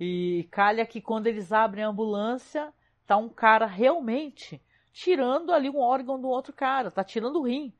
E 0.00 0.48
calha 0.50 0.84
que 0.84 1.00
quando 1.00 1.28
eles 1.28 1.52
abrem 1.52 1.84
a 1.84 1.88
ambulância, 1.88 2.72
tá 3.06 3.16
um 3.16 3.28
cara 3.28 3.64
realmente 3.64 4.60
tirando 4.92 5.52
ali 5.52 5.70
um 5.70 5.78
órgão 5.78 6.20
do 6.20 6.28
outro 6.28 6.52
cara, 6.52 6.90
tá 6.90 7.04
tirando 7.04 7.36
o 7.36 7.46
rim, 7.46 7.72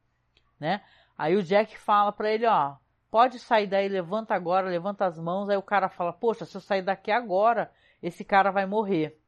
né? 0.61 0.80
Aí 1.18 1.36
o 1.36 1.43
Jack 1.43 1.76
fala 1.76 2.12
para 2.12 2.30
ele, 2.30 2.47
ó, 2.47 2.76
pode 3.11 3.38
sair 3.38 3.66
daí, 3.66 3.88
levanta 3.88 4.34
agora, 4.34 4.68
levanta 4.68 5.05
as 5.05 5.18
mãos. 5.18 5.49
Aí 5.51 5.57
o 5.57 5.62
cara 5.62 5.88
fala, 5.88 6.12
poxa, 6.12 6.47
se 6.47 6.57
eu 6.57 6.61
sair 6.61 6.82
daqui 6.82 7.11
agora, 7.11 7.70
esse 8.03 8.24
cara 8.24 8.51
vai 8.51 8.64
morrer. 8.64 9.20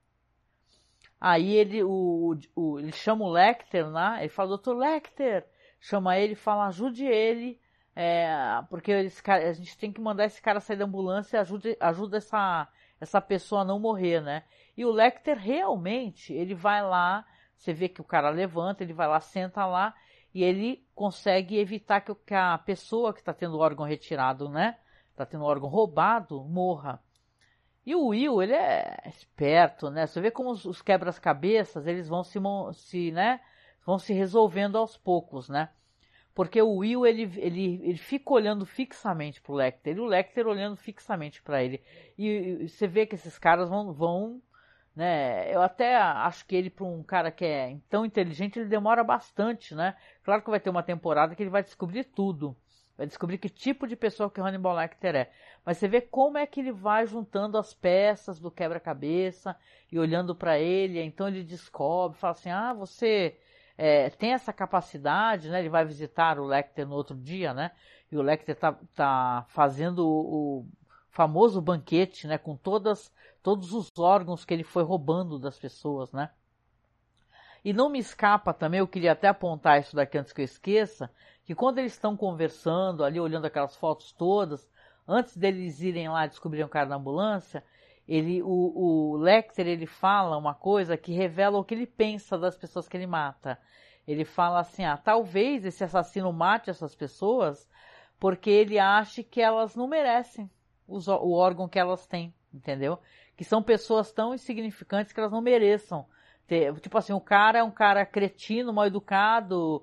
Aí 1.26 1.56
ele, 1.56 1.82
o, 1.82 2.36
o, 2.54 2.78
ele 2.78 2.92
chama 2.92 3.24
o 3.24 3.30
Lecter 3.30 3.88
lá, 3.88 4.20
ele 4.20 4.28
fala, 4.28 4.50
doutor 4.50 4.76
Lecter, 4.76 5.46
chama 5.80 6.18
ele 6.18 6.34
fala, 6.34 6.66
ajude 6.66 7.06
ele, 7.06 7.58
é, 7.96 8.36
porque 8.68 8.92
esse 8.92 9.22
cara, 9.22 9.48
a 9.48 9.52
gente 9.54 9.74
tem 9.78 9.90
que 9.90 10.02
mandar 10.02 10.26
esse 10.26 10.42
cara 10.42 10.60
sair 10.60 10.76
da 10.76 10.84
ambulância 10.84 11.38
e 11.38 11.40
ajude, 11.40 11.78
ajuda 11.80 12.18
essa, 12.18 12.68
essa 13.00 13.22
pessoa 13.22 13.62
a 13.62 13.64
não 13.64 13.80
morrer, 13.80 14.20
né? 14.20 14.44
E 14.76 14.84
o 14.84 14.90
Lecter 14.90 15.38
realmente, 15.38 16.30
ele 16.34 16.54
vai 16.54 16.82
lá, 16.82 17.24
você 17.56 17.72
vê 17.72 17.88
que 17.88 18.02
o 18.02 18.04
cara 18.04 18.28
levanta, 18.28 18.84
ele 18.84 18.92
vai 18.92 19.08
lá, 19.08 19.18
senta 19.18 19.64
lá, 19.64 19.94
e 20.34 20.44
ele 20.44 20.86
consegue 20.94 21.56
evitar 21.56 22.02
que, 22.02 22.14
que 22.14 22.34
a 22.34 22.58
pessoa 22.58 23.14
que 23.14 23.20
está 23.20 23.32
tendo 23.32 23.56
o 23.56 23.60
órgão 23.60 23.86
retirado, 23.86 24.50
né? 24.50 24.76
Está 25.12 25.24
tendo 25.24 25.44
o 25.44 25.48
órgão 25.48 25.70
roubado, 25.70 26.44
morra. 26.44 27.02
E 27.86 27.94
o 27.94 28.06
Will, 28.08 28.42
ele 28.42 28.54
é 28.54 29.02
esperto, 29.06 29.90
né? 29.90 30.06
Você 30.06 30.20
vê 30.20 30.30
como 30.30 30.50
os, 30.50 30.64
os 30.64 30.80
quebras-cabeças, 30.80 31.86
eles 31.86 32.08
vão 32.08 32.24
se, 32.24 32.38
se, 32.74 33.12
né? 33.12 33.40
Vão 33.84 33.98
se 33.98 34.12
resolvendo 34.12 34.76
aos 34.76 34.96
poucos, 34.96 35.48
né? 35.48 35.68
Porque 36.34 36.60
o 36.60 36.78
Will, 36.78 37.06
ele, 37.06 37.30
ele, 37.36 37.80
ele 37.84 37.98
fica 37.98 38.32
olhando 38.32 38.66
fixamente 38.66 39.40
pro 39.40 39.54
Lecter, 39.54 39.96
e 39.96 40.00
o 40.00 40.06
Lecter 40.06 40.46
olhando 40.46 40.76
fixamente 40.76 41.42
para 41.42 41.62
ele. 41.62 41.82
E, 42.18 42.26
e, 42.62 42.68
você 42.68 42.86
vê 42.88 43.06
que 43.06 43.14
esses 43.14 43.38
caras 43.38 43.68
vão, 43.68 43.92
vão 43.92 44.42
né? 44.94 45.52
Eu 45.54 45.60
até 45.62 45.96
acho 45.96 46.46
que 46.46 46.54
ele, 46.54 46.70
para 46.70 46.84
um 46.84 47.02
cara 47.02 47.30
que 47.30 47.44
é 47.44 47.76
tão 47.88 48.04
inteligente, 48.06 48.58
ele 48.58 48.68
demora 48.68 49.02
bastante, 49.02 49.74
né? 49.74 49.96
Claro 50.22 50.42
que 50.42 50.50
vai 50.50 50.60
ter 50.60 50.70
uma 50.70 50.82
temporada 50.82 51.34
que 51.34 51.42
ele 51.42 51.50
vai 51.50 51.62
descobrir 51.62 52.04
tudo. 52.04 52.56
Vai 52.96 53.06
descobrir 53.06 53.38
que 53.38 53.48
tipo 53.48 53.86
de 53.88 53.96
pessoa 53.96 54.30
que 54.30 54.40
Hannibal 54.40 54.76
Lecter 54.76 55.16
é. 55.16 55.30
Mas 55.64 55.78
você 55.78 55.88
vê 55.88 56.00
como 56.00 56.38
é 56.38 56.46
que 56.46 56.60
ele 56.60 56.72
vai 56.72 57.06
juntando 57.06 57.58
as 57.58 57.74
peças 57.74 58.38
do 58.38 58.50
quebra-cabeça 58.50 59.56
e 59.90 59.98
olhando 59.98 60.34
para 60.34 60.58
ele. 60.58 61.02
Então 61.02 61.26
ele 61.26 61.42
descobre, 61.42 62.18
fala 62.18 62.32
assim: 62.32 62.50
ah, 62.50 62.72
você 62.72 63.36
é, 63.76 64.10
tem 64.10 64.32
essa 64.32 64.52
capacidade, 64.52 65.50
né? 65.50 65.58
Ele 65.58 65.68
vai 65.68 65.84
visitar 65.84 66.38
o 66.38 66.44
Lecter 66.44 66.86
no 66.86 66.94
outro 66.94 67.16
dia, 67.16 67.52
né? 67.52 67.72
E 68.12 68.16
o 68.16 68.22
Lecter 68.22 68.56
tá, 68.56 68.78
tá 68.94 69.44
fazendo 69.48 70.06
o, 70.06 70.60
o 70.60 70.66
famoso 71.10 71.60
banquete, 71.60 72.28
né? 72.28 72.38
Com 72.38 72.56
todas, 72.56 73.12
todos 73.42 73.72
os 73.72 73.90
órgãos 73.98 74.44
que 74.44 74.54
ele 74.54 74.64
foi 74.64 74.84
roubando 74.84 75.38
das 75.38 75.58
pessoas, 75.58 76.12
né? 76.12 76.30
E 77.64 77.72
não 77.72 77.88
me 77.88 77.98
escapa 77.98 78.52
também, 78.52 78.80
eu 78.80 78.86
queria 78.86 79.12
até 79.12 79.26
apontar 79.26 79.80
isso 79.80 79.96
daqui 79.96 80.18
antes 80.18 80.32
que 80.32 80.42
eu 80.42 80.44
esqueça, 80.44 81.10
que 81.44 81.54
quando 81.54 81.78
eles 81.78 81.92
estão 81.92 82.14
conversando 82.14 83.02
ali, 83.02 83.18
olhando 83.18 83.46
aquelas 83.46 83.74
fotos 83.74 84.12
todas, 84.12 84.68
antes 85.08 85.34
deles 85.34 85.80
irem 85.80 86.08
lá 86.10 86.26
descobrir 86.26 86.62
um 86.62 86.68
cara 86.68 86.90
na 86.90 86.96
ambulância, 86.96 87.64
ele, 88.06 88.42
o, 88.42 89.12
o 89.12 89.16
Lecter 89.16 89.66
ele 89.66 89.86
fala 89.86 90.36
uma 90.36 90.54
coisa 90.54 90.96
que 90.96 91.12
revela 91.12 91.58
o 91.58 91.64
que 91.64 91.74
ele 91.74 91.86
pensa 91.86 92.36
das 92.36 92.54
pessoas 92.54 92.86
que 92.86 92.98
ele 92.98 93.06
mata. 93.06 93.58
Ele 94.06 94.26
fala 94.26 94.60
assim, 94.60 94.84
ah, 94.84 94.98
talvez 94.98 95.64
esse 95.64 95.82
assassino 95.82 96.30
mate 96.34 96.68
essas 96.68 96.94
pessoas 96.94 97.66
porque 98.20 98.50
ele 98.50 98.78
acha 98.78 99.22
que 99.22 99.40
elas 99.40 99.74
não 99.74 99.88
merecem 99.88 100.50
os, 100.86 101.08
o 101.08 101.32
órgão 101.32 101.66
que 101.66 101.78
elas 101.78 102.06
têm, 102.06 102.34
entendeu? 102.52 102.98
Que 103.34 103.44
são 103.44 103.62
pessoas 103.62 104.12
tão 104.12 104.34
insignificantes 104.34 105.14
que 105.14 105.18
elas 105.18 105.32
não 105.32 105.40
mereçam 105.40 106.06
ter. 106.46 106.74
Tipo 106.80 106.98
assim, 106.98 107.12
o 107.12 107.20
cara 107.20 107.58
é 107.58 107.62
um 107.62 107.70
cara 107.70 108.04
cretino, 108.06 108.72
mal 108.72 108.86
educado, 108.86 109.82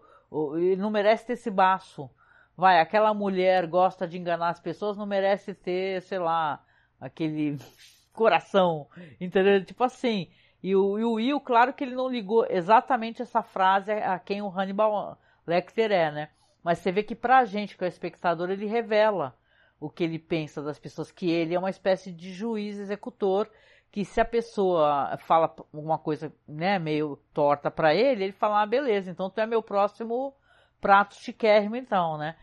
ele 0.56 0.78
não 0.78 0.90
merece 0.90 1.26
ter 1.26 1.34
esse 1.34 1.50
baço. 1.50 2.10
Vai, 2.56 2.80
aquela 2.80 3.14
mulher 3.14 3.66
gosta 3.68 4.08
de 4.08 4.18
enganar 4.18 4.50
as 4.50 4.60
pessoas, 4.60 4.98
não 4.98 5.06
merece 5.06 5.54
ter, 5.54 6.02
sei 6.02 6.20
lá, 6.20 6.64
aquele 7.00 7.58
coração, 8.14 8.88
entendeu? 9.20 9.64
Tipo 9.64 9.84
assim. 9.84 10.30
E 10.64 10.76
o, 10.76 11.00
e 11.00 11.04
o 11.04 11.14
Will, 11.14 11.40
claro 11.40 11.74
que 11.74 11.84
ele 11.84 11.96
não 11.96 12.08
ligou 12.08 12.46
exatamente 12.48 13.20
essa 13.20 13.42
frase 13.42 13.92
a 13.92 14.20
quem 14.20 14.44
o 14.44 14.50
Hannibal 14.50 15.18
Lecter 15.46 15.92
é, 15.92 16.12
né? 16.12 16.30
Mas 16.64 16.78
você 16.78 16.92
vê 16.92 17.02
que 17.02 17.16
pra 17.16 17.44
gente, 17.46 17.76
que 17.76 17.84
é 17.84 17.88
o 17.88 17.90
espectador, 17.90 18.52
ele 18.52 18.68
revela 18.68 19.36
o 19.80 19.90
que 19.90 20.04
ele 20.04 20.20
pensa 20.20 20.62
das 20.62 20.78
pessoas, 20.78 21.12
que 21.12 21.32
ele 21.32 21.56
é 21.56 21.60
uma 21.60 21.72
espécie 21.72 22.12
de 22.12 22.32
juiz 22.32 22.78
executor, 22.78 23.50
que 23.92 24.06
se 24.06 24.22
a 24.22 24.26
pessoa 24.26 25.18
fala 25.18 25.54
alguma 25.74 25.98
coisa, 25.98 26.34
né, 26.48 26.80
meio 26.80 27.18
torta 27.34 27.70
para 27.70 27.94
ele, 27.94 28.24
ele 28.24 28.32
fala, 28.32 28.62
ah, 28.62 28.66
beleza, 28.66 29.12
então 29.12 29.30
tu 29.30 29.42
é 29.42 29.46
meu 29.46 29.62
próximo 29.62 30.34
prato 30.80 31.16
chiquérrimo 31.16 31.76
então, 31.76 32.18
né? 32.18 32.38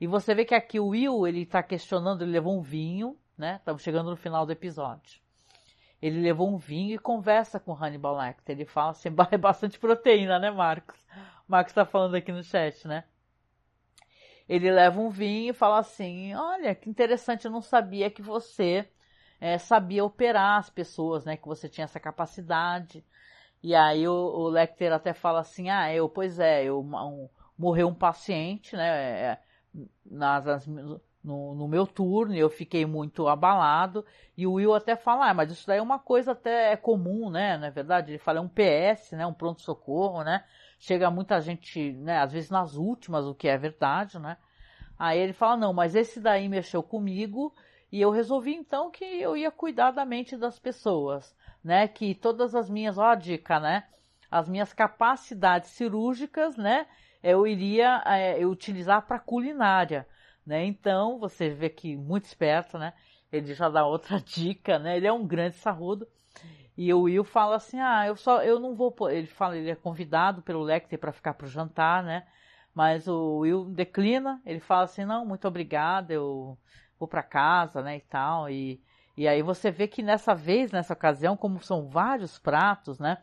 E 0.00 0.06
você 0.06 0.34
vê 0.34 0.44
que 0.44 0.54
aqui 0.54 0.78
o 0.80 0.88
Will, 0.88 1.26
ele 1.26 1.46
tá 1.46 1.62
questionando, 1.62 2.22
ele 2.22 2.32
levou 2.32 2.56
um 2.56 2.62
vinho, 2.62 3.16
né? 3.36 3.56
Estamos 3.56 3.82
chegando 3.82 4.10
no 4.10 4.16
final 4.16 4.44
do 4.44 4.52
episódio. 4.52 5.20
Ele 6.00 6.20
levou 6.20 6.48
um 6.48 6.56
vinho 6.56 6.94
e 6.94 6.98
conversa 6.98 7.58
com 7.58 7.72
Hannibal 7.72 8.16
Lecter. 8.16 8.54
Ele 8.54 8.64
fala 8.64 8.90
assim, 8.90 9.08
é 9.30 9.38
bastante 9.38 9.78
proteína, 9.78 10.38
né, 10.38 10.50
Marcos? 10.50 10.96
O 11.48 11.52
Marcos 11.52 11.72
está 11.72 11.84
falando 11.84 12.14
aqui 12.14 12.30
no 12.30 12.42
chat, 12.42 12.86
né? 12.86 13.04
Ele 14.48 14.70
leva 14.70 15.00
um 15.00 15.10
vinho 15.10 15.50
e 15.50 15.54
fala 15.54 15.78
assim, 15.78 16.34
olha, 16.34 16.74
que 16.74 16.88
interessante, 16.88 17.44
eu 17.44 17.50
não 17.50 17.60
sabia 17.60 18.10
que 18.10 18.22
você 18.22 18.88
é, 19.40 19.58
sabia 19.58 20.04
operar 20.04 20.58
as 20.58 20.70
pessoas, 20.70 21.24
né? 21.24 21.36
Que 21.36 21.46
você 21.46 21.68
tinha 21.68 21.84
essa 21.84 22.00
capacidade. 22.00 23.04
E 23.62 23.74
aí 23.74 24.06
o, 24.06 24.12
o 24.12 24.48
Lecter 24.48 24.92
até 24.92 25.12
fala 25.12 25.40
assim, 25.40 25.68
ah, 25.70 25.92
eu, 25.92 26.08
pois 26.08 26.38
é, 26.38 26.64
eu 26.64 26.80
um, 26.80 27.28
morreu 27.58 27.88
um 27.88 27.94
paciente, 27.94 28.76
né? 28.76 29.32
É, 29.32 29.38
nas, 30.06 30.44
nas, 30.44 30.66
no, 31.28 31.54
no, 31.54 31.68
meu 31.68 31.86
turno, 31.86 32.34
eu 32.34 32.48
fiquei 32.48 32.86
muito 32.86 33.28
abalado, 33.28 34.04
e 34.36 34.46
o 34.46 34.54
Will 34.54 34.74
até 34.74 34.96
fala, 34.96 35.28
ah, 35.28 35.34
mas 35.34 35.50
isso 35.50 35.66
daí 35.66 35.78
é 35.78 35.82
uma 35.82 35.98
coisa 35.98 36.32
até 36.32 36.76
comum, 36.76 37.28
né, 37.28 37.58
na 37.58 37.66
é 37.66 37.70
verdade, 37.70 38.12
ele 38.12 38.18
fala, 38.18 38.38
é 38.38 38.42
um 38.42 38.48
PS, 38.48 39.12
né, 39.12 39.26
um 39.26 39.34
pronto-socorro, 39.34 40.22
né, 40.22 40.44
chega 40.78 41.10
muita 41.10 41.40
gente, 41.40 41.92
né, 41.92 42.18
às 42.18 42.32
vezes 42.32 42.50
nas 42.50 42.76
últimas, 42.76 43.26
o 43.26 43.34
que 43.34 43.48
é 43.48 43.58
verdade, 43.58 44.18
né, 44.18 44.36
aí 44.98 45.18
ele 45.18 45.32
fala, 45.32 45.56
não, 45.56 45.72
mas 45.72 45.94
esse 45.94 46.20
daí 46.20 46.48
mexeu 46.48 46.82
comigo, 46.82 47.52
e 47.90 48.00
eu 48.00 48.10
resolvi 48.10 48.54
então 48.54 48.90
que 48.90 49.04
eu 49.04 49.36
ia 49.36 49.50
cuidar 49.50 49.90
da 49.90 50.04
mente 50.04 50.36
das 50.36 50.58
pessoas, 50.58 51.34
né, 51.62 51.88
que 51.88 52.14
todas 52.14 52.54
as 52.54 52.68
minhas, 52.68 52.98
ó 52.98 53.06
a 53.06 53.14
dica, 53.14 53.58
né, 53.58 53.84
as 54.30 54.48
minhas 54.48 54.72
capacidades 54.72 55.70
cirúrgicas, 55.70 56.56
né, 56.56 56.86
eu 57.22 57.46
iria 57.46 58.02
é, 58.06 58.44
utilizar 58.46 59.06
para 59.06 59.18
culinária, 59.18 60.06
né? 60.48 60.64
Então, 60.64 61.18
você 61.18 61.50
vê 61.50 61.68
que 61.68 61.96
muito 61.96 62.24
esperto, 62.24 62.78
né? 62.78 62.94
Ele 63.30 63.52
já 63.52 63.68
dá 63.68 63.84
outra 63.86 64.18
dica, 64.24 64.78
né? 64.78 64.96
Ele 64.96 65.06
é 65.06 65.12
um 65.12 65.26
grande 65.26 65.56
sarrudo. 65.56 66.08
E 66.76 66.92
o 66.94 67.02
Will 67.02 67.24
fala 67.24 67.56
assim: 67.56 67.78
"Ah, 67.80 68.06
eu 68.06 68.16
só 68.16 68.42
eu 68.42 68.58
não 68.58 68.74
vou, 68.74 68.94
ele 69.10 69.26
fala, 69.26 69.56
ele 69.58 69.70
é 69.70 69.74
convidado 69.74 70.42
pelo 70.42 70.62
Lecter 70.62 70.98
para 70.98 71.12
ficar 71.12 71.34
pro 71.34 71.46
jantar, 71.46 72.02
né? 72.02 72.26
Mas 72.74 73.08
o 73.08 73.40
Will 73.40 73.64
declina, 73.66 74.40
ele 74.46 74.60
fala 74.60 74.84
assim: 74.84 75.04
"Não, 75.04 75.26
muito 75.26 75.46
obrigado, 75.46 76.12
eu 76.12 76.58
vou 76.98 77.08
para 77.08 77.22
casa, 77.22 77.82
né, 77.82 77.96
e 77.96 78.00
tal". 78.00 78.50
E 78.50 78.80
e 79.18 79.26
aí 79.26 79.42
você 79.42 79.68
vê 79.68 79.88
que 79.88 80.00
nessa 80.00 80.32
vez, 80.32 80.70
nessa 80.70 80.92
ocasião, 80.92 81.36
como 81.36 81.60
são 81.60 81.88
vários 81.88 82.38
pratos, 82.38 83.00
né? 83.00 83.18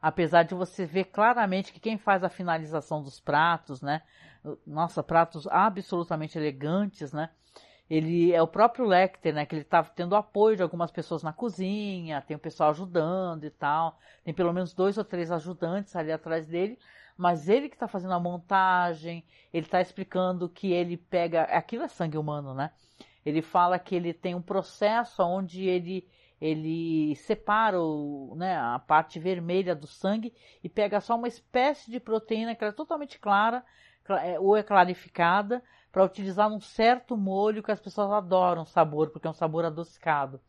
Apesar 0.00 0.44
de 0.44 0.54
você 0.54 0.86
ver 0.86 1.06
claramente 1.06 1.72
que 1.72 1.80
quem 1.80 1.98
faz 1.98 2.22
a 2.22 2.28
finalização 2.28 3.02
dos 3.02 3.18
pratos, 3.18 3.82
né? 3.82 4.00
nossa, 4.66 5.02
pratos 5.02 5.48
absolutamente 5.48 6.38
elegantes, 6.38 7.12
né? 7.12 7.30
Ele 7.90 8.32
é 8.32 8.40
o 8.40 8.46
próprio 8.46 8.84
Lecter, 8.86 9.34
né? 9.34 9.44
Que 9.44 9.56
ele 9.56 9.64
tá 9.64 9.82
tendo 9.82 10.14
apoio 10.14 10.56
de 10.56 10.62
algumas 10.62 10.92
pessoas 10.92 11.24
na 11.24 11.32
cozinha, 11.32 12.22
tem 12.22 12.36
o 12.36 12.40
pessoal 12.40 12.70
ajudando 12.70 13.44
e 13.44 13.50
tal. 13.50 13.98
Tem 14.24 14.32
pelo 14.32 14.52
menos 14.52 14.72
dois 14.72 14.96
ou 14.96 15.04
três 15.04 15.32
ajudantes 15.32 15.96
ali 15.96 16.12
atrás 16.12 16.46
dele, 16.46 16.78
mas 17.16 17.48
ele 17.48 17.68
que 17.68 17.74
está 17.74 17.88
fazendo 17.88 18.14
a 18.14 18.20
montagem, 18.20 19.24
ele 19.52 19.66
está 19.66 19.80
explicando 19.80 20.48
que 20.48 20.72
ele 20.72 20.96
pega. 20.96 21.42
Aquilo 21.42 21.82
é 21.82 21.88
sangue 21.88 22.16
humano, 22.16 22.54
né? 22.54 22.70
Ele 23.24 23.42
fala 23.42 23.78
que 23.78 23.94
ele 23.94 24.12
tem 24.12 24.34
um 24.34 24.42
processo 24.42 25.22
onde 25.22 25.66
ele 25.66 26.08
ele 26.40 27.14
separa 27.16 27.78
o, 27.78 28.34
né, 28.34 28.56
a 28.56 28.78
parte 28.78 29.18
vermelha 29.18 29.74
do 29.74 29.86
sangue 29.86 30.32
e 30.64 30.70
pega 30.70 30.98
só 30.98 31.14
uma 31.14 31.28
espécie 31.28 31.90
de 31.90 32.00
proteína 32.00 32.54
que 32.54 32.64
é 32.64 32.72
totalmente 32.72 33.18
clara 33.18 33.62
é, 34.08 34.40
ou 34.40 34.56
é 34.56 34.62
clarificada 34.62 35.62
para 35.92 36.04
utilizar 36.04 36.48
num 36.48 36.60
certo 36.60 37.16
molho 37.16 37.62
que 37.62 37.70
as 37.70 37.80
pessoas 37.80 38.10
adoram 38.10 38.62
o 38.62 38.66
sabor, 38.66 39.10
porque 39.10 39.26
é 39.26 39.30
um 39.30 39.34
sabor 39.34 39.64
adocicado. 39.64 40.40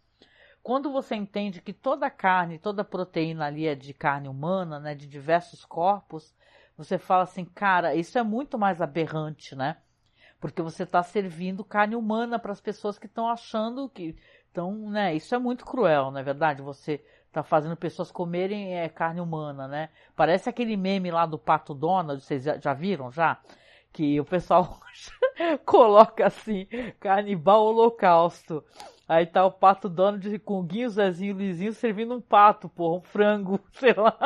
Quando 0.64 0.92
você 0.92 1.16
entende 1.16 1.62
que 1.62 1.74
toda 1.74 2.10
carne, 2.10 2.60
toda 2.60 2.84
proteína 2.84 3.48
ali 3.48 3.68
é 3.68 3.76
de 3.76 3.94
carne 3.94 4.28
humana, 4.28 4.80
né, 4.80 4.96
de 4.96 5.08
diversos 5.08 5.66
corpos, 5.66 6.34
você 6.78 6.98
fala 6.98 7.24
assim, 7.24 7.44
cara, 7.44 7.96
isso 7.96 8.18
é 8.18 8.24
muito 8.24 8.58
mais 8.58 8.82
aberrante, 8.82 9.56
né? 9.56 9.78
Porque 10.42 10.62
você 10.62 10.84
está 10.84 11.02
servindo 11.02 11.64
carne 11.64 11.96
humana 11.96 12.38
para 12.38 12.52
as 12.52 12.60
pessoas 12.60 13.00
que 13.00 13.06
estão 13.06 13.30
achando 13.30 13.88
que 13.88 14.16
então, 14.52 14.90
né, 14.90 15.16
isso 15.16 15.34
é 15.34 15.40
muito 15.40 15.66
cruel, 15.66 16.12
não 16.12 16.20
é 16.20 16.24
verdade? 16.24 16.62
Você 16.62 17.02
tá 17.32 17.42
fazendo 17.42 17.76
pessoas 17.78 18.12
comerem 18.12 18.78
é, 18.78 18.90
carne 18.90 19.22
humana, 19.22 19.66
né? 19.66 19.90
Parece 20.14 20.50
aquele 20.50 20.76
meme 20.76 21.10
lá 21.10 21.26
do 21.26 21.40
Pato 21.40 21.74
Donald, 21.74 22.22
vocês 22.22 22.44
já, 22.44 22.58
já 22.60 22.74
viram 22.74 23.10
já? 23.10 23.40
Que 23.94 24.20
o 24.20 24.26
pessoal 24.26 24.78
coloca 25.66 26.28
assim, 26.28 26.68
canibal 27.00 27.64
holocausto. 27.64 28.64
Aí 29.08 29.26
tá 29.26 29.46
o 29.46 29.52
Pato 29.52 29.88
Donald 29.88 30.40
com 30.40 30.60
o 30.60 30.64
Guinho, 30.64 30.90
Zezinho, 30.90 31.38
Lizinho 31.38 31.74
servindo 31.74 32.14
um 32.14 32.22
pato, 32.22 32.68
porra, 32.68 32.98
um 32.98 33.02
frango, 33.02 33.60
sei 33.74 33.94
lá. 33.94 34.18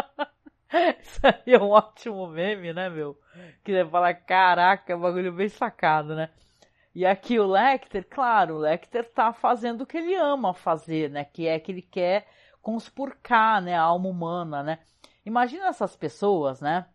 Isso 1.01 1.19
aí 1.23 1.53
é 1.53 1.59
um 1.59 1.69
ótimo 1.69 2.27
meme, 2.27 2.73
né, 2.73 2.89
meu? 2.89 3.19
Que 3.63 3.71
você 3.71 3.89
fala, 3.89 4.13
caraca, 4.13 4.93
é 4.93 4.95
bagulho 4.95 5.31
bem 5.31 5.49
sacado, 5.49 6.15
né? 6.15 6.29
E 6.93 7.05
aqui 7.05 7.39
o 7.39 7.47
Lecter, 7.47 8.07
claro, 8.09 8.55
o 8.55 8.59
Lecter 8.59 9.11
tá 9.11 9.33
fazendo 9.33 9.81
o 9.81 9.85
que 9.85 9.97
ele 9.97 10.15
ama 10.15 10.53
fazer, 10.53 11.09
né? 11.09 11.25
Que 11.25 11.47
é 11.47 11.59
que 11.59 11.71
ele 11.71 11.81
quer 11.81 12.27
conspurcar, 12.61 13.61
né, 13.61 13.75
a 13.75 13.81
alma 13.81 14.09
humana, 14.09 14.63
né? 14.63 14.79
Imagina 15.25 15.67
essas 15.67 15.95
pessoas, 15.95 16.61
né? 16.61 16.87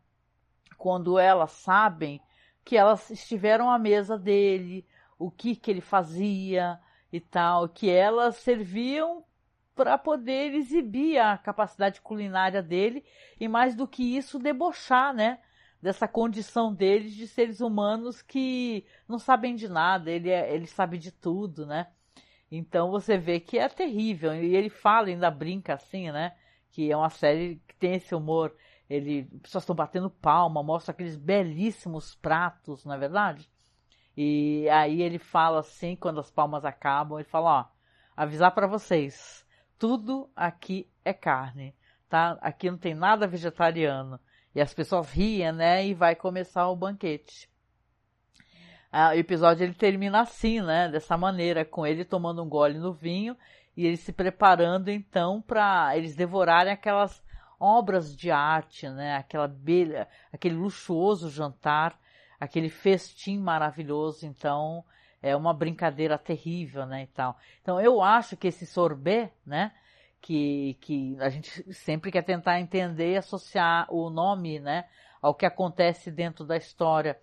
Quando 0.79 1.19
elas 1.19 1.53
sabem 1.53 2.21
que 2.65 2.77
elas 2.77 3.11
estiveram 3.11 3.71
à 3.71 3.79
mesa 3.79 4.19
dele, 4.19 4.87
o 5.19 5.31
que 5.31 5.55
que 5.55 5.71
ele 5.71 5.81
fazia 5.81 6.81
e 7.13 7.21
tal, 7.21 7.69
que 7.69 7.91
elas 7.91 8.37
serviam 8.37 9.25
para 9.75 9.97
poder 9.97 10.55
exibir 10.55 11.19
a 11.19 11.39
capacidade 11.39 12.01
culinária 12.01 12.63
dele 12.63 13.05
e 13.39 13.49
mais 13.49 13.75
do 13.75 13.87
que 13.87 14.17
isso 14.17 14.39
debochar, 14.39 15.15
né? 15.15 15.39
Dessa 15.81 16.07
condição 16.07 16.75
deles 16.75 17.15
de 17.15 17.27
seres 17.27 17.61
humanos 17.61 18.21
que 18.21 18.85
não 19.09 19.19
sabem 19.19 19.55
de 19.55 19.69
nada, 19.69 20.11
ele, 20.11 20.29
é, 20.29 20.55
ele 20.55 20.67
sabe 20.67 20.99
de 20.99 21.11
tudo, 21.11 21.65
né? 21.65 21.87
Então 22.51 22.91
você 22.91 23.17
vê 23.17 23.39
que 23.41 23.59
é 23.59 23.69
terrível. 23.69 24.35
E 24.35 24.55
ele 24.55 24.69
fala, 24.69 25.09
ainda 25.09 25.31
brinca 25.31 25.75
assim, 25.75 26.11
né? 26.11 26.35
Que 26.71 26.91
é 26.91 26.97
uma 26.97 27.11
série 27.11 27.63
que 27.67 27.75
tem 27.77 27.95
esse 27.95 28.15
humor. 28.15 28.55
Ele, 28.89 29.25
pessoas 29.41 29.63
estão 29.63 29.75
batendo 29.77 30.11
palma, 30.11 30.63
mostra 30.63 30.93
aqueles 30.93 31.17
belíssimos 31.17 32.15
pratos, 32.17 32.85
não 32.85 32.95
é 32.95 32.99
verdade? 32.99 33.49
E 34.17 34.69
aí 34.69 35.01
ele 35.01 35.19
fala 35.19 35.61
assim, 35.61 35.95
quando 35.95 36.21
as 36.21 36.31
palmas 36.31 36.65
acabam, 36.65 37.19
ele 37.19 37.29
fala, 37.29 37.61
ó, 37.61 37.65
avisar 38.17 38.51
para 38.53 38.67
vocês, 38.67 39.47
tudo 39.81 40.31
aqui 40.37 40.89
é 41.05 41.13
carne, 41.13 41.75
tá? 42.09 42.39
Aqui 42.41 42.71
não 42.71 42.79
tem 42.79 42.95
nada 42.95 43.27
vegetariano. 43.27 44.21
E 44.55 44.61
as 44.61 44.73
pessoas 44.73 45.11
riem, 45.11 45.51
né? 45.51 45.85
E 45.85 45.95
vai 45.95 46.15
começar 46.15 46.69
o 46.69 46.77
banquete 46.77 47.51
o 48.93 49.19
episódio 49.19 49.65
ele 49.65 49.75
termina 49.75 50.21
assim, 50.21 50.61
né? 50.61 50.89
Dessa 50.89 51.17
maneira, 51.17 51.65
com 51.65 51.87
ele 51.87 52.05
tomando 52.05 52.43
um 52.43 52.49
gole 52.49 52.79
no 52.79 52.93
vinho 52.93 53.37
e 53.77 53.87
ele 53.87 53.97
se 53.97 54.13
preparando 54.13 54.91
então 54.91 55.41
para 55.41 55.97
eles 55.97 56.17
devorarem 56.17 56.73
aquelas 56.73 57.23
obras 57.59 58.17
de 58.17 58.31
arte, 58.31 58.89
né? 58.89 59.17
Aquela 59.17 59.47
belha, 59.47 60.09
aquele 60.33 60.57
luxuoso 60.57 61.31
jantar, 61.31 61.99
aquele 62.39 62.69
festim 62.69 63.39
maravilhoso. 63.39 64.27
Então 64.27 64.85
é 65.23 65.37
uma 65.37 65.53
brincadeira 65.53 66.19
terrível, 66.19 66.87
né? 66.87 67.03
E 67.05 67.07
tal. 67.07 67.37
Então 67.63 67.81
eu 67.81 68.03
acho 68.03 68.37
que 68.37 68.49
esse 68.49 68.67
sorbet, 68.67 69.33
né? 69.45 69.73
Que, 70.21 70.77
que 70.81 71.17
a 71.19 71.31
gente 71.31 71.73
sempre 71.73 72.13
quer 72.13 72.23
tentar 72.23 72.61
entender 72.61 73.15
e 73.15 73.17
associar 73.17 73.87
o 73.93 74.11
nome, 74.11 74.61
né? 74.61 74.87
Ao 75.23 75.35
que 75.35 75.47
acontece 75.47 76.11
dentro 76.11 76.45
da 76.45 76.57
história 76.57 77.19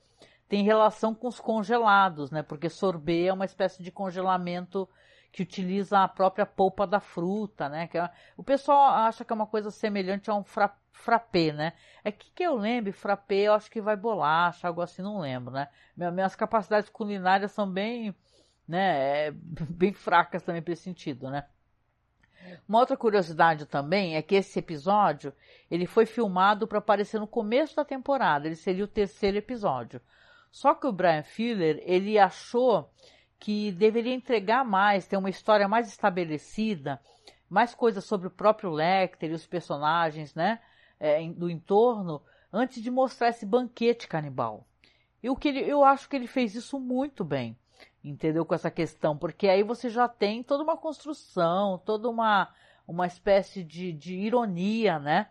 tem 0.47 0.63
relação 0.63 1.13
com 1.13 1.27
os 1.27 1.39
congelados, 1.39 2.31
né? 2.31 2.41
Porque 2.41 2.69
sorbet 2.69 3.27
é 3.27 3.33
uma 3.33 3.45
espécie 3.45 3.83
de 3.83 3.91
congelamento 3.91 4.87
que 5.31 5.43
utiliza 5.43 6.03
a 6.03 6.07
própria 6.07 6.45
polpa 6.45 6.87
da 6.87 6.99
fruta, 6.99 7.69
né? 7.69 7.87
Que 7.87 7.97
é, 7.97 8.09
o 8.35 8.43
pessoal 8.43 8.93
acha 8.93 9.23
que 9.23 9.31
é 9.31 9.35
uma 9.35 9.47
coisa 9.47 9.69
semelhante 9.69 10.29
a 10.29 10.35
um 10.35 10.43
fra, 10.43 10.75
frappé, 10.91 11.51
né? 11.51 11.73
É 12.03 12.11
que 12.11 12.31
que 12.31 12.43
eu 12.43 12.55
lembro, 12.55 12.91
frappé 12.93 13.41
eu 13.41 13.53
acho 13.53 13.69
que 13.69 13.81
vai 13.81 13.95
bolacha, 13.95 14.67
algo 14.67 14.81
assim, 14.81 15.01
não 15.01 15.19
lembro, 15.19 15.53
né? 15.53 15.69
Minhas 15.95 16.35
capacidades 16.35 16.89
culinárias 16.89 17.51
são 17.51 17.69
bem, 17.69 18.15
né, 18.67 19.27
é, 19.27 19.31
bem 19.69 19.93
fracas 19.93 20.43
também 20.43 20.61
para 20.61 20.73
esse 20.73 20.83
sentido, 20.83 21.29
né? 21.29 21.45
Uma 22.67 22.79
outra 22.79 22.95
curiosidade 22.95 23.65
também 23.65 24.15
é 24.15 24.21
que 24.21 24.35
esse 24.35 24.59
episódio 24.59 25.33
ele 25.69 25.85
foi 25.85 26.05
filmado 26.05 26.67
para 26.67 26.79
aparecer 26.79 27.19
no 27.19 27.27
começo 27.27 27.75
da 27.75 27.83
temporada. 27.83 28.47
Ele 28.47 28.55
seria 28.55 28.85
o 28.85 28.87
terceiro 28.87 29.37
episódio. 29.37 30.01
Só 30.51 30.73
que 30.73 30.87
o 30.87 30.91
Brian 30.91 31.23
Fuller, 31.23 31.81
ele 31.83 32.17
achou 32.17 32.89
que 33.39 33.71
deveria 33.71 34.13
entregar 34.13 34.63
mais, 34.65 35.07
ter 35.07 35.17
uma 35.17 35.29
história 35.29 35.67
mais 35.67 35.87
estabelecida, 35.87 36.99
mais 37.49 37.73
coisas 37.73 38.03
sobre 38.03 38.27
o 38.27 38.31
próprio 38.31 38.69
Lecter 38.69 39.29
e 39.29 39.33
os 39.33 39.45
personagens, 39.45 40.33
né, 40.35 40.59
é, 40.99 41.27
do 41.29 41.49
entorno, 41.49 42.21
antes 42.51 42.81
de 42.81 42.89
mostrar 42.89 43.29
esse 43.29 43.45
banquete 43.45 44.07
canibal. 44.07 44.65
E 45.21 45.29
o 45.29 45.35
que 45.35 45.49
ele, 45.49 45.59
eu 45.59 45.83
acho 45.83 46.09
que 46.09 46.15
ele 46.15 46.27
fez 46.27 46.55
isso 46.55 46.79
muito 46.79 47.23
bem, 47.23 47.57
entendeu? 48.03 48.45
Com 48.45 48.55
essa 48.55 48.71
questão, 48.71 49.17
porque 49.17 49.47
aí 49.47 49.63
você 49.63 49.89
já 49.89 50.07
tem 50.07 50.43
toda 50.43 50.63
uma 50.63 50.77
construção, 50.77 51.81
toda 51.85 52.09
uma, 52.09 52.53
uma 52.87 53.07
espécie 53.07 53.63
de, 53.63 53.91
de 53.91 54.15
ironia, 54.15 54.99
né? 54.99 55.29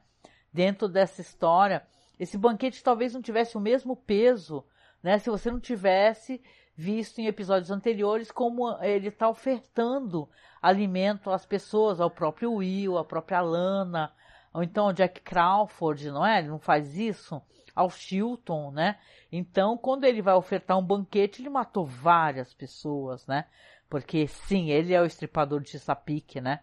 Dentro 0.52 0.88
dessa 0.88 1.20
história. 1.20 1.86
Esse 2.18 2.38
banquete 2.38 2.82
talvez 2.82 3.14
não 3.14 3.22
tivesse 3.22 3.56
o 3.56 3.60
mesmo 3.60 3.94
peso, 3.94 4.64
né? 5.02 5.18
Se 5.18 5.30
você 5.30 5.50
não 5.50 5.60
tivesse 5.60 6.42
visto 6.76 7.18
em 7.18 7.26
episódios 7.26 7.70
anteriores 7.70 8.30
como 8.30 8.76
ele 8.82 9.08
está 9.08 9.28
ofertando 9.28 10.28
alimento 10.60 11.30
às 11.30 11.46
pessoas, 11.46 12.00
ao 12.00 12.10
próprio 12.10 12.52
Will, 12.54 12.98
à 12.98 13.04
própria 13.04 13.40
Lana, 13.40 14.12
ou 14.52 14.62
então 14.62 14.92
Jack 14.92 15.20
Crawford, 15.22 16.10
não 16.10 16.24
é? 16.24 16.38
Ele 16.38 16.48
não 16.48 16.58
faz 16.58 16.96
isso? 16.96 17.40
Ao 17.74 17.90
Chilton, 17.90 18.70
né? 18.70 18.98
Então, 19.30 19.76
quando 19.76 20.04
ele 20.04 20.22
vai 20.22 20.34
ofertar 20.34 20.78
um 20.78 20.84
banquete, 20.84 21.42
ele 21.42 21.48
matou 21.48 21.84
várias 21.84 22.52
pessoas, 22.54 23.26
né? 23.26 23.46
Porque, 23.88 24.26
sim, 24.26 24.70
ele 24.70 24.94
é 24.94 25.00
o 25.00 25.06
estripador 25.06 25.60
de 25.60 25.70
Chesapeake, 25.70 26.40
né? 26.40 26.60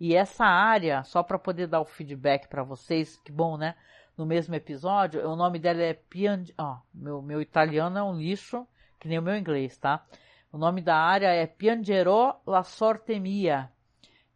E 0.00 0.14
essa 0.14 0.44
área, 0.44 1.02
só 1.04 1.22
para 1.22 1.38
poder 1.38 1.66
dar 1.66 1.80
o 1.80 1.84
feedback 1.84 2.48
para 2.48 2.62
vocês, 2.62 3.16
que 3.16 3.32
bom, 3.32 3.56
né? 3.56 3.74
No 4.16 4.24
mesmo 4.24 4.54
episódio, 4.54 5.28
o 5.28 5.36
nome 5.36 5.58
dela 5.58 5.82
é 5.82 5.94
Pian... 5.94 6.44
Ó, 6.56 6.78
meu, 6.94 7.20
meu 7.20 7.40
italiano 7.40 7.98
é 7.98 8.02
um 8.02 8.16
lixo, 8.16 8.66
que 8.98 9.08
nem 9.08 9.18
o 9.18 9.22
meu 9.22 9.36
inglês, 9.36 9.76
tá? 9.76 10.04
O 10.52 10.58
nome 10.58 10.80
da 10.80 10.96
área 10.96 11.28
é 11.28 11.46
Piangero 11.46 12.34
la 12.46 12.62
Sorte 12.62 13.18
Mia, 13.20 13.70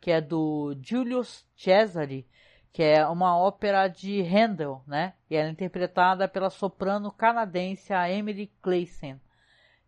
que 0.00 0.10
é 0.10 0.20
do 0.20 0.76
Julius 0.82 1.46
Cesare, 1.56 2.28
que 2.72 2.82
é 2.82 3.06
uma 3.06 3.36
ópera 3.36 3.88
de 3.88 4.22
Handel, 4.22 4.82
né? 4.86 5.14
E 5.28 5.36
ela 5.36 5.48
é 5.48 5.52
interpretada 5.52 6.26
pela 6.26 6.50
soprano 6.50 7.10
canadense 7.12 7.92
Emily 7.92 8.52
Clayson. 8.60 9.18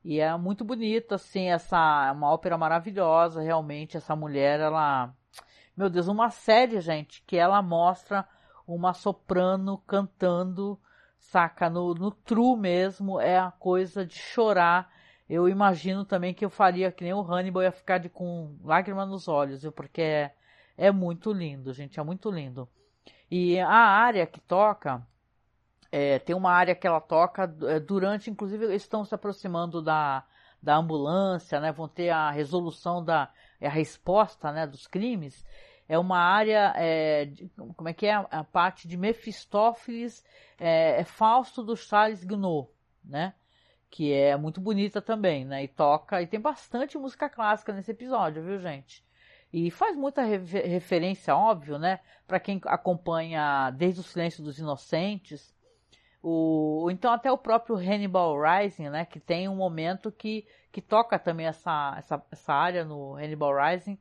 E 0.04 0.20
é 0.20 0.36
muito 0.36 0.64
bonita, 0.64 1.14
assim, 1.14 1.50
essa 1.50 2.12
uma 2.12 2.30
ópera 2.30 2.58
maravilhosa, 2.58 3.40
realmente 3.40 3.96
essa 3.96 4.14
mulher, 4.14 4.60
ela, 4.60 5.14
meu 5.74 5.88
Deus, 5.88 6.08
uma 6.08 6.28
série, 6.28 6.78
gente, 6.80 7.22
que 7.26 7.38
ela 7.38 7.62
mostra 7.62 8.28
uma 8.66 8.92
soprano 8.92 9.78
cantando, 9.86 10.78
saca, 11.34 11.68
no, 11.68 11.94
no 11.94 12.12
true 12.12 12.56
mesmo, 12.56 13.20
é 13.20 13.36
a 13.36 13.50
coisa 13.50 14.06
de 14.06 14.14
chorar. 14.14 14.88
Eu 15.28 15.48
imagino 15.48 16.04
também 16.04 16.32
que 16.32 16.44
eu 16.44 16.50
faria 16.50 16.92
que 16.92 17.02
nem 17.02 17.12
o 17.12 17.22
Hannibal, 17.22 17.64
ia 17.64 17.72
ficar 17.72 17.98
de, 17.98 18.08
com 18.08 18.56
lágrima 18.62 19.04
nos 19.04 19.26
olhos, 19.26 19.62
viu? 19.62 19.72
Porque 19.72 20.00
é, 20.00 20.34
é 20.76 20.92
muito 20.92 21.32
lindo, 21.32 21.72
gente, 21.72 21.98
é 21.98 22.02
muito 22.04 22.30
lindo. 22.30 22.68
E 23.28 23.58
a 23.58 23.68
área 23.68 24.26
que 24.26 24.40
toca, 24.40 25.04
é, 25.90 26.20
tem 26.20 26.36
uma 26.36 26.52
área 26.52 26.74
que 26.74 26.86
ela 26.86 27.00
toca 27.00 27.52
é, 27.62 27.80
durante, 27.80 28.30
inclusive, 28.30 28.66
eles 28.66 28.82
estão 28.82 29.04
se 29.04 29.12
aproximando 29.12 29.82
da, 29.82 30.24
da 30.62 30.76
ambulância, 30.76 31.58
né? 31.58 31.72
Vão 31.72 31.88
ter 31.88 32.10
a 32.10 32.30
resolução 32.30 33.04
da 33.04 33.28
a 33.60 33.68
resposta, 33.68 34.52
né, 34.52 34.66
dos 34.66 34.86
crimes. 34.86 35.44
É 35.88 35.98
uma 35.98 36.18
área, 36.18 36.72
é, 36.76 37.26
de, 37.26 37.50
como 37.76 37.88
é 37.88 37.92
que 37.92 38.06
é 38.06 38.14
a, 38.14 38.42
parte 38.42 38.88
de 38.88 38.96
Mefistófeles, 38.96 40.24
é, 40.58 41.00
é 41.00 41.04
Fausto 41.04 41.62
do 41.62 41.76
Charles 41.76 42.24
Gounod, 42.24 42.68
né? 43.04 43.34
Que 43.90 44.12
é 44.12 44.36
muito 44.36 44.60
bonita 44.60 45.02
também, 45.02 45.44
né? 45.44 45.62
E 45.64 45.68
toca 45.68 46.22
e 46.22 46.26
tem 46.26 46.40
bastante 46.40 46.96
música 46.96 47.28
clássica 47.28 47.72
nesse 47.72 47.90
episódio, 47.90 48.42
viu, 48.42 48.58
gente? 48.58 49.04
E 49.52 49.70
faz 49.70 49.96
muita 49.96 50.22
referência, 50.22 51.36
óbvio, 51.36 51.78
né? 51.78 52.00
Para 52.26 52.40
quem 52.40 52.60
acompanha 52.64 53.70
desde 53.70 54.00
o 54.00 54.02
Silêncio 54.02 54.42
dos 54.42 54.58
Inocentes, 54.58 55.54
o, 56.20 56.88
então 56.90 57.12
até 57.12 57.30
o 57.30 57.36
próprio 57.36 57.76
Hannibal 57.76 58.34
Rising, 58.40 58.88
né? 58.88 59.04
Que 59.04 59.20
tem 59.20 59.46
um 59.46 59.54
momento 59.54 60.10
que, 60.10 60.46
que 60.72 60.80
toca 60.80 61.18
também 61.18 61.46
essa, 61.46 61.94
essa, 61.98 62.26
essa 62.32 62.52
área 62.52 62.82
no 62.82 63.14
Hannibal 63.14 63.52
Rising. 63.54 63.98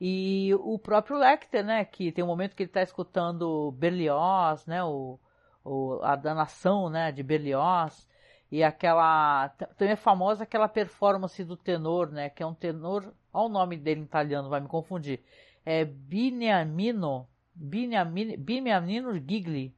E 0.00 0.54
o 0.60 0.78
próprio 0.78 1.18
Lecter, 1.18 1.64
né? 1.64 1.84
Que 1.84 2.12
tem 2.12 2.22
um 2.22 2.28
momento 2.28 2.54
que 2.54 2.62
ele 2.62 2.70
está 2.70 2.82
escutando 2.82 3.72
Berlioz, 3.72 4.64
né? 4.66 4.82
O, 4.84 5.18
o, 5.64 6.00
a 6.02 6.14
danação, 6.14 6.88
né? 6.88 7.10
De 7.10 7.22
Berlioz. 7.22 8.08
E 8.50 8.62
aquela. 8.62 9.48
Também 9.76 9.92
é 9.92 9.96
famosa 9.96 10.44
aquela 10.44 10.68
performance 10.68 11.42
do 11.44 11.56
tenor, 11.56 12.10
né? 12.10 12.30
Que 12.30 12.42
é 12.42 12.46
um 12.46 12.54
tenor. 12.54 13.12
Olha 13.32 13.46
o 13.46 13.48
nome 13.48 13.76
dele 13.76 14.00
em 14.00 14.04
italiano, 14.04 14.48
vai 14.48 14.60
me 14.60 14.68
confundir. 14.68 15.20
É 15.64 15.84
Biniamino. 15.84 17.28
Biniamino, 17.54 18.36
Biniamino 18.38 19.14
Gigli. 19.14 19.74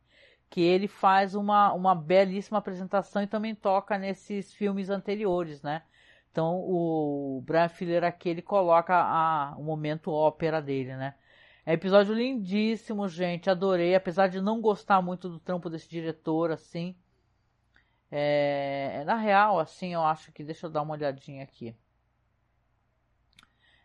Que 0.50 0.60
ele 0.60 0.88
faz 0.88 1.34
uma, 1.34 1.72
uma 1.72 1.94
belíssima 1.94 2.58
apresentação 2.58 3.22
e 3.22 3.26
também 3.26 3.54
toca 3.54 3.96
nesses 3.96 4.52
filmes 4.52 4.90
anteriores, 4.90 5.62
né? 5.62 5.82
Então 6.30 6.60
o 6.60 7.42
Brian 7.44 7.68
Filler 7.68 8.04
aqui 8.04 8.28
ele 8.28 8.42
coloca 8.42 8.94
a, 8.94 9.54
o 9.58 9.62
momento 9.62 10.12
ópera 10.12 10.62
dele, 10.62 10.96
né? 10.96 11.14
É 11.66 11.74
episódio 11.74 12.14
lindíssimo, 12.14 13.08
gente. 13.08 13.50
Adorei, 13.50 13.94
apesar 13.94 14.28
de 14.28 14.40
não 14.40 14.60
gostar 14.60 15.02
muito 15.02 15.28
do 15.28 15.38
trampo 15.38 15.68
desse 15.70 15.88
diretor, 15.88 16.50
assim. 16.50 16.96
É, 18.10 19.04
na 19.04 19.16
real, 19.16 19.58
assim, 19.60 19.94
eu 19.94 20.02
acho 20.02 20.32
que. 20.32 20.42
Deixa 20.42 20.66
eu 20.66 20.70
dar 20.70 20.82
uma 20.82 20.94
olhadinha 20.94 21.42
aqui. 21.44 21.76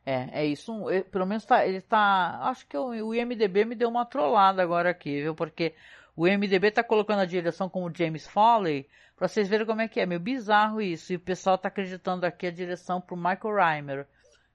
É, 0.06 0.42
é 0.42 0.46
isso. 0.46 0.86
pelo 1.12 1.26
menos 1.26 1.46
tá, 1.46 1.66
ele 1.66 1.82
tá. 1.82 2.40
Acho 2.44 2.68
que 2.68 2.78
o 2.78 3.14
IMDB 3.14 3.66
me 3.66 3.76
deu 3.76 3.90
uma 3.90 4.06
trollada 4.06 4.62
agora 4.62 4.90
aqui, 4.90 5.22
viu? 5.22 5.36
Porque 5.36 5.76
o 6.16 6.28
IMDB 6.28 6.72
tá 6.72 6.84
colocando 6.84 7.20
a 7.20 7.26
direção 7.26 7.70
como 7.70 7.94
James 7.94 8.26
Foley, 8.26 8.88
pra 9.18 9.28
vocês 9.28 9.50
verem 9.50 9.66
como 9.66 9.82
é 9.82 9.88
que 9.88 10.00
é. 10.00 10.06
Meio 10.06 10.20
bizarro 10.20 10.82
isso. 10.82 11.12
E 11.12 11.18
o 11.18 11.20
pessoal 11.20 11.58
tá 11.58 11.68
acreditando 11.68 12.26
aqui 12.26 12.48
a 12.48 12.52
direção 12.52 13.02
pro 13.02 13.18
Michael 13.18 13.56
Reimer. 13.56 14.08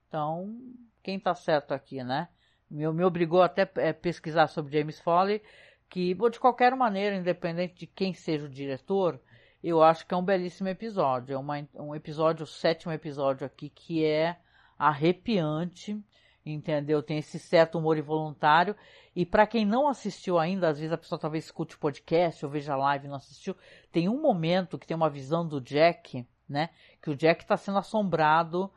Então, 0.08 0.58
quem 1.02 1.20
tá 1.20 1.34
certo 1.34 1.72
aqui, 1.72 2.02
né? 2.02 2.28
Me, 2.70 2.90
me 2.92 3.04
obrigou 3.04 3.42
até 3.42 3.68
é, 3.76 3.92
pesquisar 3.92 4.46
sobre 4.46 4.78
James 4.78 5.00
Foley, 5.00 5.42
que, 5.88 6.14
de 6.14 6.40
qualquer 6.40 6.74
maneira, 6.74 7.16
independente 7.16 7.74
de 7.74 7.86
quem 7.86 8.14
seja 8.14 8.46
o 8.46 8.48
diretor, 8.48 9.20
eu 9.62 9.82
acho 9.82 10.06
que 10.06 10.14
é 10.14 10.16
um 10.16 10.24
belíssimo 10.24 10.68
episódio. 10.68 11.34
É 11.34 11.38
uma, 11.38 11.66
um 11.74 11.94
episódio, 11.94 12.44
o 12.44 12.46
sétimo 12.46 12.92
episódio 12.92 13.46
aqui, 13.46 13.68
que 13.68 14.04
é 14.04 14.36
arrepiante, 14.78 16.00
entendeu? 16.44 17.02
Tem 17.02 17.18
esse 17.18 17.38
certo 17.38 17.78
humor 17.78 17.98
involuntário. 17.98 18.76
E 19.14 19.26
para 19.26 19.46
quem 19.46 19.64
não 19.64 19.88
assistiu 19.88 20.38
ainda, 20.38 20.68
às 20.68 20.78
vezes 20.78 20.92
a 20.92 20.98
pessoa 20.98 21.18
talvez 21.18 21.44
escute 21.44 21.76
o 21.76 21.78
podcast 21.78 22.44
ou 22.44 22.50
veja 22.50 22.74
a 22.74 22.76
live 22.76 23.06
e 23.06 23.08
não 23.08 23.16
assistiu, 23.16 23.56
tem 23.90 24.08
um 24.08 24.20
momento 24.20 24.78
que 24.78 24.86
tem 24.86 24.96
uma 24.96 25.10
visão 25.10 25.46
do 25.46 25.60
Jack, 25.60 26.26
né? 26.48 26.70
Que 27.02 27.10
o 27.10 27.16
Jack 27.16 27.42
está 27.42 27.56
sendo 27.56 27.78
assombrado 27.78 28.70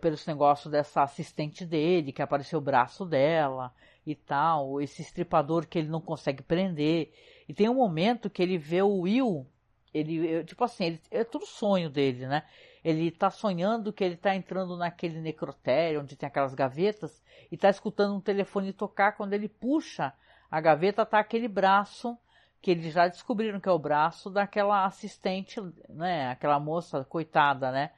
pelos 0.00 0.26
negócios 0.26 0.72
dessa 0.72 1.02
assistente 1.02 1.64
dele, 1.64 2.12
que 2.12 2.20
apareceu 2.20 2.58
o 2.58 2.62
braço 2.62 3.04
dela 3.06 3.72
e 4.04 4.14
tal, 4.14 4.80
esse 4.80 5.02
estripador 5.02 5.68
que 5.68 5.78
ele 5.78 5.88
não 5.88 6.00
consegue 6.00 6.42
prender. 6.42 7.12
E 7.48 7.54
tem 7.54 7.68
um 7.68 7.74
momento 7.74 8.28
que 8.28 8.42
ele 8.42 8.58
vê 8.58 8.82
o 8.82 9.00
Will 9.02 9.46
ele, 9.92 10.44
tipo 10.44 10.62
assim, 10.64 10.84
ele, 10.84 11.00
é 11.10 11.24
tudo 11.24 11.46
sonho 11.46 11.88
dele, 11.88 12.26
né? 12.26 12.44
Ele 12.84 13.10
tá 13.10 13.30
sonhando 13.30 13.92
que 13.92 14.04
ele 14.04 14.16
tá 14.16 14.34
entrando 14.34 14.76
naquele 14.76 15.20
necrotério 15.20 16.00
onde 16.00 16.16
tem 16.16 16.26
aquelas 16.26 16.54
gavetas 16.54 17.22
e 17.50 17.56
tá 17.56 17.68
escutando 17.68 18.14
um 18.14 18.20
telefone 18.20 18.72
tocar. 18.72 19.12
Quando 19.12 19.32
ele 19.32 19.48
puxa 19.48 20.12
a 20.50 20.60
gaveta, 20.60 21.04
tá 21.04 21.18
aquele 21.18 21.48
braço 21.48 22.16
que 22.60 22.70
eles 22.70 22.92
já 22.92 23.06
descobriram 23.06 23.60
que 23.60 23.68
é 23.68 23.72
o 23.72 23.78
braço 23.78 24.30
daquela 24.30 24.84
assistente, 24.84 25.60
né? 25.88 26.30
Aquela 26.30 26.58
moça 26.58 27.04
coitada, 27.04 27.70
né? 27.70 27.90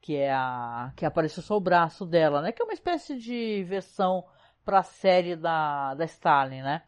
Que 0.00 0.16
é 0.16 0.32
a 0.32 0.92
que 0.96 1.04
apareceu 1.04 1.42
só 1.42 1.56
o 1.56 1.60
braço 1.60 2.06
dela, 2.06 2.40
né? 2.42 2.52
Que 2.52 2.62
é 2.62 2.64
uma 2.64 2.74
espécie 2.74 3.18
de 3.18 3.64
versão 3.64 4.24
para 4.64 4.80
a 4.80 4.82
série 4.82 5.36
da 5.36 5.94
da 5.94 6.04
Stalin, 6.04 6.62
né? 6.62 6.82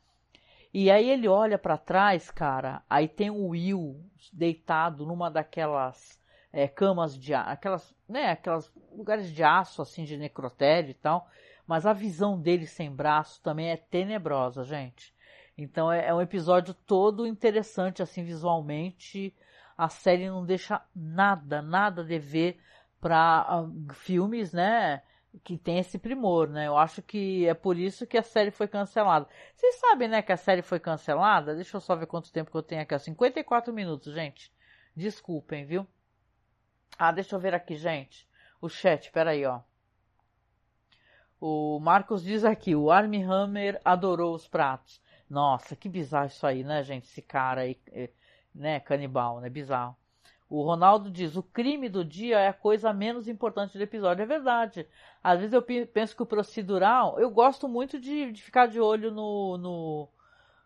E 0.75 0.91
aí 0.91 1.11
ele 1.11 1.29
olha 1.29 1.59
para 1.59 1.77
trás, 1.77 2.31
cara, 2.31 2.83
aí 2.89 3.07
tem 3.07 3.31
o 3.31 3.49
Will 3.49 4.01
deitado 4.33 5.05
numa 5.05 5.31
daquelas 5.31 6.19
é, 6.53 6.69
camas 6.69 7.19
de 7.19 7.33
aquelas, 7.33 7.95
né, 8.09 8.31
aquelas 8.31 8.71
lugares 8.93 9.31
de 9.33 9.43
aço 9.43 9.81
assim 9.81 10.05
de 10.05 10.17
necrotério 10.17 10.91
e 10.91 10.95
tal, 10.95 11.29
mas 11.67 11.87
a 11.87 11.93
visão 11.93 12.39
dele 12.39 12.67
sem 12.67 12.91
braço 12.91 13.41
também 13.43 13.71
é 13.71 13.77
tenebrosa, 13.77 14.65
gente. 14.65 15.15
Então 15.57 15.91
é, 15.91 16.07
é 16.09 16.15
um 16.15 16.21
episódio 16.21 16.75
todo 16.75 17.27
interessante 17.27 18.03
assim 18.03 18.23
visualmente. 18.23 19.35
A 19.77 19.89
série 19.89 20.29
não 20.29 20.45
deixa 20.45 20.83
nada, 20.95 21.63
nada 21.63 22.05
de 22.05 22.19
ver 22.19 22.59
para 23.01 23.63
uh, 23.63 23.89
ah, 23.91 23.95
filmes, 23.95 24.53
né? 24.53 25.03
que 25.43 25.57
tem 25.57 25.79
esse 25.79 25.99
primor, 25.99 26.49
né? 26.49 26.67
Eu 26.67 26.77
acho 26.77 27.01
que 27.01 27.47
é 27.47 27.55
por 27.55 27.79
isso 27.79 28.07
que 28.07 28.19
a 28.19 28.23
série 28.23 28.51
foi 28.51 28.69
cancelada. 28.69 29.27
Vocês 29.55 29.77
sabem, 29.77 30.09
né, 30.09 30.21
que 30.21 30.33
a 30.33 30.37
série 30.37 30.63
foi 30.63 30.79
cancelada? 30.79 31.55
Deixa 31.55 31.77
eu 31.77 31.81
só 31.81 31.97
ver 31.97 32.07
quanto 32.07 32.31
tempo 32.31 32.51
que 32.51 32.57
eu 32.57 32.63
tenho 32.63 32.83
aqui. 32.83 32.99
54 32.99 33.73
minutos, 33.73 34.13
gente. 34.13 34.53
Desculpem, 34.95 35.65
viu? 35.65 35.87
Ah, 36.99 37.13
deixa 37.13 37.35
eu 37.35 37.41
ver 37.41 37.55
aqui, 37.55 37.77
gente. 37.77 38.29
o 38.61 38.69
chat, 38.69 39.11
peraí, 39.11 39.45
ó. 39.45 39.61
O 41.41 41.81
Marcos 41.81 42.23
diz 42.23 42.45
aqui, 42.45 42.75
o 42.77 42.91
Armie 42.91 43.23
Hammer 43.23 43.81
adorou 43.85 44.35
os 44.35 44.47
pratos. 44.47 45.01
Nossa, 45.29 45.75
que 45.75 45.89
bizarro 45.89 46.27
isso 46.27 46.47
aí, 46.47 46.63
né, 46.63 46.83
gente? 46.85 47.05
Esse 47.05 47.23
cara 47.23 47.63
aí, 47.63 47.77
é, 47.91 48.11
né, 48.55 48.79
canibal, 48.81 49.41
né? 49.41 49.49
Bizarro. 49.51 49.97
O 50.53 50.63
Ronaldo 50.63 51.11
diz: 51.11 51.35
o 51.35 51.43
crime 51.43 51.89
do 51.89 52.05
dia 52.05 52.39
é 52.39 52.49
a 52.49 52.53
coisa 52.53 52.93
menos 52.93 53.27
importante 53.27 53.79
do 53.79 53.83
episódio. 53.83 54.23
É 54.23 54.27
verdade. 54.27 54.87
Às 55.25 55.41
vezes 55.41 55.55
eu 55.55 55.63
penso 55.63 56.15
que 56.15 56.23
o 56.23 56.27
procedural. 56.27 57.19
Eu 57.19 57.31
gosto 57.31 57.67
muito 57.67 57.99
de, 57.99 58.31
de 58.31 58.43
ficar 58.43 58.67
de 58.67 58.79
olho 58.79 59.11
no, 59.11 59.57
no, 59.57 60.09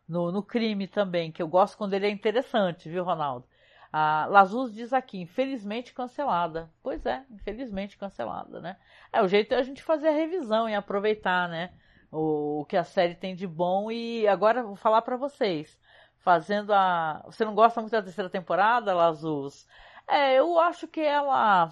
no, 0.08 0.32
no, 0.32 0.42
crime 0.42 0.88
também, 0.88 1.30
que 1.30 1.40
eu 1.40 1.46
gosto 1.46 1.78
quando 1.78 1.94
ele 1.94 2.06
é 2.06 2.10
interessante, 2.10 2.88
viu, 2.88 3.04
Ronaldo? 3.04 3.46
A 3.92 4.26
Lazuz 4.26 4.74
diz 4.74 4.92
aqui: 4.92 5.20
infelizmente 5.20 5.92
cancelada. 5.94 6.70
Pois 6.82 7.04
é, 7.06 7.24
infelizmente 7.30 7.96
cancelada, 7.96 8.60
né? 8.60 8.76
É, 9.12 9.22
o 9.22 9.28
jeito 9.28 9.54
é 9.54 9.58
a 9.58 9.62
gente 9.62 9.82
fazer 9.82 10.08
a 10.08 10.12
revisão 10.12 10.68
e 10.68 10.74
aproveitar, 10.74 11.48
né? 11.48 11.72
O, 12.10 12.60
o 12.60 12.64
que 12.64 12.76
a 12.76 12.84
série 12.84 13.14
tem 13.14 13.34
de 13.34 13.46
bom. 13.46 13.90
E 13.90 14.26
agora 14.28 14.62
vou 14.62 14.76
falar 14.76 15.02
para 15.02 15.16
vocês 15.16 15.78
fazendo 16.26 16.72
a. 16.72 17.22
Você 17.26 17.44
não 17.44 17.54
gosta 17.54 17.80
muito 17.80 17.92
da 17.92 18.02
terceira 18.02 18.28
temporada, 18.28 18.92
Lazus? 18.92 19.66
É, 20.08 20.34
eu 20.34 20.58
acho 20.58 20.88
que 20.88 21.00
ela. 21.00 21.70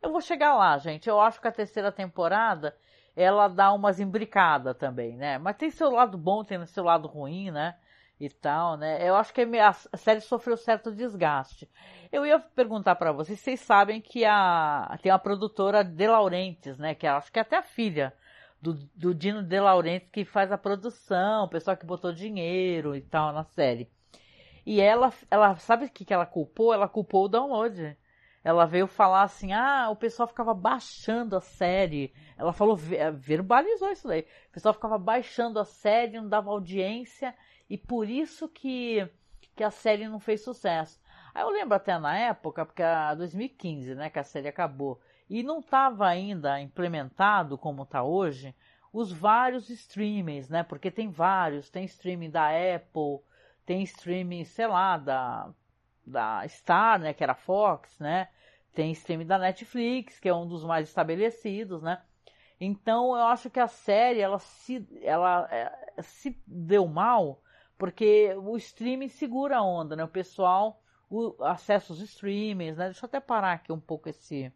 Eu 0.00 0.12
vou 0.12 0.20
chegar 0.20 0.54
lá, 0.54 0.78
gente. 0.78 1.08
Eu 1.08 1.20
acho 1.20 1.40
que 1.40 1.48
a 1.48 1.52
terceira 1.52 1.90
temporada 1.90 2.76
ela 3.16 3.48
dá 3.48 3.72
umas 3.72 3.98
imbricadas 3.98 4.76
também, 4.76 5.16
né? 5.16 5.38
Mas 5.38 5.56
tem 5.56 5.70
seu 5.70 5.90
lado 5.90 6.16
bom, 6.16 6.44
tem 6.44 6.64
seu 6.66 6.84
lado 6.84 7.08
ruim, 7.08 7.50
né? 7.50 7.76
E 8.20 8.28
tal, 8.28 8.76
né? 8.76 9.08
Eu 9.08 9.14
acho 9.14 9.32
que 9.32 9.42
a 9.42 9.72
série 9.96 10.20
sofreu 10.20 10.56
certo 10.56 10.90
desgaste. 10.90 11.70
Eu 12.10 12.26
ia 12.26 12.40
perguntar 12.40 12.96
para 12.96 13.12
vocês, 13.12 13.38
vocês 13.38 13.60
sabem 13.60 14.00
que 14.00 14.24
a 14.24 14.98
tem 15.00 15.12
a 15.12 15.18
produtora 15.18 15.84
De 15.84 16.06
Laurentiis, 16.08 16.78
né? 16.78 16.94
Que 16.96 17.06
acho 17.06 17.30
que 17.30 17.38
é 17.38 17.42
até 17.42 17.56
a 17.56 17.62
filha 17.62 18.12
do, 18.60 18.74
do 18.94 19.14
Dino 19.14 19.42
De 19.42 19.60
Laurentiis 19.60 20.10
que 20.10 20.24
faz 20.24 20.50
a 20.50 20.58
produção, 20.58 21.44
o 21.44 21.48
pessoal 21.48 21.76
que 21.76 21.86
botou 21.86 22.12
dinheiro 22.12 22.96
e 22.96 23.00
tal 23.00 23.32
na 23.32 23.44
série. 23.44 23.88
E 24.66 24.80
ela, 24.80 25.12
ela 25.30 25.56
sabe 25.56 25.86
o 25.86 25.90
que, 25.90 26.04
que 26.04 26.12
ela 26.12 26.26
culpou? 26.26 26.74
Ela 26.74 26.88
culpou 26.88 27.24
o 27.24 27.28
download. 27.28 27.96
Ela 28.44 28.66
veio 28.66 28.86
falar 28.86 29.22
assim: 29.22 29.52
ah, 29.52 29.88
o 29.90 29.96
pessoal 29.96 30.28
ficava 30.28 30.54
baixando 30.54 31.36
a 31.36 31.40
série. 31.40 32.12
Ela 32.36 32.52
falou, 32.52 32.76
verbalizou 32.76 33.90
isso 33.90 34.06
daí. 34.06 34.26
O 34.48 34.52
pessoal 34.52 34.74
ficava 34.74 34.98
baixando 34.98 35.58
a 35.58 35.64
série, 35.64 36.20
não 36.20 36.28
dava 36.28 36.50
audiência, 36.50 37.34
e 37.68 37.76
por 37.76 38.08
isso 38.08 38.48
que, 38.48 39.08
que 39.54 39.64
a 39.64 39.70
série 39.70 40.08
não 40.08 40.20
fez 40.20 40.42
sucesso. 40.42 41.00
Aí 41.34 41.42
eu 41.42 41.50
lembro 41.50 41.74
até 41.74 41.98
na 41.98 42.16
época, 42.16 42.64
porque 42.64 42.82
a 42.82 43.14
2015, 43.14 43.94
né, 43.94 44.10
que 44.10 44.18
a 44.18 44.24
série 44.24 44.48
acabou 44.48 45.00
e 45.28 45.42
não 45.42 45.60
estava 45.60 46.06
ainda 46.06 46.60
implementado 46.60 47.58
como 47.58 47.82
está 47.82 48.02
hoje 48.02 48.54
os 48.92 49.12
vários 49.12 49.68
streamings, 49.68 50.48
né? 50.48 50.62
Porque 50.62 50.90
tem 50.90 51.10
vários, 51.10 51.68
tem 51.68 51.84
streaming 51.84 52.30
da 52.30 52.48
Apple, 52.48 53.20
tem 53.66 53.82
streaming, 53.82 54.44
sei 54.44 54.66
lá, 54.66 54.96
da, 54.96 55.50
da 56.06 56.48
Star, 56.48 56.98
né? 56.98 57.12
Que 57.12 57.22
era 57.22 57.34
Fox, 57.34 57.98
né? 57.98 58.28
Tem 58.72 58.90
streaming 58.92 59.26
da 59.26 59.38
Netflix, 59.38 60.18
que 60.18 60.28
é 60.28 60.34
um 60.34 60.46
dos 60.46 60.64
mais 60.64 60.88
estabelecidos, 60.88 61.82
né? 61.82 62.00
Então 62.60 63.16
eu 63.16 63.26
acho 63.26 63.50
que 63.50 63.60
a 63.60 63.68
série 63.68 64.20
ela 64.20 64.38
se, 64.38 64.86
ela, 65.02 65.46
é, 65.50 66.02
se 66.02 66.40
deu 66.46 66.86
mal 66.88 67.40
porque 67.78 68.34
o 68.36 68.56
streaming 68.56 69.08
segura 69.08 69.58
a 69.58 69.62
onda, 69.62 69.94
né? 69.96 70.04
O 70.04 70.08
pessoal 70.08 70.82
o, 71.08 71.34
acessa 71.42 71.92
os 71.92 72.00
streamings, 72.00 72.76
né? 72.76 72.86
Deixa 72.86 73.04
eu 73.04 73.08
até 73.08 73.20
parar 73.20 73.52
aqui 73.52 73.72
um 73.72 73.80
pouco 73.80 74.08
esse 74.08 74.52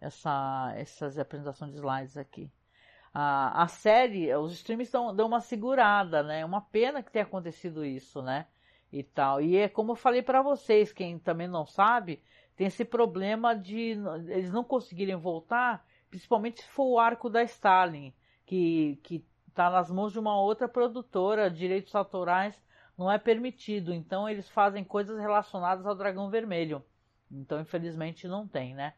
essa, 0.00 0.72
essas 0.76 1.18
apresentações 1.18 1.72
de 1.72 1.78
slides 1.78 2.16
aqui. 2.16 2.50
A, 3.12 3.62
a 3.62 3.68
série, 3.68 4.34
os 4.36 4.52
streams 4.52 4.92
dão, 4.92 5.16
dão 5.16 5.26
uma 5.26 5.40
segurada, 5.40 6.22
né? 6.22 6.44
Uma 6.44 6.60
pena 6.60 7.02
que 7.02 7.10
tenha 7.10 7.24
acontecido 7.24 7.84
isso, 7.84 8.20
né? 8.22 8.46
E 8.92 9.02
tal. 9.02 9.40
E 9.40 9.56
é 9.56 9.68
como 9.68 9.92
eu 9.92 9.96
falei 9.96 10.22
para 10.22 10.42
vocês, 10.42 10.92
quem 10.92 11.18
também 11.18 11.48
não 11.48 11.66
sabe, 11.66 12.22
tem 12.54 12.66
esse 12.66 12.84
problema 12.84 13.54
de 13.54 13.96
eles 14.28 14.52
não 14.52 14.62
conseguirem 14.62 15.16
voltar, 15.16 15.84
principalmente 16.10 16.62
se 16.62 16.68
for 16.68 16.84
o 16.84 16.98
arco 16.98 17.28
da 17.28 17.42
Stalin, 17.42 18.12
que, 18.44 19.00
que 19.02 19.24
tá 19.56 19.70
nas 19.70 19.90
mãos 19.90 20.12
de 20.12 20.18
uma 20.18 20.38
outra 20.38 20.68
produtora, 20.68 21.50
direitos 21.50 21.94
autorais 21.94 22.62
não 22.96 23.10
é 23.10 23.18
permitido. 23.18 23.92
Então 23.92 24.28
eles 24.28 24.48
fazem 24.50 24.84
coisas 24.84 25.18
relacionadas 25.18 25.86
ao 25.86 25.94
Dragão 25.94 26.28
Vermelho. 26.30 26.84
Então, 27.30 27.58
infelizmente, 27.60 28.28
não 28.28 28.46
tem, 28.46 28.74
né? 28.74 28.92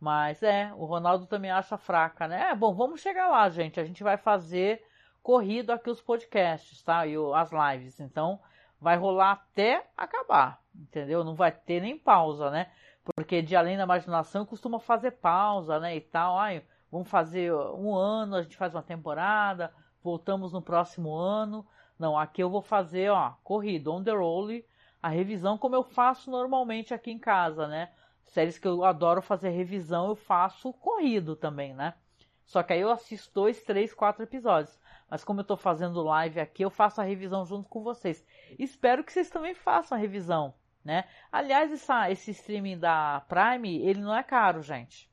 Mas 0.00 0.42
é, 0.42 0.72
o 0.74 0.86
Ronaldo 0.86 1.26
também 1.26 1.50
acha 1.50 1.76
fraca, 1.76 2.26
né? 2.26 2.50
É, 2.50 2.54
bom, 2.54 2.74
vamos 2.74 3.00
chegar 3.02 3.28
lá, 3.28 3.48
gente. 3.50 3.78
A 3.78 3.84
gente 3.84 4.02
vai 4.02 4.16
fazer 4.16 4.82
corrido 5.22 5.70
aqui 5.70 5.90
os 5.90 6.00
podcasts, 6.00 6.82
tá? 6.82 7.06
E 7.06 7.14
as 7.34 7.50
lives. 7.52 8.00
Então, 8.00 8.40
vai 8.80 8.96
rolar 8.96 9.32
até 9.32 9.86
acabar, 9.94 10.62
entendeu? 10.74 11.22
Não 11.22 11.34
vai 11.34 11.52
ter 11.52 11.80
nem 11.82 11.98
pausa, 11.98 12.50
né? 12.50 12.72
Porque 13.04 13.42
de 13.42 13.54
Além 13.54 13.76
da 13.76 13.84
Imaginação 13.84 14.46
costuma 14.46 14.80
fazer 14.80 15.12
pausa, 15.12 15.78
né? 15.78 15.94
E 15.94 16.00
tal. 16.00 16.38
Ai, 16.38 16.64
vamos 16.90 17.08
fazer 17.08 17.52
um 17.52 17.94
ano, 17.94 18.36
a 18.36 18.42
gente 18.42 18.56
faz 18.56 18.74
uma 18.74 18.82
temporada, 18.82 19.72
voltamos 20.02 20.52
no 20.52 20.62
próximo 20.62 21.14
ano. 21.14 21.66
Não, 21.98 22.18
aqui 22.18 22.42
eu 22.42 22.50
vou 22.50 22.62
fazer, 22.62 23.10
ó, 23.10 23.32
corrido, 23.44 23.92
on 23.92 24.02
the 24.02 24.12
roll, 24.12 24.48
a 25.02 25.08
revisão 25.08 25.58
como 25.58 25.74
eu 25.74 25.82
faço 25.82 26.30
normalmente 26.30 26.94
aqui 26.94 27.10
em 27.10 27.18
casa, 27.18 27.66
né? 27.66 27.90
séries 28.30 28.58
que 28.58 28.66
eu 28.66 28.84
adoro 28.84 29.20
fazer 29.20 29.50
revisão, 29.50 30.08
eu 30.08 30.16
faço 30.16 30.72
corrido 30.74 31.34
também, 31.34 31.74
né? 31.74 31.94
Só 32.44 32.62
que 32.62 32.72
aí 32.72 32.80
eu 32.80 32.90
assisto 32.90 33.32
dois, 33.32 33.62
três, 33.62 33.94
quatro 33.94 34.22
episódios. 34.22 34.78
Mas 35.08 35.24
como 35.24 35.40
eu 35.40 35.44
tô 35.44 35.56
fazendo 35.56 36.02
live 36.02 36.40
aqui, 36.40 36.64
eu 36.64 36.70
faço 36.70 37.00
a 37.00 37.04
revisão 37.04 37.44
junto 37.44 37.68
com 37.68 37.82
vocês. 37.82 38.24
Espero 38.58 39.04
que 39.04 39.12
vocês 39.12 39.30
também 39.30 39.54
façam 39.54 39.96
a 39.96 40.00
revisão, 40.00 40.54
né? 40.84 41.04
Aliás, 41.30 41.72
essa, 41.72 42.10
esse 42.10 42.30
streaming 42.30 42.78
da 42.78 43.24
Prime, 43.28 43.82
ele 43.82 44.00
não 44.00 44.16
é 44.16 44.22
caro, 44.22 44.62
gente. 44.62 45.10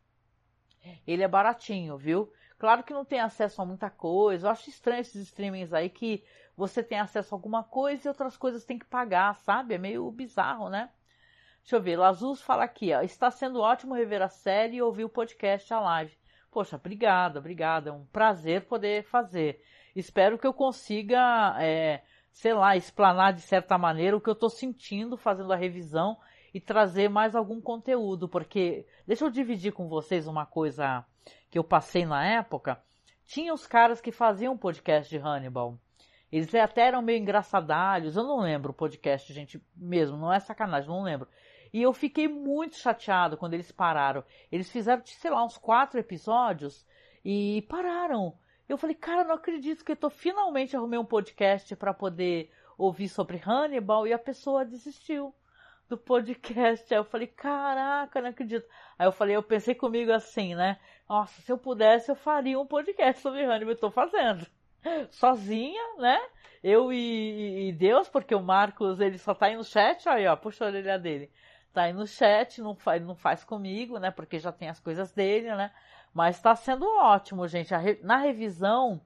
Ele 1.05 1.23
é 1.23 1.27
baratinho, 1.27 1.97
viu? 1.97 2.31
Claro 2.57 2.83
que 2.83 2.93
não 2.93 3.05
tem 3.05 3.19
acesso 3.19 3.61
a 3.61 3.65
muita 3.65 3.89
coisa. 3.89 4.47
Eu 4.47 4.51
acho 4.51 4.69
estranho 4.69 5.01
esses 5.01 5.27
streamings 5.27 5.73
aí 5.73 5.89
que 5.89 6.23
você 6.55 6.81
tem 6.81 6.99
acesso 6.99 7.33
a 7.33 7.37
alguma 7.37 7.63
coisa 7.63 8.07
e 8.07 8.09
outras 8.09 8.35
coisas 8.35 8.65
tem 8.65 8.79
que 8.79 8.85
pagar, 8.85 9.35
sabe? 9.37 9.75
É 9.75 9.77
meio 9.77 10.09
bizarro, 10.11 10.69
né? 10.69 10.89
Deixa 11.61 11.75
eu 11.75 11.81
ver, 11.81 11.97
Lazus 11.97 12.41
fala 12.41 12.63
aqui, 12.63 12.93
ó, 12.93 13.01
está 13.01 13.29
sendo 13.29 13.59
ótimo 13.59 13.93
rever 13.93 14.21
a 14.21 14.29
série 14.29 14.77
e 14.77 14.81
ouvir 14.81 15.03
o 15.03 15.09
podcast, 15.09 15.71
a 15.73 15.79
live. 15.81 16.17
Poxa, 16.49 16.77
obrigada, 16.77 17.39
obrigada, 17.39 17.89
é 17.89 17.93
um 17.93 18.05
prazer 18.05 18.65
poder 18.67 19.03
fazer. 19.03 19.61
Espero 19.93 20.37
que 20.39 20.47
eu 20.47 20.53
consiga, 20.53 21.57
é, 21.59 22.01
sei 22.31 22.53
lá, 22.53 22.77
explanar 22.77 23.33
de 23.33 23.41
certa 23.41 23.77
maneira 23.77 24.15
o 24.15 24.21
que 24.21 24.29
eu 24.29 24.33
estou 24.33 24.49
sentindo 24.49 25.17
fazendo 25.17 25.51
a 25.51 25.57
revisão 25.57 26.17
e 26.53 26.61
trazer 26.61 27.09
mais 27.09 27.35
algum 27.35 27.59
conteúdo, 27.59 28.29
porque 28.29 28.87
deixa 29.05 29.25
eu 29.25 29.29
dividir 29.29 29.73
com 29.73 29.89
vocês 29.89 30.25
uma 30.25 30.45
coisa 30.45 31.05
que 31.49 31.57
eu 31.57 31.63
passei 31.63 32.05
na 32.05 32.25
época. 32.25 32.81
Tinha 33.25 33.53
os 33.53 33.67
caras 33.67 33.99
que 33.99 34.11
faziam 34.11 34.57
podcast 34.57 35.09
de 35.09 35.17
Hannibal. 35.17 35.77
Eles 36.31 36.53
até 36.55 36.87
eram 36.87 37.01
meio 37.01 37.19
engraçadalhos. 37.19 38.15
Eu 38.15 38.23
não 38.23 38.39
lembro 38.39 38.71
o 38.71 38.75
podcast, 38.75 39.31
gente, 39.33 39.61
mesmo, 39.75 40.17
não 40.17 40.31
é 40.31 40.39
sacanagem, 40.39 40.89
não 40.89 41.03
lembro. 41.03 41.27
E 41.73 41.81
eu 41.81 41.93
fiquei 41.93 42.27
muito 42.27 42.77
chateado 42.77 43.37
quando 43.37 43.53
eles 43.53 43.71
pararam. 43.71 44.23
Eles 44.51 44.69
fizeram, 44.69 45.01
sei 45.05 45.31
lá, 45.31 45.43
uns 45.43 45.57
quatro 45.57 45.99
episódios 45.99 46.85
e 47.23 47.65
pararam. 47.69 48.37
Eu 48.67 48.77
falei, 48.77 48.95
cara, 48.95 49.23
não 49.23 49.35
acredito 49.35 49.83
que 49.83 49.91
eu 49.91 49.95
tô 49.95 50.09
finalmente 50.09 50.75
arrumei 50.75 50.99
um 50.99 51.05
podcast 51.05 51.75
para 51.75 51.93
poder 51.93 52.51
ouvir 52.77 53.09
sobre 53.09 53.41
Hannibal 53.45 54.05
e 54.05 54.13
a 54.13 54.19
pessoa 54.19 54.65
desistiu 54.65 55.33
do 55.89 55.97
podcast. 55.97 56.93
Aí 56.93 56.99
eu 56.99 57.03
falei, 57.03 57.27
caraca, 57.27 58.21
não 58.21 58.29
acredito. 58.29 58.67
Aí 58.97 59.07
eu 59.07 59.11
falei, 59.11 59.35
eu 59.35 59.43
pensei 59.43 59.75
comigo 59.75 60.11
assim, 60.11 60.55
né? 60.55 60.79
Nossa, 61.07 61.41
se 61.41 61.51
eu 61.51 61.57
pudesse, 61.57 62.11
eu 62.11 62.15
faria 62.15 62.59
um 62.59 62.65
podcast 62.65 63.21
sobre 63.21 63.43
Hannibal. 63.43 63.73
Eu 63.73 63.79
tô 63.79 63.91
fazendo. 63.91 64.45
Sozinha, 65.11 65.95
né? 65.97 66.19
Eu 66.63 66.91
e, 66.91 67.69
e 67.69 67.71
Deus, 67.71 68.09
porque 68.09 68.35
o 68.35 68.41
Marcos, 68.41 68.99
ele 68.99 69.17
só 69.17 69.33
tá 69.33 69.47
aí 69.47 69.55
no 69.55 69.63
chat, 69.63 70.07
aí 70.09 70.27
ó, 70.27 70.35
puxa 70.35 70.65
a 70.65 70.67
orelha 70.67 70.99
dele 70.99 71.31
tá 71.77 71.83
aí 71.83 71.93
no 71.93 72.07
chat, 72.07 72.59
não 72.59 72.73
faz, 72.75 73.05
não 73.05 73.15
faz 73.15 73.43
comigo, 73.43 73.99
né? 73.99 74.09
Porque 74.09 74.39
já 74.39 74.51
tem 74.51 74.67
as 74.67 74.79
coisas 74.79 75.11
dele, 75.11 75.55
né? 75.55 75.71
Mas 76.11 76.37
está 76.37 76.55
sendo 76.55 76.87
ótimo, 76.97 77.47
gente. 77.47 77.71
Re, 77.75 77.99
na 78.01 78.17
revisão, 78.17 78.99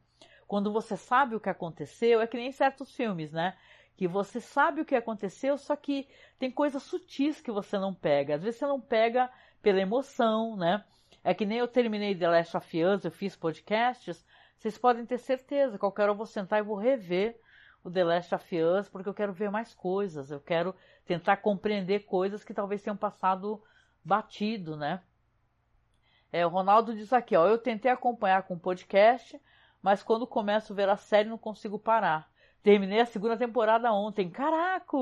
quando 0.47 0.71
você 0.71 0.95
sabe 0.95 1.35
o 1.35 1.39
que 1.39 1.49
aconteceu, 1.49 2.21
é 2.21 2.27
que 2.27 2.37
nem 2.37 2.49
certos 2.53 2.95
filmes, 2.95 3.33
né? 3.33 3.57
Que 4.01 4.07
você 4.07 4.41
sabe 4.41 4.81
o 4.81 4.85
que 4.85 4.95
aconteceu, 4.95 5.59
só 5.59 5.75
que 5.75 6.07
tem 6.39 6.49
coisas 6.49 6.81
sutis 6.81 7.39
que 7.39 7.51
você 7.51 7.77
não 7.77 7.93
pega. 7.93 8.33
Às 8.33 8.41
vezes 8.41 8.57
você 8.57 8.65
não 8.65 8.81
pega 8.81 9.29
pela 9.61 9.79
emoção, 9.79 10.57
né? 10.57 10.83
É 11.23 11.35
que 11.35 11.45
nem 11.45 11.59
eu 11.59 11.67
terminei 11.67 12.15
The 12.15 12.27
Last 12.27 12.57
of 12.57 12.83
Us, 12.83 13.05
eu 13.05 13.11
fiz 13.11 13.35
podcasts. 13.35 14.25
Vocês 14.57 14.75
podem 14.75 15.05
ter 15.05 15.19
certeza, 15.19 15.77
qualquer 15.77 16.01
hora 16.01 16.13
eu 16.13 16.15
vou 16.15 16.25
sentar 16.25 16.57
e 16.57 16.63
vou 16.63 16.77
rever 16.77 17.39
o 17.83 17.91
The 17.91 18.03
Last 18.03 18.33
of 18.33 18.59
Us, 18.59 18.89
porque 18.89 19.07
eu 19.07 19.13
quero 19.13 19.33
ver 19.33 19.51
mais 19.51 19.75
coisas, 19.75 20.31
eu 20.31 20.39
quero 20.39 20.75
tentar 21.05 21.37
compreender 21.37 21.99
coisas 22.05 22.43
que 22.43 22.55
talvez 22.55 22.81
tenham 22.81 22.97
passado 22.97 23.61
batido, 24.03 24.75
né? 24.75 24.99
É, 26.31 26.43
o 26.43 26.49
Ronaldo 26.49 26.95
diz 26.95 27.13
aqui, 27.13 27.37
ó, 27.37 27.45
eu 27.45 27.59
tentei 27.59 27.91
acompanhar 27.91 28.41
com 28.47 28.57
podcast, 28.57 29.39
mas 29.79 30.01
quando 30.01 30.25
começo 30.25 30.73
a 30.73 30.75
ver 30.75 30.89
a 30.89 30.97
série 30.97 31.29
não 31.29 31.37
consigo 31.37 31.77
parar. 31.77 32.30
Terminei 32.63 32.99
a 32.99 33.05
segunda 33.05 33.37
temporada 33.37 33.91
ontem. 33.91 34.29
Caraca! 34.29 34.97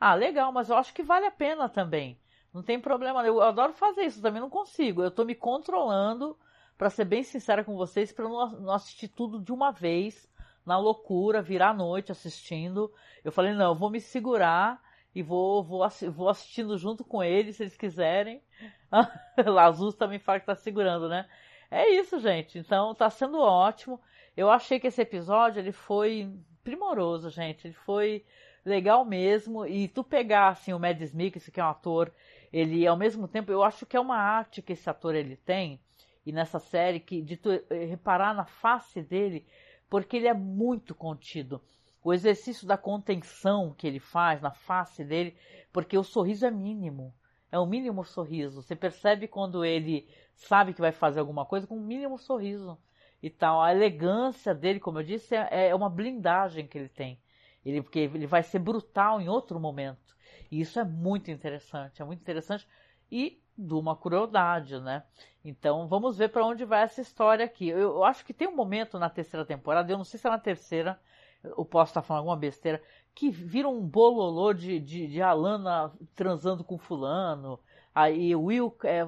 Ah, 0.00 0.14
legal, 0.14 0.52
mas 0.52 0.70
eu 0.70 0.76
acho 0.76 0.94
que 0.94 1.02
vale 1.02 1.26
a 1.26 1.30
pena 1.30 1.68
também. 1.68 2.18
Não 2.52 2.62
tem 2.62 2.80
problema. 2.80 3.24
Eu 3.26 3.42
adoro 3.42 3.72
fazer 3.72 4.02
isso, 4.04 4.22
também 4.22 4.40
não 4.40 4.50
consigo. 4.50 5.02
Eu 5.02 5.10
tô 5.10 5.24
me 5.24 5.34
controlando, 5.34 6.36
para 6.76 6.90
ser 6.90 7.04
bem 7.04 7.22
sincera 7.22 7.64
com 7.64 7.76
vocês, 7.76 8.12
para 8.12 8.28
não, 8.28 8.70
assistir 8.72 9.08
tudo 9.08 9.40
de 9.40 9.52
uma 9.52 9.70
vez, 9.72 10.28
na 10.64 10.78
loucura, 10.78 11.42
virar 11.42 11.70
a 11.70 11.74
noite 11.74 12.12
assistindo. 12.12 12.92
Eu 13.24 13.32
falei, 13.32 13.52
não, 13.52 13.72
eu 13.72 13.74
vou 13.74 13.90
me 13.90 14.00
segurar 14.00 14.80
e 15.14 15.22
vou, 15.22 15.64
vou, 15.64 15.86
vou 16.12 16.28
assistindo 16.28 16.78
junto 16.78 17.04
com 17.04 17.22
eles, 17.22 17.56
se 17.56 17.64
eles 17.64 17.76
quiserem. 17.76 18.42
Lazus 19.44 19.94
também 19.94 20.18
fala 20.18 20.40
que 20.40 20.46
tá 20.46 20.54
segurando, 20.54 21.08
né? 21.08 21.28
É 21.70 21.90
isso, 21.90 22.18
gente. 22.20 22.58
Então 22.58 22.94
tá 22.94 23.10
sendo 23.10 23.38
ótimo. 23.40 24.00
Eu 24.36 24.50
achei 24.50 24.78
que 24.78 24.86
esse 24.86 25.02
episódio 25.02 25.60
ele 25.60 25.72
foi 25.72 26.32
primoroso, 26.68 27.30
gente. 27.30 27.66
Ele 27.66 27.74
foi 27.74 28.24
legal 28.64 29.04
mesmo. 29.04 29.64
E 29.64 29.88
tu 29.88 30.04
pegar 30.04 30.48
assim 30.48 30.74
o 30.74 30.78
Mads 30.78 31.14
Mikkelsen, 31.14 31.52
que 31.52 31.60
é 31.60 31.64
um 31.64 31.68
ator, 31.68 32.12
ele 32.52 32.86
ao 32.86 32.96
mesmo 32.96 33.26
tempo, 33.26 33.50
eu 33.50 33.62
acho 33.62 33.86
que 33.86 33.96
é 33.96 34.00
uma 34.00 34.18
arte 34.18 34.60
que 34.60 34.74
esse 34.74 34.88
ator 34.88 35.14
ele 35.14 35.36
tem 35.36 35.80
e 36.26 36.32
nessa 36.32 36.58
série 36.58 37.00
que 37.00 37.22
de 37.22 37.38
tu 37.38 37.50
eh, 37.50 37.84
reparar 37.86 38.34
na 38.34 38.44
face 38.44 39.00
dele, 39.00 39.46
porque 39.88 40.18
ele 40.18 40.28
é 40.28 40.34
muito 40.34 40.94
contido. 40.94 41.60
O 42.04 42.12
exercício 42.12 42.66
da 42.66 42.76
contenção 42.76 43.74
que 43.76 43.86
ele 43.86 43.98
faz 43.98 44.42
na 44.42 44.50
face 44.50 45.02
dele, 45.02 45.34
porque 45.72 45.96
o 45.96 46.04
sorriso 46.04 46.44
é 46.44 46.50
mínimo. 46.50 47.14
É 47.50 47.58
o 47.58 47.64
mínimo 47.64 48.04
sorriso. 48.04 48.62
Você 48.62 48.76
percebe 48.76 49.26
quando 49.26 49.64
ele 49.64 50.06
sabe 50.34 50.74
que 50.74 50.82
vai 50.82 50.92
fazer 50.92 51.20
alguma 51.20 51.46
coisa 51.46 51.66
com 51.66 51.76
um 51.76 51.82
mínimo 51.82 52.18
sorriso 52.18 52.78
e 53.22 53.30
tal. 53.30 53.60
A 53.60 53.72
elegância 53.72 54.54
dele, 54.54 54.80
como 54.80 54.98
eu 54.98 55.04
disse, 55.04 55.34
é, 55.34 55.68
é 55.68 55.74
uma 55.74 55.90
blindagem 55.90 56.66
que 56.66 56.78
ele 56.78 56.88
tem. 56.88 57.20
Ele, 57.64 57.82
porque 57.82 57.98
ele 58.00 58.26
vai 58.26 58.42
ser 58.42 58.58
brutal 58.58 59.20
em 59.20 59.28
outro 59.28 59.58
momento. 59.58 60.16
E 60.50 60.60
isso 60.60 60.78
é 60.78 60.84
muito 60.84 61.30
interessante, 61.30 62.00
é 62.00 62.04
muito 62.04 62.20
interessante 62.20 62.66
e 63.10 63.40
de 63.56 63.74
uma 63.74 63.96
crueldade, 63.96 64.80
né? 64.80 65.02
Então 65.44 65.88
vamos 65.88 66.16
ver 66.16 66.28
para 66.28 66.46
onde 66.46 66.64
vai 66.64 66.82
essa 66.82 67.00
história 67.00 67.44
aqui. 67.44 67.68
Eu, 67.68 67.78
eu, 67.78 68.04
acho 68.04 68.24
que 68.24 68.32
tem 68.32 68.48
um 68.48 68.54
momento 68.54 68.98
na 68.98 69.10
terceira 69.10 69.44
temporada, 69.44 69.90
eu 69.90 69.98
não 69.98 70.04
sei 70.04 70.18
se 70.18 70.26
é 70.26 70.30
na 70.30 70.38
terceira, 70.38 70.98
eu 71.42 71.64
posso 71.64 71.90
estar 71.90 72.02
falando 72.02 72.20
alguma 72.20 72.36
besteira, 72.36 72.82
que 73.14 73.30
vira 73.30 73.68
um 73.68 73.80
bololô 73.80 74.52
de, 74.52 74.78
de, 74.78 75.08
de 75.08 75.20
Alana 75.20 75.92
transando 76.14 76.62
com 76.62 76.78
fulano, 76.78 77.58
aí 77.94 78.34
Will 78.34 78.74
é, 78.84 79.04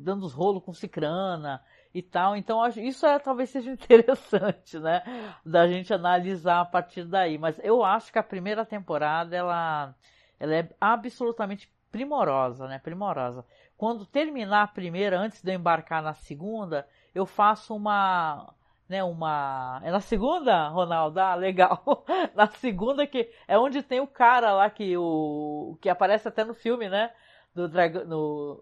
dando 0.00 0.24
os 0.24 0.32
rolos 0.32 0.62
com 0.64 0.72
Cicrana, 0.72 1.62
e 1.94 2.02
tal. 2.02 2.36
Então 2.36 2.66
isso 2.68 3.06
é, 3.06 3.18
talvez 3.18 3.50
seja 3.50 3.70
interessante, 3.72 4.78
né, 4.78 5.02
da 5.46 5.66
gente 5.68 5.94
analisar 5.94 6.60
a 6.60 6.64
partir 6.64 7.04
daí. 7.04 7.38
Mas 7.38 7.58
eu 7.62 7.84
acho 7.84 8.12
que 8.12 8.18
a 8.18 8.22
primeira 8.22 8.66
temporada 8.66 9.34
ela, 9.36 9.94
ela 10.40 10.54
é 10.56 10.68
absolutamente 10.80 11.72
primorosa, 11.90 12.66
né, 12.66 12.78
primorosa. 12.78 13.46
Quando 13.76 14.04
terminar 14.04 14.62
a 14.64 14.68
primeira, 14.68 15.18
antes 15.18 15.42
de 15.42 15.52
eu 15.52 15.54
embarcar 15.56 16.02
na 16.02 16.14
segunda, 16.14 16.88
eu 17.14 17.24
faço 17.24 17.74
uma 17.74 18.52
né, 18.88 19.02
uma. 19.02 19.80
É 19.82 19.90
na 19.90 20.00
segunda, 20.00 20.68
Ronaldo? 20.68 21.18
Ah, 21.20 21.34
legal. 21.34 22.04
na 22.34 22.46
segunda 22.48 23.06
que 23.06 23.30
é 23.48 23.58
onde 23.58 23.82
tem 23.82 24.00
o 24.00 24.06
cara 24.06 24.52
lá 24.52 24.68
que 24.70 24.96
o 24.96 25.76
que 25.80 25.88
aparece 25.88 26.28
até 26.28 26.44
no 26.44 26.54
filme, 26.54 26.88
né? 26.88 27.10
Do 27.54 27.68
dragão, 27.68 28.60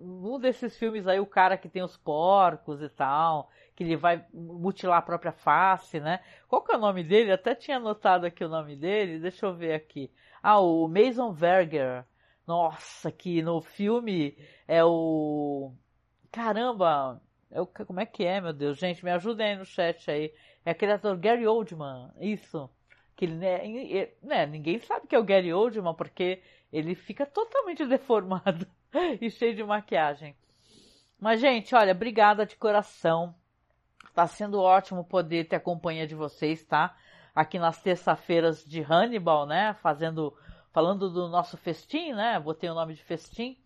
um 0.00 0.38
desses 0.38 0.76
filmes 0.76 1.06
aí, 1.06 1.18
o 1.20 1.26
cara 1.26 1.56
que 1.56 1.68
tem 1.68 1.82
os 1.82 1.96
porcos 1.96 2.82
e 2.82 2.88
tal, 2.88 3.50
que 3.74 3.84
ele 3.84 3.96
vai 3.96 4.24
mutilar 4.32 4.98
a 4.98 5.02
própria 5.02 5.32
face, 5.32 6.00
né? 6.00 6.20
Qual 6.48 6.62
que 6.62 6.72
é 6.72 6.76
o 6.76 6.80
nome 6.80 7.02
dele? 7.02 7.30
Eu 7.30 7.34
até 7.34 7.54
tinha 7.54 7.76
anotado 7.76 8.26
aqui 8.26 8.44
o 8.44 8.48
nome 8.48 8.76
dele, 8.76 9.18
deixa 9.18 9.46
eu 9.46 9.54
ver 9.54 9.74
aqui. 9.74 10.10
Ah, 10.42 10.60
o 10.60 10.88
Mason 10.88 11.32
Verger. 11.32 12.04
Nossa, 12.46 13.10
que 13.10 13.42
no 13.42 13.60
filme 13.60 14.36
é 14.68 14.84
o. 14.84 15.72
Caramba! 16.30 17.20
É 17.50 17.60
o... 17.60 17.66
Como 17.66 18.00
é 18.00 18.06
que 18.06 18.24
é, 18.24 18.40
meu 18.40 18.52
Deus? 18.52 18.78
Gente, 18.78 19.04
me 19.04 19.10
ajudem 19.10 19.48
aí 19.48 19.56
no 19.56 19.64
chat 19.64 20.10
aí. 20.10 20.32
É 20.64 20.70
aquele 20.70 20.92
ator 20.92 21.16
Gary 21.16 21.46
Oldman, 21.46 22.12
isso. 22.20 22.70
Que 23.16 23.24
ele, 23.24 23.34
né, 23.34 24.12
né, 24.22 24.46
ninguém 24.46 24.78
sabe 24.78 25.06
que 25.06 25.14
é 25.14 25.18
o 25.18 25.24
Gary 25.24 25.52
Oldman 25.52 25.94
porque 25.94 26.42
ele 26.72 26.94
fica 26.94 27.26
totalmente 27.26 27.84
deformado. 27.86 28.66
e 29.20 29.30
cheio 29.30 29.54
de 29.54 29.62
maquiagem. 29.62 30.36
Mas, 31.18 31.40
gente, 31.40 31.74
olha, 31.74 31.92
obrigada 31.92 32.44
de 32.44 32.56
coração. 32.56 33.34
Tá 34.14 34.26
sendo 34.26 34.60
ótimo 34.60 35.04
poder 35.04 35.48
ter 35.48 35.56
a 35.56 35.60
companhia 35.60 36.06
de 36.06 36.14
vocês, 36.14 36.64
tá? 36.64 36.96
Aqui 37.34 37.58
nas 37.58 37.80
terça-feiras 37.82 38.64
de 38.64 38.80
Hannibal, 38.80 39.46
né? 39.46 39.74
Fazendo, 39.74 40.34
falando 40.72 41.10
do 41.10 41.28
nosso 41.28 41.56
festim, 41.56 42.12
né? 42.12 42.38
Botei 42.40 42.70
o 42.70 42.74
nome 42.74 42.94
de 42.94 43.02
festim 43.02 43.58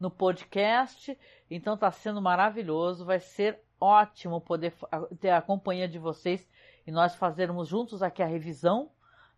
no 0.00 0.10
podcast. 0.10 1.18
Então 1.50 1.76
tá 1.76 1.90
sendo 1.90 2.22
maravilhoso. 2.22 3.04
Vai 3.04 3.20
ser 3.20 3.60
ótimo 3.80 4.40
poder 4.40 4.74
ter 5.20 5.30
a 5.30 5.42
companhia 5.42 5.88
de 5.88 5.98
vocês 5.98 6.48
e 6.86 6.90
nós 6.90 7.14
fazermos 7.14 7.68
juntos 7.68 8.02
aqui 8.02 8.22
a 8.22 8.26
revisão. 8.26 8.90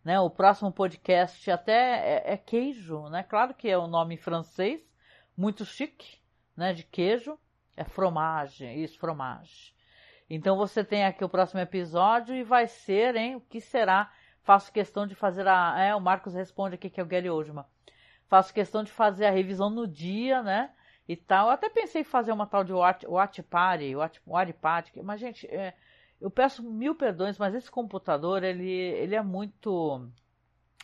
Né? 0.03 0.19
O 0.19 0.29
próximo 0.29 0.71
podcast 0.71 1.49
até 1.49 1.73
é, 1.73 2.33
é 2.33 2.37
queijo, 2.37 3.09
né? 3.09 3.23
Claro 3.23 3.53
que 3.53 3.67
é 3.67 3.77
o 3.77 3.87
nome 3.87 4.15
em 4.15 4.17
francês, 4.17 4.87
muito 5.37 5.65
chique, 5.65 6.19
né, 6.55 6.73
de 6.73 6.83
queijo, 6.83 7.37
é 7.75 7.83
fromage, 7.83 8.65
isso, 8.65 8.97
fromage. 8.97 9.73
Então 10.29 10.57
você 10.57 10.83
tem 10.83 11.05
aqui 11.05 11.23
o 11.23 11.29
próximo 11.29 11.59
episódio 11.59 12.35
e 12.35 12.43
vai 12.43 12.67
ser, 12.67 13.15
hein, 13.15 13.35
o 13.35 13.41
que 13.41 13.61
será? 13.61 14.11
Faço 14.41 14.71
questão 14.71 15.05
de 15.05 15.15
fazer 15.15 15.47
a, 15.47 15.79
é, 15.79 15.95
o 15.95 15.99
Marcos 15.99 16.33
responde 16.33 16.75
aqui 16.75 16.89
que 16.89 16.99
é 16.99 17.03
o 17.03 17.07
Gary 17.07 17.29
Oldman. 17.29 17.65
Faço 18.27 18.53
questão 18.53 18.83
de 18.83 18.91
fazer 18.91 19.25
a 19.25 19.31
revisão 19.31 19.69
no 19.69 19.87
dia, 19.87 20.41
né, 20.41 20.71
e 21.07 21.15
tal. 21.15 21.47
Eu 21.47 21.53
até 21.53 21.69
pensei 21.69 22.01
em 22.01 22.05
fazer 22.05 22.31
uma 22.31 22.47
tal 22.47 22.63
de 22.63 22.73
Watch, 22.73 23.05
watch 23.07 23.43
Party, 23.43 23.95
Watch, 23.95 24.21
watch 24.25 24.53
Party, 24.53 25.01
mas 25.03 25.19
gente, 25.19 25.45
é, 25.47 25.75
eu 26.19 26.31
peço 26.31 26.63
mil 26.63 26.95
perdões, 26.95 27.37
mas 27.37 27.53
esse 27.53 27.69
computador, 27.69 28.43
ele, 28.43 28.69
ele 28.69 29.15
é 29.15 29.21
muito 29.21 30.09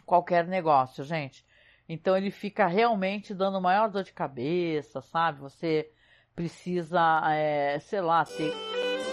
qualquer 0.06 0.45
negócio, 0.47 1.04
gente. 1.04 1.45
Então 1.94 2.16
ele 2.16 2.32
fica 2.32 2.68
realmente 2.68 3.34
dando 3.34 3.60
maior 3.60 3.89
dor 3.89 4.04
de 4.04 4.14
cabeça, 4.14 5.02
sabe? 5.02 5.42
Você 5.42 5.92
precisa, 6.34 7.22
é, 7.30 7.80
sei 7.80 8.00
lá, 8.00 8.24
ter. 8.24 8.54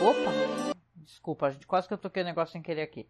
Opa! 0.01 0.77
Desculpa, 0.95 1.51
gente, 1.51 1.67
quase 1.67 1.89
que 1.89 1.95
eu 1.95 1.99
toquei 1.99 2.23
o 2.23 2.25
negócio 2.25 2.53
sem 2.53 2.63
querer 2.63 2.83
aqui. 2.83 3.09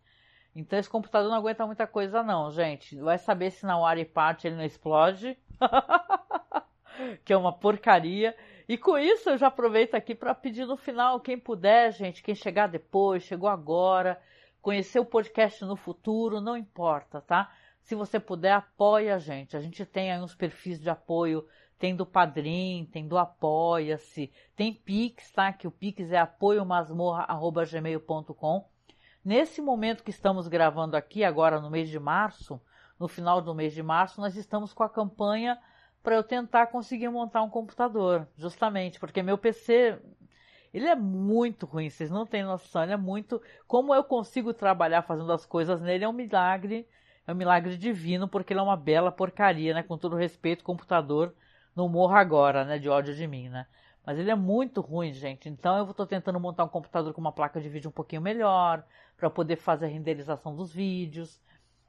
Então 0.57 0.79
esse 0.79 0.89
computador 0.89 1.29
não 1.29 1.37
aguenta 1.37 1.67
muita 1.67 1.87
coisa, 1.87 2.23
não, 2.23 2.51
gente. 2.51 2.99
Vai 2.99 3.19
saber 3.19 3.51
se 3.51 3.67
na 3.67 3.79
Wari 3.79 4.07
parte 4.07 4.47
ele 4.47 4.57
não 4.57 4.65
explode. 4.65 5.37
que 7.23 7.35
é 7.35 7.37
uma 7.37 7.53
porcaria. 7.53 8.35
E 8.67 8.79
com 8.79 8.97
isso 8.97 9.29
eu 9.29 9.37
já 9.37 9.49
aproveito 9.49 9.95
aqui 9.95 10.15
para 10.15 10.35
pedir 10.35 10.65
no 10.65 10.79
final, 10.79 11.21
quem 11.21 11.39
puder, 11.39 11.93
gente, 11.93 12.23
quem 12.23 12.35
chegar 12.35 12.69
depois, 12.69 13.23
chegou 13.23 13.51
agora, 13.51 14.19
conhecer 14.63 14.99
o 14.99 15.05
podcast 15.05 15.63
no 15.67 15.77
futuro, 15.77 16.41
não 16.41 16.57
importa, 16.57 17.21
tá? 17.21 17.53
Se 17.89 17.95
você 17.95 18.21
puder, 18.21 18.53
apoie 18.53 19.11
a 19.11 19.17
gente. 19.17 19.57
A 19.57 19.61
gente 19.61 19.83
tem 19.87 20.13
aí 20.13 20.21
uns 20.21 20.35
perfis 20.35 20.79
de 20.79 20.91
apoio, 20.91 21.49
tem 21.79 21.97
do 21.97 22.05
Padrim, 22.05 22.87
tem 22.93 23.09
do 23.09 23.17
Apoia-se, 23.17 24.31
tem 24.55 24.75
Pix, 24.75 25.31
tá? 25.31 25.51
Que 25.55 25.67
o 25.67 25.71
Pix 25.71 26.13
é 26.13 26.19
apoiomasmorra.gmail.com. 26.19 28.69
Nesse 29.25 29.63
momento 29.63 30.05
que 30.05 30.11
estamos 30.11 30.49
gravando 30.49 30.99
aqui, 30.99 31.25
agora 31.25 31.63
no 31.63 31.71
mês 31.71 31.89
de 31.89 31.99
março, 31.99 32.61
no 33.01 33.09
final 33.09 33.41
do 33.41 33.55
mês 33.55 33.73
de 33.73 33.83
março, 33.83 34.21
nós 34.21 34.37
estamos 34.37 34.75
com 34.75 34.83
a 34.83 34.91
campanha 34.91 35.59
para 36.03 36.15
eu 36.15 36.23
tentar 36.23 36.67
conseguir 36.67 37.09
montar 37.09 37.43
um 37.43 37.49
computador, 37.49 38.29
justamente, 38.37 39.01
porque 39.01 39.23
meu 39.23 39.39
PC 39.39 39.99
ele 40.75 40.89
é 40.89 40.95
muito 40.95 41.65
ruim, 41.65 41.89
vocês 41.89 42.11
não 42.11 42.27
têm 42.27 42.45
noção, 42.45 42.83
ele 42.83 42.93
é 42.93 42.99
muito. 42.99 43.41
Como 43.67 43.95
eu 43.95 44.05
consigo 44.05 44.53
trabalhar 44.53 45.01
fazendo 45.01 45.33
as 45.33 45.47
coisas 45.47 45.81
nele 45.81 46.05
é 46.05 46.09
um 46.09 46.13
milagre 46.13 46.87
é 47.29 47.33
um 47.33 47.37
milagre 47.37 47.77
divino, 47.77 48.27
porque 48.27 48.55
ele 48.55 48.61
é 48.61 48.63
uma 48.63 48.77
bela 48.77 49.13
porcaria, 49.13 49.75
né? 49.75 49.83
Com 49.83 49.99
todo 49.99 50.17
respeito, 50.17 50.65
computador 50.65 51.35
não 51.77 51.87
morra 51.87 52.19
agora, 52.19 52.65
né? 52.65 52.79
De 52.79 52.89
ódio 52.89 53.15
de 53.15 53.27
mim, 53.27 53.51
né? 53.51 53.67
Mas 54.05 54.19
ele 54.19 54.31
é 54.31 54.35
muito 54.35 54.81
ruim, 54.81 55.13
gente. 55.13 55.47
Então 55.47 55.77
eu 55.77 55.91
estou 55.91 56.07
tentando 56.07 56.41
montar 56.41 56.65
um 56.65 56.69
computador 56.69 57.13
com 57.13 57.21
uma 57.21 57.31
placa 57.31 57.61
de 57.61 57.69
vídeo 57.69 57.91
um 57.91 57.93
pouquinho 57.93 58.23
melhor, 58.23 58.83
para 59.15 59.29
poder 59.29 59.57
fazer 59.57 59.85
a 59.85 59.89
renderização 59.89 60.57
dos 60.57 60.73
vídeos. 60.73 61.39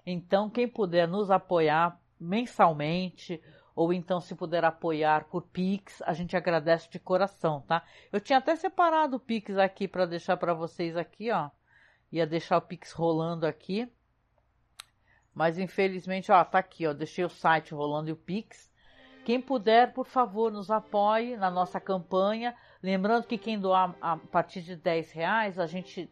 Então, 0.05 0.49
quem 0.49 0.67
puder 0.67 1.07
nos 1.07 1.31
apoiar 1.31 1.97
mensalmente, 2.19 3.41
ou 3.73 3.93
então 3.93 4.19
se 4.19 4.35
puder 4.35 4.65
apoiar 4.65 5.23
por 5.29 5.43
Pix, 5.43 6.01
a 6.01 6.11
gente 6.11 6.35
agradece 6.35 6.89
de 6.89 6.99
coração, 6.99 7.61
tá? 7.61 7.81
Eu 8.11 8.19
tinha 8.19 8.39
até 8.39 8.57
separado 8.57 9.15
o 9.15 9.19
Pix 9.21 9.57
aqui 9.57 9.87
para 9.87 10.05
deixar 10.05 10.35
para 10.35 10.53
vocês 10.53 10.97
aqui, 10.97 11.31
ó. 11.31 11.49
Ia 12.11 12.27
deixar 12.27 12.57
o 12.57 12.61
Pix 12.61 12.91
rolando 12.91 13.47
aqui. 13.47 13.89
Mas 15.33 15.57
infelizmente, 15.57 16.31
ó, 16.31 16.43
tá 16.43 16.59
aqui, 16.59 16.87
ó. 16.87 16.93
Deixei 16.93 17.23
o 17.23 17.29
site 17.29 17.73
rolando 17.73 18.09
e 18.09 18.13
o 18.13 18.15
Pix. 18.15 18.69
quem 19.23 19.39
puder, 19.39 19.93
por 19.93 20.05
favor, 20.05 20.51
nos 20.51 20.71
apoie 20.71 21.37
na 21.37 21.51
nossa 21.51 21.79
campanha. 21.79 22.55
Lembrando 22.81 23.27
que 23.27 23.37
quem 23.37 23.59
doar 23.59 23.95
a 24.01 24.17
partir 24.17 24.61
de 24.61 24.75
10 24.75 25.11
reais, 25.11 25.59
a 25.59 25.67
gente 25.67 26.11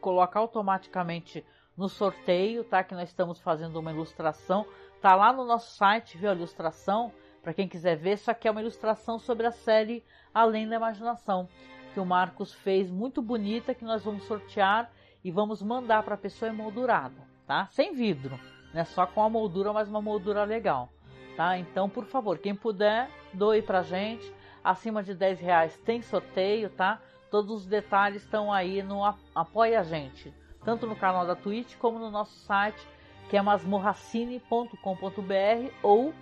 coloca 0.00 0.38
automaticamente 0.38 1.44
no 1.76 1.88
sorteio, 1.88 2.64
tá? 2.64 2.82
Que 2.82 2.94
nós 2.94 3.08
estamos 3.08 3.40
fazendo 3.40 3.76
uma 3.78 3.92
ilustração. 3.92 4.66
Tá 5.00 5.14
lá 5.14 5.32
no 5.32 5.44
nosso 5.44 5.76
site, 5.76 6.18
viu 6.18 6.30
a 6.30 6.34
ilustração? 6.34 7.12
Para 7.40 7.54
quem 7.54 7.68
quiser 7.68 7.96
ver, 7.96 8.14
isso 8.14 8.30
aqui 8.30 8.48
é 8.48 8.50
uma 8.50 8.60
ilustração 8.60 9.18
sobre 9.18 9.46
a 9.46 9.52
série 9.52 10.04
Além 10.34 10.68
da 10.68 10.76
Imaginação, 10.76 11.48
que 11.94 12.00
o 12.00 12.04
Marcos 12.04 12.52
fez 12.52 12.90
muito 12.90 13.22
bonita, 13.22 13.74
que 13.74 13.84
nós 13.84 14.04
vamos 14.04 14.24
sortear 14.24 14.90
e 15.24 15.30
vamos 15.30 15.62
mandar 15.62 16.02
para 16.02 16.14
a 16.14 16.18
pessoa 16.18 16.50
emoldurada, 16.50 17.26
tá? 17.46 17.68
Sem 17.70 17.94
vidro, 17.94 18.38
né? 18.72 18.84
Só 18.84 19.06
com 19.06 19.22
a 19.22 19.28
moldura, 19.28 19.72
mas 19.72 19.88
uma 19.88 20.00
moldura 20.00 20.44
legal, 20.44 20.88
tá? 21.36 21.58
Então, 21.58 21.88
por 21.88 22.04
favor, 22.04 22.38
quem 22.38 22.54
puder, 22.54 23.10
doe 23.32 23.60
pra 23.62 23.82
gente. 23.82 24.32
Acima 24.62 25.02
de 25.02 25.14
10 25.14 25.40
reais 25.40 25.76
tem 25.84 26.02
sorteio, 26.02 26.70
tá? 26.70 27.00
Todos 27.30 27.50
os 27.50 27.66
detalhes 27.66 28.22
estão 28.22 28.52
aí 28.52 28.82
no 28.82 29.04
Apoia 29.34 29.80
a 29.80 29.82
Gente, 29.82 30.32
tanto 30.64 30.86
no 30.86 30.96
canal 30.96 31.26
da 31.26 31.36
Twitch 31.36 31.76
como 31.76 31.98
no 31.98 32.10
nosso 32.10 32.34
site, 32.40 32.86
que 33.28 33.36
é 33.36 33.42
masmorracine.com.br 33.42 35.70
ou 35.82 36.14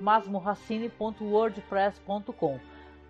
masmorracine.wordpress.com. 0.00 2.58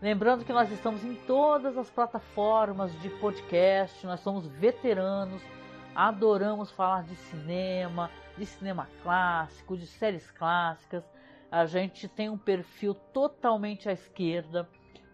Lembrando 0.02 0.44
que 0.44 0.52
nós 0.52 0.70
estamos 0.70 1.02
em 1.04 1.14
todas 1.14 1.76
as 1.76 1.90
plataformas 1.90 2.92
de 3.00 3.10
podcast, 3.10 4.06
nós 4.06 4.20
somos 4.20 4.46
veteranos, 4.46 5.42
adoramos 5.94 6.70
falar 6.70 7.02
de 7.02 7.14
cinema, 7.16 8.10
de 8.40 8.46
cinema 8.46 8.88
clássico, 9.02 9.76
de 9.76 9.86
séries 9.86 10.30
clássicas. 10.30 11.04
A 11.50 11.66
gente 11.66 12.08
tem 12.08 12.30
um 12.30 12.38
perfil 12.38 12.94
totalmente 12.94 13.86
à 13.86 13.92
esquerda. 13.92 14.66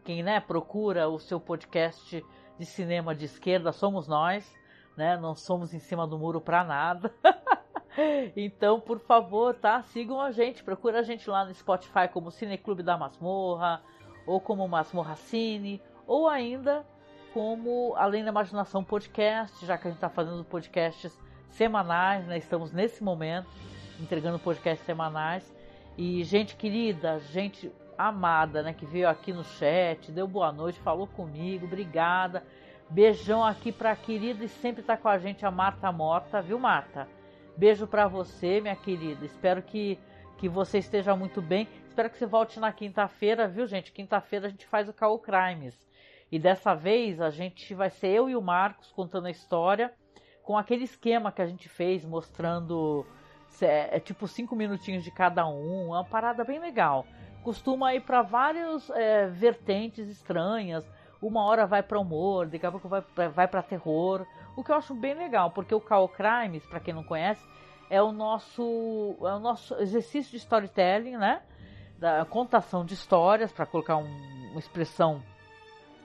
Quem 0.05 0.23
né, 0.23 0.39
procura 0.39 1.09
o 1.09 1.19
seu 1.19 1.41
podcast 1.41 2.25
de 2.57 2.65
cinema 2.65 3.17
de 3.17 3.25
esquerda 3.25 3.73
somos 3.73 4.07
nós, 4.07 4.55
né? 4.97 5.17
Não 5.17 5.35
somos 5.35 5.75
em 5.75 5.81
cima 5.81 6.07
do 6.07 6.17
muro 6.17 6.41
para 6.41 6.63
nada. 6.63 7.13
então, 8.37 8.79
por 8.79 9.01
favor, 9.01 9.57
tá? 9.57 9.83
Sigam 9.83 10.21
a 10.21 10.31
gente, 10.31 10.63
procura 10.63 11.01
a 11.01 11.03
gente 11.03 11.29
lá 11.29 11.45
no 11.45 11.53
Spotify 11.53 12.09
como 12.13 12.31
Cineclube 12.31 12.85
da 12.85 12.97
Masmorra, 12.97 13.83
ou 14.25 14.41
como 14.41 14.69
Masmorra 14.69 15.17
Cine, 15.17 15.83
ou 16.07 16.29
ainda 16.29 16.87
como 17.35 17.93
Além 17.97 18.23
da 18.23 18.31
Imaginação 18.31 18.85
Podcast, 18.85 19.67
já 19.67 19.77
que 19.77 19.89
a 19.89 19.91
gente 19.91 19.99
está 19.99 20.09
fazendo 20.09 20.45
podcasts 20.45 21.26
semanais, 21.57 22.27
né? 22.27 22.39
Estamos 22.39 22.73
nesse 22.73 23.03
momento 23.03 23.49
entregando 24.01 24.39
podcasts 24.39 24.85
semanais. 24.87 25.55
E 25.97 26.23
gente 26.25 26.57
querida, 26.57 27.19
gente 27.19 27.73
amada, 27.97 28.63
né, 28.63 28.75
que 28.75 28.85
veio 28.85 29.09
aqui 29.09 29.33
no 29.33 29.43
chat, 29.43 30.13
deu 30.13 30.29
boa 30.29 30.53
noite, 30.53 30.79
falou 30.81 31.07
comigo, 31.07 31.65
obrigada. 31.65 32.45
Beijão 32.91 33.43
aqui 33.43 33.73
para 33.73 33.93
a 33.93 33.97
querida 33.97 34.45
e 34.45 34.49
sempre 34.49 34.83
tá 34.83 34.97
com 34.97 35.09
a 35.09 35.19
gente 35.19 35.47
a 35.47 35.51
Marta 35.51 35.91
Mota, 35.91 36.43
viu, 36.43 36.59
Marta? 36.59 37.09
Beijo 37.57 37.87
para 37.87 38.07
você, 38.07 38.61
minha 38.61 38.77
querida. 38.77 39.25
Espero 39.25 39.63
que 39.63 39.99
que 40.37 40.49
você 40.49 40.79
esteja 40.79 41.17
muito 41.17 41.41
bem. 41.41 41.67
Espero 41.89 42.11
que 42.11 42.19
você 42.19 42.27
volte 42.27 42.61
na 42.61 42.73
quinta-feira, 42.73 43.49
viu, 43.49 43.67
gente? 43.67 43.93
Quinta-feira 43.93 44.47
a 44.47 44.51
gente 44.51 44.67
faz 44.67 44.89
o 44.89 44.93
Call 44.93 45.19
Crimes. 45.19 45.75
E 46.31 46.39
dessa 46.39 46.75
vez 46.75 47.21
a 47.21 47.31
gente 47.31 47.73
vai 47.75 47.89
ser 47.89 48.09
eu 48.09 48.29
e 48.29 48.37
o 48.37 48.43
Marcos 48.43 48.93
contando 48.93 49.27
a 49.27 49.31
história 49.31 49.93
com 50.47 50.57
aquele 50.57 50.85
esquema 50.85 51.33
que 51.33 51.43
a 51.43 51.47
gente 51.47 51.69
fez 51.69 52.05
mostrando 52.05 53.05
é, 53.61 53.97
é 53.97 54.01
tipo 54.01 54.29
cinco 54.29 54.55
minutinhos 54.55 55.03
de 55.03 55.11
cada 55.11 55.45
um, 55.47 55.89
é 55.93 55.99
uma 55.99 56.05
parada 56.05 56.45
bem 56.45 56.61
legal. 56.61 57.05
Costuma 57.43 57.95
ir 57.95 58.03
para 58.03 58.23
várias 58.23 58.89
é, 58.91 59.27
vertentes 59.27 60.09
estranhas. 60.09 60.89
Uma 61.21 61.45
hora 61.45 61.67
vai 61.67 61.83
para 61.83 61.99
humor, 61.99 62.47
daqui 62.47 62.65
a 62.65 62.71
pouco 62.71 62.89
vai, 62.89 63.03
vai 63.35 63.49
para 63.49 63.63
terror. 63.63 64.25
O 64.57 64.63
que 64.63 64.71
eu 64.71 64.77
acho 64.77 64.95
bem 64.95 65.15
legal, 65.15 65.51
porque 65.51 65.75
o 65.75 65.81
Call 65.81 66.09
Crimes, 66.09 66.65
para 66.67 66.79
quem 66.79 66.95
não 66.95 67.03
conhece, 67.03 67.45
é 67.91 68.01
o 68.01 68.13
nosso 68.13 69.17
é 69.21 69.35
o 69.35 69.41
nosso 69.41 69.75
exercício 69.77 70.31
de 70.31 70.37
storytelling, 70.37 71.17
né? 71.17 71.43
Da 71.99 72.25
contação 72.25 72.85
de 72.85 72.95
histórias, 72.95 73.53
para 73.53 73.67
colocar 73.67 73.97
um, 73.97 74.51
uma 74.51 74.61
expressão 74.61 75.23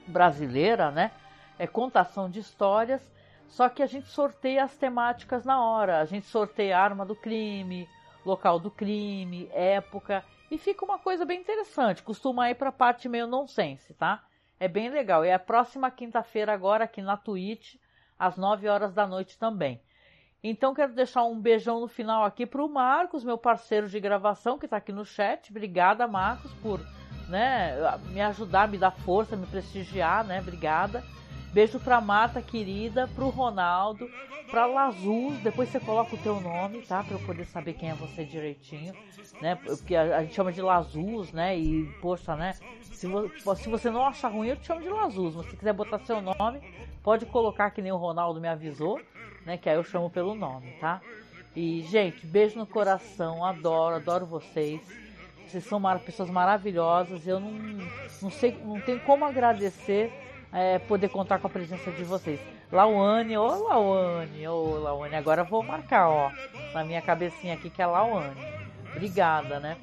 brasileira, 0.08 0.90
né? 0.90 1.12
É 1.60 1.68
contação 1.68 2.30
de 2.30 2.40
histórias, 2.40 3.12
só 3.52 3.68
que 3.68 3.84
a 3.84 3.86
gente 3.86 4.08
sorteia 4.08 4.64
as 4.64 4.76
temáticas 4.78 5.44
na 5.44 5.62
hora. 5.62 6.00
A 6.00 6.06
gente 6.06 6.26
sorteia 6.26 6.80
arma 6.80 7.06
do 7.06 7.16
crime, 7.16 7.88
local 8.26 8.58
do 8.58 8.72
crime, 8.72 9.50
época, 9.52 10.24
e 10.50 10.58
fica 10.58 10.86
uma 10.86 10.98
coisa 10.98 11.26
bem 11.26 11.42
interessante. 11.42 12.02
Costuma 12.02 12.50
ir 12.50 12.56
para 12.56 12.70
a 12.70 12.74
parte 12.74 13.10
meio 13.10 13.28
nonsense, 13.28 13.94
tá? 13.94 14.24
É 14.58 14.70
bem 14.70 14.90
legal. 14.90 15.24
É 15.24 15.34
a 15.34 15.40
próxima 15.40 15.92
quinta-feira 15.92 16.54
agora 16.54 16.86
aqui 16.86 17.02
na 17.02 17.18
Twitch, 17.18 17.76
às 18.18 18.38
9 18.38 18.70
horas 18.70 18.94
da 18.94 19.06
noite 19.06 19.38
também. 19.38 19.82
Então 20.42 20.74
quero 20.74 20.94
deixar 20.94 21.24
um 21.26 21.40
beijão 21.40 21.82
no 21.82 21.88
final 21.88 22.24
aqui 22.24 22.46
para 22.46 22.64
o 22.64 22.70
Marcos, 22.70 23.24
meu 23.24 23.38
parceiro 23.38 23.90
de 23.90 24.00
gravação 24.00 24.58
que 24.58 24.66
está 24.66 24.78
aqui 24.78 24.94
no 24.94 25.06
chat. 25.06 25.52
Obrigada, 25.52 26.08
Marcos, 26.08 26.54
por 26.56 26.80
né, 27.28 27.76
me 28.08 28.22
ajudar, 28.22 28.70
me 28.70 28.78
dar 28.78 28.92
força, 28.92 29.36
me 29.36 29.46
prestigiar, 29.46 30.24
né? 30.24 30.40
Obrigada. 30.40 31.04
Beijo 31.54 31.80
para 31.80 32.00
Marta, 32.00 32.42
querida, 32.42 33.08
para 33.14 33.24
o 33.24 33.30
Ronaldo, 33.30 34.10
para 34.50 34.66
Lazuz. 34.66 35.40
Depois 35.40 35.70
você 35.70 35.80
coloca 35.80 36.16
o 36.16 36.20
teu 36.20 36.40
nome, 36.40 36.82
tá? 36.84 37.04
Para 37.04 37.16
eu 37.16 37.20
poder 37.20 37.46
saber 37.46 37.74
quem 37.74 37.90
é 37.90 37.94
você 37.94 38.24
direitinho, 38.24 38.94
né? 39.42 39.56
Porque 39.56 39.96
a, 39.96 40.18
a 40.18 40.22
gente 40.24 40.34
chama 40.34 40.52
de 40.52 40.62
Lazuz, 40.62 41.32
né? 41.32 41.58
E 41.58 41.86
poxa, 42.02 42.36
né? 42.36 42.54
Se, 42.84 43.08
vo, 43.08 43.30
se 43.56 43.70
você 43.70 43.90
não 43.90 44.06
achar 44.06 44.30
ruim, 44.30 44.50
eu 44.50 44.58
te 44.58 44.66
chamo 44.66 44.82
de 44.82 44.90
Lazuz. 44.90 45.36
Mas 45.36 45.48
se 45.48 45.58
quiser 45.58 45.74
botar 45.74 46.00
seu 46.00 46.22
nome, 46.22 46.62
pode 47.04 47.26
colocar 47.26 47.72
que 47.72 47.82
nem 47.82 47.92
o 47.92 47.98
Ronaldo 47.98 48.40
me 48.40 48.48
avisou 48.48 49.00
né? 49.46 49.58
Que 49.58 49.70
aí 49.70 49.76
eu 49.76 49.84
chamo 49.84 50.10
pelo 50.10 50.36
nome, 50.36 50.72
tá? 50.80 51.02
E, 51.56 51.82
gente, 51.84 52.26
beijo 52.26 52.58
no 52.58 52.66
coração, 52.66 53.44
adoro, 53.44 53.96
adoro 53.96 54.26
vocês. 54.26 54.82
Vocês 55.48 55.66
são 55.66 55.82
pessoas 56.00 56.30
maravilhosas. 56.30 57.28
Eu 57.28 57.40
não, 57.40 57.52
não 58.22 58.30
sei, 58.30 58.58
não 58.64 58.80
tenho 58.80 59.02
como 59.02 59.26
agradecer 59.26 60.12
é, 60.54 60.80
poder 60.80 61.10
contar 61.10 61.40
com 61.40 61.48
a 61.48 61.50
presença 61.50 61.92
de 61.92 62.04
vocês. 62.04 62.40
Lauane, 62.72 63.38
ô 63.38 63.68
Lauane, 63.68 64.48
ô 64.48 64.80
Lauane, 64.80 65.16
agora 65.16 65.44
vou 65.44 65.64
marcar, 65.64 66.10
ó, 66.10 66.32
na 66.74 66.84
minha 66.84 67.02
cabecinha 67.02 67.54
aqui 67.54 67.70
que 67.70 67.82
é 67.82 67.86
Lauane. 67.86 68.42
Obrigada, 68.92 69.60
né? 69.60 69.78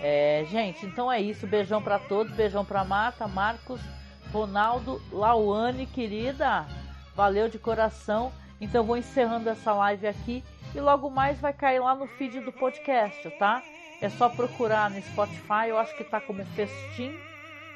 É, 0.00 0.44
gente, 0.50 0.84
então 0.84 1.10
é 1.10 1.20
isso. 1.20 1.46
Beijão 1.46 1.80
para 1.80 1.98
todos, 1.98 2.34
beijão 2.34 2.64
para 2.64 2.84
Marta, 2.84 3.28
Marcos, 3.28 3.80
Ronaldo, 4.32 5.00
Lauane, 5.12 5.86
querida. 5.86 6.66
Valeu 7.14 7.48
de 7.48 7.58
coração. 7.58 8.32
Então 8.60 8.84
vou 8.84 8.96
encerrando 8.96 9.48
essa 9.48 9.72
live 9.72 10.06
aqui 10.06 10.44
e 10.74 10.80
logo 10.80 11.10
mais 11.10 11.40
vai 11.40 11.52
cair 11.52 11.80
lá 11.80 11.94
no 11.94 12.06
feed 12.06 12.40
do 12.40 12.52
podcast, 12.52 13.28
tá? 13.38 13.62
É 14.00 14.08
só 14.08 14.28
procurar 14.28 14.90
no 14.90 15.00
Spotify, 15.00 15.68
eu 15.68 15.78
acho 15.78 15.96
que 15.96 16.02
tá 16.02 16.20
como 16.20 16.44
Festim 16.46 17.16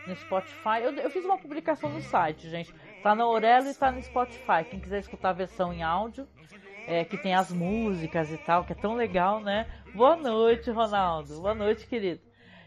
no 0.06 0.16
Spotify. 0.16 0.82
Eu, 0.82 0.92
eu 0.94 1.10
fiz 1.10 1.24
uma 1.24 1.38
publicação 1.38 1.90
no 1.90 2.00
site, 2.00 2.48
gente. 2.48 2.72
Tá 3.02 3.14
na 3.14 3.24
Aurelo 3.24 3.68
e 3.68 3.74
tá 3.74 3.90
no 3.90 4.02
Spotify. 4.02 4.64
Quem 4.68 4.80
quiser 4.80 5.00
escutar 5.00 5.30
a 5.30 5.32
versão 5.32 5.72
em 5.72 5.82
áudio, 5.82 6.26
é, 6.86 7.04
que 7.04 7.16
tem 7.16 7.34
as 7.34 7.52
músicas 7.52 8.30
e 8.30 8.38
tal, 8.38 8.64
que 8.64 8.72
é 8.72 8.76
tão 8.76 8.94
legal, 8.94 9.40
né? 9.40 9.66
Boa 9.94 10.16
noite, 10.16 10.70
Ronaldo. 10.70 11.40
Boa 11.40 11.54
noite, 11.54 11.86
querido. 11.86 12.20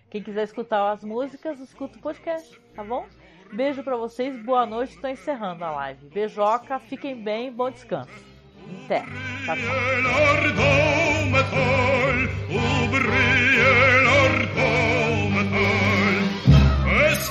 Quem 0.09 0.23
quiser 0.23 0.43
escutar 0.43 0.91
as 0.91 1.03
músicas, 1.03 1.59
escuta 1.59 1.97
o 1.97 2.01
podcast, 2.01 2.59
tá 2.75 2.83
bom? 2.83 3.05
Beijo 3.53 3.83
para 3.83 3.95
vocês, 3.95 4.35
boa 4.43 4.65
noite. 4.65 4.95
Estou 4.95 5.09
encerrando 5.09 5.63
a 5.63 5.71
live. 5.71 6.07
Beijoca, 6.07 6.79
fiquem 6.79 7.21
bem, 7.21 7.51
bom 7.51 7.69
descanso. 7.69 8.09
Até. 8.85 9.03
Tchau, 9.45 9.55
tchau. 9.55 9.65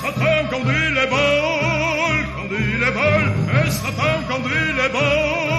Satan 0.01 0.47
quand 0.49 0.63
il 0.63 0.97
est 0.97 1.07
bon, 1.07 1.17
quand 2.35 2.51
il 2.51 2.83
et 3.65 3.71
Satan 3.71 4.23
quand 4.29 4.43
il 4.45 4.79
est. 4.79 5.58